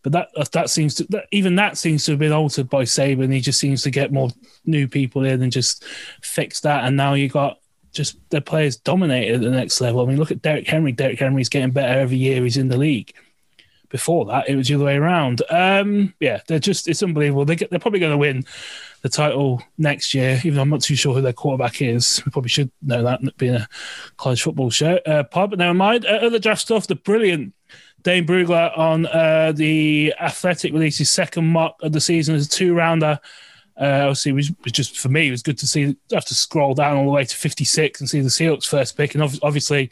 But 0.03 0.12
that 0.12 0.53
that 0.53 0.68
seems 0.68 0.94
to 0.96 1.05
that, 1.05 1.25
even 1.33 1.57
that 1.57 1.79
seems 1.79 2.05
to 2.05 2.12
have 2.12 2.20
been 2.20 2.33
altered 2.33 2.68
by 2.68 2.83
Saban. 2.83 3.33
He 3.33 3.40
just 3.40 3.59
seems 3.59 3.83
to 3.85 3.90
get 3.90 4.12
more 4.12 4.29
new 4.66 4.87
people 4.87 5.25
in 5.25 5.42
and 5.42 5.51
just 5.51 5.85
fix 6.20 6.61
that. 6.61 6.85
And 6.85 6.99
now 6.99 7.14
you 7.14 7.31
got 7.31 7.59
just 7.92 8.18
the 8.29 8.42
players 8.42 8.77
dominated 8.77 9.37
at 9.37 9.40
the 9.40 9.51
next 9.51 9.81
level. 9.81 10.03
I 10.03 10.05
mean, 10.05 10.18
look 10.18 10.31
at 10.31 10.42
Derrick 10.42 10.68
Henry. 10.68 10.92
Derrick 10.92 11.18
Henry's 11.18 11.49
getting 11.49 11.70
better 11.70 11.99
every 11.99 12.18
year 12.18 12.44
he's 12.44 12.59
in 12.59 12.68
the 12.68 12.77
league. 12.77 13.14
Before 13.88 14.25
that, 14.27 14.49
it 14.49 14.57
was 14.57 14.68
the 14.68 14.75
other 14.75 14.85
way 14.85 14.96
around. 14.96 15.42
Um, 15.51 16.14
yeah, 16.20 16.40
they're 16.46 16.59
just 16.59 16.88
it's 16.88 17.03
unbelievable. 17.03 17.44
They 17.44 17.57
get, 17.57 17.70
they're 17.70 17.79
probably 17.79 18.01
going 18.01 18.12
to 18.12 18.18
win 18.18 18.44
the 19.03 19.09
title 19.09 19.62
next 19.79 20.14
year, 20.14 20.40
even 20.44 20.57
though 20.57 20.62
I'm 20.62 20.70
not 20.70 20.83
too 20.83 20.96
sure 20.96 21.14
who 21.14 21.20
their 21.20 21.33
quarterback 21.33 21.81
is. 21.81 22.22
We 22.25 22.33
probably 22.33 22.49
should 22.49 22.70
know 22.83 23.03
that 23.03 23.37
being 23.37 23.55
a 23.55 23.68
college 24.16 24.42
football 24.42 24.70
show. 24.70 24.99
Uh, 25.07 25.22
pod, 25.22 25.51
but 25.51 25.59
never 25.59 25.75
mind. 25.75 26.05
Uh, 26.07 26.18
other 26.22 26.38
draft 26.38 26.62
stuff, 26.62 26.87
the 26.87 26.94
brilliant 26.96 27.55
Dane 28.03 28.27
Brugler 28.27 28.77
on 28.79 29.07
uh, 29.07 29.53
the 29.53 30.14
Athletic 30.20 30.72
released 30.72 30.99
his 30.99 31.11
second 31.11 31.46
mock 31.46 31.77
of 31.83 31.92
the 31.92 32.01
season 32.01 32.35
as 32.35 32.46
a 32.46 32.49
two 32.49 32.75
rounder. 32.75 33.18
Uh, 33.79 34.03
obviously, 34.03 34.31
it 34.31 34.35
was, 34.35 34.51
it 34.51 34.64
was 34.64 34.72
just 34.72 34.99
for 34.99 35.09
me, 35.09 35.29
it 35.29 35.33
was 35.33 35.42
good 35.42 35.59
to 35.59 35.66
see, 35.66 35.96
have 36.12 36.25
to 36.25 36.35
scroll 36.35 36.75
down 36.75 36.96
all 36.96 37.05
the 37.05 37.11
way 37.11 37.25
to 37.25 37.37
56 37.37 38.01
and 38.01 38.09
see 38.09 38.20
the 38.20 38.29
Seahawks 38.29 38.66
first 38.66 38.96
pick. 38.96 39.14
And 39.14 39.22
ob- 39.22 39.38
obviously, 39.42 39.90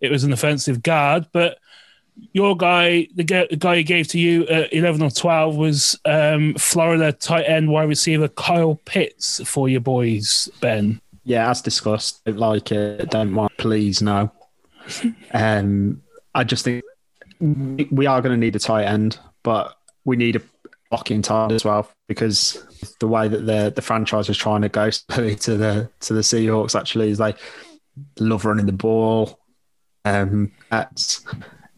it 0.00 0.10
was 0.10 0.24
an 0.24 0.32
offensive 0.32 0.82
guard, 0.82 1.26
but 1.32 1.58
your 2.32 2.56
guy, 2.56 3.08
the 3.14 3.24
guy, 3.24 3.46
the 3.48 3.56
guy 3.56 3.74
you 3.76 3.84
gave 3.84 4.08
to 4.08 4.18
you 4.18 4.46
at 4.46 4.72
11 4.72 5.02
or 5.02 5.10
12 5.10 5.56
was 5.56 5.98
um, 6.04 6.54
Florida 6.54 7.12
tight 7.12 7.44
end 7.44 7.68
wide 7.68 7.88
receiver 7.88 8.28
Kyle 8.28 8.80
Pitts 8.84 9.40
for 9.48 9.68
your 9.68 9.80
boys, 9.80 10.48
Ben. 10.60 11.00
Yeah, 11.24 11.50
as 11.50 11.60
discussed, 11.60 12.24
don't 12.24 12.38
like 12.38 12.72
it, 12.72 13.10
don't 13.10 13.34
want, 13.34 13.56
please 13.56 14.00
no. 14.00 14.30
um, 15.32 16.02
I 16.34 16.44
just 16.44 16.64
think 16.64 16.84
we 17.40 18.06
are 18.06 18.22
going 18.22 18.32
to 18.32 18.36
need 18.36 18.56
a 18.56 18.60
tight 18.60 18.84
end, 18.84 19.18
but 19.42 19.76
we 20.04 20.16
need 20.16 20.36
a 20.36 20.42
blocking 20.90 21.22
tight 21.22 21.52
as 21.52 21.64
well 21.64 21.90
because 22.06 22.64
the 23.00 23.08
way 23.08 23.26
that 23.26 23.44
the 23.44 23.72
the 23.74 23.82
franchise 23.82 24.28
is 24.28 24.36
trying 24.36 24.62
to 24.62 24.68
go 24.68 24.88
to 25.10 25.56
the 25.56 25.90
to 26.00 26.14
the 26.14 26.20
Seahawks 26.20 26.78
actually 26.78 27.10
is 27.10 27.18
they 27.18 27.34
love 28.18 28.44
running 28.44 28.66
the 28.66 28.72
ball. 28.72 29.40
Um, 30.04 30.52
that's 30.70 31.24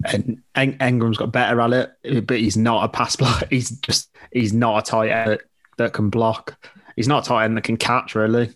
and 0.04 0.42
Eng- 0.54 0.78
Engram's 0.78 1.16
got 1.16 1.32
better 1.32 1.60
at 1.60 1.90
it, 2.04 2.26
but 2.26 2.38
he's 2.38 2.56
not 2.56 2.84
a 2.84 2.88
pass 2.88 3.16
block. 3.16 3.44
He's 3.50 3.70
just 3.70 4.10
he's 4.32 4.52
not 4.52 4.86
a 4.86 4.90
tight 4.90 5.10
end 5.10 5.40
that, 5.78 5.92
can 5.92 6.10
block. 6.10 6.56
He's 6.96 7.08
not 7.08 7.24
a 7.24 7.28
tight 7.28 7.44
end 7.44 7.56
that 7.56 7.64
can 7.64 7.76
catch 7.76 8.14
really. 8.14 8.50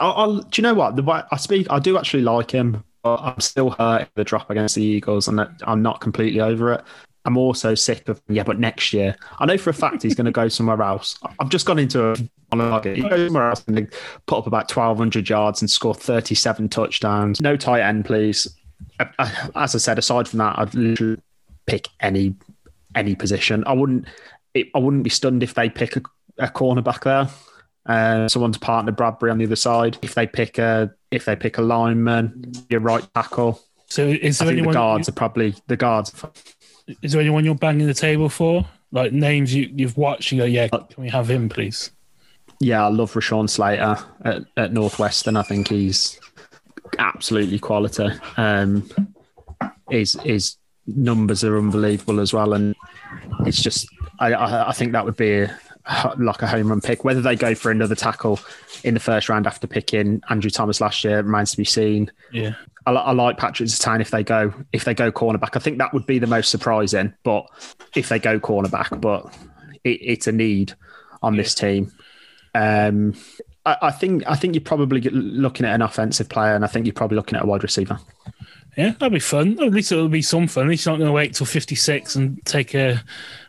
I'll, 0.00 0.12
I'll, 0.12 0.36
do 0.38 0.60
you 0.60 0.62
know 0.62 0.74
what? 0.74 0.96
The 0.96 1.02
way 1.02 1.22
I 1.30 1.36
speak, 1.36 1.66
I 1.70 1.78
do 1.78 1.98
actually 1.98 2.22
like 2.22 2.50
him, 2.50 2.82
but 3.02 3.16
I'm 3.20 3.40
still 3.40 3.70
hurt 3.70 4.08
the 4.14 4.24
drop 4.24 4.50
against 4.50 4.74
the 4.74 4.82
Eagles, 4.82 5.28
and 5.28 5.38
that- 5.38 5.52
I'm 5.64 5.82
not 5.82 6.00
completely 6.00 6.40
over 6.40 6.72
it. 6.72 6.82
I'm 7.24 7.36
also 7.36 7.74
sick 7.76 8.08
of 8.08 8.20
yeah, 8.28 8.42
but 8.42 8.58
next 8.58 8.92
year 8.92 9.14
I 9.38 9.46
know 9.46 9.56
for 9.56 9.70
a 9.70 9.74
fact 9.74 10.02
he's 10.02 10.14
going 10.14 10.24
to 10.24 10.32
go 10.32 10.48
somewhere 10.48 10.82
else. 10.82 11.18
I've 11.38 11.50
just 11.50 11.66
gone 11.66 11.78
into 11.78 12.04
a 12.04 12.16
on 12.50 12.60
a 12.60 12.68
nugget. 12.68 12.96
He 12.96 13.02
goes 13.02 13.28
somewhere 13.28 13.48
else 13.48 13.64
and 13.66 13.92
put 14.26 14.38
up 14.38 14.46
about 14.46 14.74
1,200 14.74 15.28
yards 15.28 15.62
and 15.62 15.70
score 15.70 15.94
37 15.94 16.68
touchdowns. 16.68 17.40
No 17.40 17.56
tight 17.56 17.80
end, 17.82 18.04
please. 18.04 18.46
I- 19.18 19.24
I- 19.54 19.64
As 19.64 19.74
I 19.74 19.78
said, 19.78 19.98
aside 19.98 20.28
from 20.28 20.38
that, 20.38 20.58
I'd 20.58 20.74
literally 20.74 21.20
pick 21.66 21.88
any 22.00 22.34
any 22.94 23.14
position. 23.14 23.64
I 23.66 23.72
wouldn't. 23.72 24.06
It, 24.54 24.68
I 24.74 24.78
wouldn't 24.78 25.02
be 25.04 25.10
stunned 25.10 25.42
if 25.42 25.54
they 25.54 25.70
pick 25.70 25.96
a, 25.96 26.02
a 26.38 26.48
cornerback 26.48 27.02
there. 27.04 27.28
Uh, 27.86 28.28
someone's 28.28 28.58
partner 28.58 28.92
Bradberry 28.92 29.30
on 29.32 29.38
the 29.38 29.46
other 29.46 29.56
side. 29.56 29.98
If 30.02 30.14
they 30.14 30.26
pick 30.26 30.58
a 30.58 30.90
if 31.10 31.24
they 31.24 31.34
pick 31.36 31.58
a 31.58 31.62
lineman, 31.62 32.52
your 32.68 32.80
right 32.80 33.06
tackle. 33.14 33.60
So 33.86 34.06
is 34.06 34.40
I 34.40 34.44
there 34.44 34.50
think 34.54 34.56
the 34.64 34.68
anyone? 34.68 34.74
guards 34.74 35.08
are 35.08 35.12
probably 35.12 35.54
the 35.66 35.76
guards. 35.76 36.14
Is 37.02 37.12
there 37.12 37.20
anyone 37.20 37.44
you're 37.44 37.54
banging 37.54 37.86
the 37.86 37.94
table 37.94 38.28
for? 38.28 38.66
Like 38.90 39.12
names 39.12 39.54
you, 39.54 39.70
you've 39.74 39.96
watched? 39.96 40.32
You 40.32 40.38
go, 40.38 40.44
yeah. 40.44 40.68
Can 40.68 40.86
we 40.98 41.08
have 41.08 41.30
him, 41.30 41.48
please? 41.48 41.90
Yeah, 42.60 42.84
I 42.84 42.88
love 42.88 43.12
Rashawn 43.14 43.48
Slater 43.48 43.96
at, 44.24 44.42
at 44.56 44.72
Northwestern. 44.72 45.36
I 45.36 45.42
think 45.42 45.68
he's 45.68 46.20
absolutely 47.02 47.58
quality. 47.58 48.08
Um, 48.36 48.88
his 49.90 50.14
his 50.24 50.56
numbers 50.86 51.44
are 51.44 51.58
unbelievable 51.58 52.20
as 52.20 52.32
well, 52.32 52.54
and 52.54 52.74
it's 53.46 53.62
just 53.62 53.86
I 54.18 54.32
I, 54.32 54.68
I 54.68 54.72
think 54.72 54.92
that 54.92 55.04
would 55.04 55.16
be 55.16 55.40
a, 55.40 56.14
like 56.18 56.42
a 56.42 56.46
home 56.46 56.68
run 56.68 56.80
pick. 56.80 57.04
Whether 57.04 57.20
they 57.20 57.36
go 57.36 57.54
for 57.54 57.70
another 57.70 57.94
tackle 57.94 58.40
in 58.84 58.94
the 58.94 59.00
first 59.00 59.28
round 59.28 59.46
after 59.46 59.66
picking 59.66 60.22
Andrew 60.30 60.50
Thomas 60.50 60.80
last 60.80 61.04
year 61.04 61.22
remains 61.22 61.52
to 61.52 61.56
be 61.56 61.64
seen. 61.64 62.10
Yeah. 62.32 62.54
I, 62.86 62.92
I 62.92 63.12
like 63.12 63.38
Patrick 63.38 63.68
Surtain 63.68 64.00
if 64.00 64.10
they 64.10 64.24
go 64.24 64.52
if 64.72 64.84
they 64.84 64.94
go 64.94 65.12
cornerback. 65.12 65.56
I 65.56 65.60
think 65.60 65.78
that 65.78 65.92
would 65.92 66.06
be 66.06 66.18
the 66.18 66.26
most 66.26 66.50
surprising. 66.50 67.14
But 67.22 67.46
if 67.94 68.08
they 68.08 68.18
go 68.18 68.40
cornerback, 68.40 69.00
but 69.00 69.32
it, 69.84 70.00
it's 70.02 70.26
a 70.26 70.32
need 70.32 70.74
on 71.22 71.36
this 71.36 71.54
team. 71.54 71.92
Um, 72.54 73.14
I, 73.64 73.76
I 73.82 73.90
think 73.90 74.24
I 74.26 74.34
think 74.34 74.54
you're 74.54 74.62
probably 74.62 75.00
looking 75.00 75.66
at 75.66 75.74
an 75.74 75.82
offensive 75.82 76.28
player, 76.28 76.54
and 76.54 76.64
I 76.64 76.68
think 76.68 76.86
you're 76.86 76.92
probably 76.92 77.16
looking 77.16 77.36
at 77.36 77.44
a 77.44 77.46
wide 77.46 77.62
receiver. 77.62 77.98
Yeah, 78.76 78.92
that'd 78.98 79.12
be 79.12 79.20
fun. 79.20 79.62
At 79.62 79.72
least 79.72 79.92
it'll 79.92 80.08
be 80.08 80.22
some 80.22 80.48
fun. 80.48 80.64
At 80.64 80.70
least 80.70 80.86
you're 80.86 80.94
not 80.94 80.98
going 80.98 81.08
to 81.08 81.12
wait 81.12 81.34
till 81.34 81.44
56 81.44 82.16
and 82.16 82.42
take 82.46 82.74
a, 82.74 83.02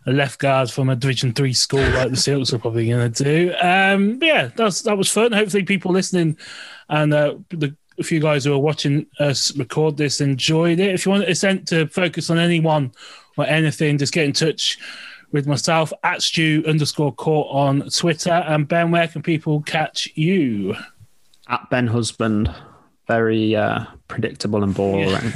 a 0.05 0.11
left 0.11 0.38
guard 0.39 0.70
from 0.70 0.89
a 0.89 0.97
Division 0.97 1.32
Three 1.32 1.53
school 1.53 1.80
like 1.80 2.09
the 2.09 2.18
Seahawks 2.18 2.51
are 2.51 2.59
probably 2.59 2.89
going 2.89 3.14
to 3.14 3.24
do. 3.24 3.53
Um, 3.61 4.20
yeah, 4.22 4.49
that's 4.55 4.82
that 4.82 4.97
was 4.97 5.09
fun. 5.09 5.32
Hopefully, 5.32 5.64
people 5.64 5.91
listening 5.91 6.38
and 6.89 7.14
uh, 7.14 7.36
the 7.49 7.76
a 7.99 8.03
few 8.03 8.20
guys 8.20 8.43
who 8.43 8.53
are 8.53 8.59
watching 8.59 9.05
us 9.20 9.55
record 9.55 9.97
this 9.97 10.20
enjoyed 10.20 10.80
it. 10.80 10.93
If 10.93 11.05
you 11.05 11.11
want 11.11 11.26
to 11.26 11.36
send 11.36 11.68
to 11.68 11.88
focus 11.88 12.30
on 12.30 12.39
anyone 12.39 12.91
or 13.38 13.45
anything, 13.45 13.97
just 13.97 14.14
get 14.14 14.26
in 14.26 14.34
touch 14.34 14.80
with 15.34 15.45
myself 15.45 15.91
at 16.03 16.21
Stu 16.21 16.63
underscore 16.65 17.11
court 17.11 17.49
on 17.51 17.89
Twitter. 17.89 18.31
And 18.31 18.65
Ben, 18.67 18.91
where 18.91 19.09
can 19.09 19.21
people 19.21 19.61
catch 19.63 20.07
you? 20.15 20.75
At 21.49 21.69
Ben 21.69 21.88
Husband 21.88 22.55
very 23.07 23.55
uh, 23.55 23.84
predictable 24.07 24.63
and 24.63 24.73
boring. 24.73 25.13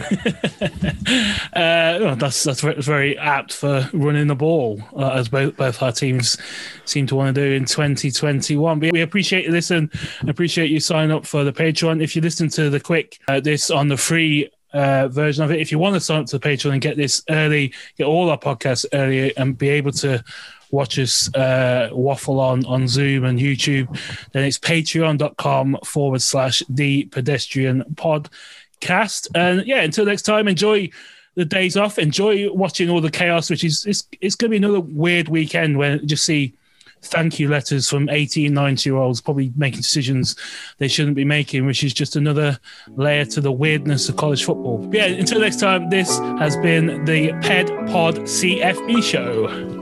uh, 1.53 1.99
well, 2.01 2.15
that's 2.15 2.43
that's 2.43 2.61
very 2.61 3.17
apt 3.17 3.53
for 3.53 3.89
running 3.93 4.27
the 4.27 4.35
ball, 4.35 4.81
uh, 4.95 5.09
as 5.09 5.27
both 5.27 5.57
both 5.57 5.81
our 5.81 5.91
teams 5.91 6.37
seem 6.85 7.05
to 7.07 7.15
want 7.15 7.35
to 7.35 7.41
do 7.41 7.53
in 7.53 7.65
2021. 7.65 8.79
But 8.79 8.91
we 8.93 9.01
appreciate 9.01 9.45
you 9.45 9.51
listen, 9.51 9.91
appreciate 10.27 10.69
you 10.69 10.79
sign 10.79 11.11
up 11.11 11.25
for 11.25 11.43
the 11.43 11.53
Patreon. 11.53 12.01
If 12.01 12.15
you 12.15 12.21
listen 12.21 12.47
to 12.49 12.69
the 12.69 12.79
quick 12.79 13.19
uh, 13.27 13.39
this 13.39 13.69
on 13.69 13.89
the 13.89 13.97
free 13.97 14.49
uh, 14.73 15.07
version 15.07 15.43
of 15.43 15.51
it. 15.51 15.59
If 15.59 15.71
you 15.71 15.79
want 15.79 15.95
to 15.95 15.99
sign 15.99 16.21
up 16.21 16.27
to 16.27 16.39
the 16.39 16.47
Patreon 16.47 16.73
and 16.73 16.81
get 16.81 16.97
this 16.97 17.23
early, 17.29 17.73
get 17.97 18.05
all 18.05 18.29
our 18.29 18.37
podcasts 18.37 18.85
early, 18.93 19.35
and 19.37 19.57
be 19.57 19.69
able 19.69 19.91
to 19.93 20.23
watch 20.71 20.99
us 20.99 21.33
uh, 21.35 21.89
waffle 21.91 22.39
on 22.39 22.65
on 22.65 22.87
Zoom 22.87 23.25
and 23.25 23.39
YouTube, 23.39 23.87
then 24.33 24.43
it's 24.43 24.59
patreon.com 24.59 25.77
forward 25.85 26.21
slash 26.21 26.63
the 26.69 27.05
pedestrian 27.05 27.83
podcast. 27.95 29.27
And 29.35 29.65
yeah, 29.65 29.81
until 29.81 30.05
next 30.05 30.23
time, 30.23 30.47
enjoy 30.47 30.89
the 31.35 31.45
days 31.45 31.77
off, 31.77 31.99
enjoy 31.99 32.51
watching 32.51 32.89
all 32.89 32.99
the 32.99 33.11
chaos, 33.11 33.49
which 33.49 33.63
is 33.63 33.85
it's, 33.85 34.07
it's 34.21 34.35
going 34.35 34.49
to 34.49 34.59
be 34.59 34.65
another 34.65 34.79
weird 34.79 35.29
weekend 35.29 35.77
when 35.77 36.05
just 36.07 36.25
see 36.25 36.53
thank 37.01 37.39
you 37.39 37.49
letters 37.49 37.89
from 37.89 38.09
18, 38.09 38.53
19 38.53 38.91
year 38.91 38.99
olds 38.99 39.21
probably 39.21 39.51
making 39.55 39.81
decisions 39.81 40.35
they 40.77 40.87
shouldn't 40.87 41.15
be 41.15 41.25
making, 41.25 41.65
which 41.65 41.83
is 41.83 41.93
just 41.93 42.15
another 42.15 42.59
layer 42.95 43.25
to 43.25 43.41
the 43.41 43.51
weirdness 43.51 44.09
of 44.09 44.17
college 44.17 44.43
football. 44.43 44.77
But 44.77 44.93
yeah, 44.93 45.05
until 45.05 45.39
next 45.39 45.59
time, 45.59 45.89
this 45.89 46.17
has 46.39 46.57
been 46.57 47.05
the 47.05 47.33
Ped 47.41 47.67
Pod 47.91 48.15
CFB 48.15 49.03
show. 49.03 49.76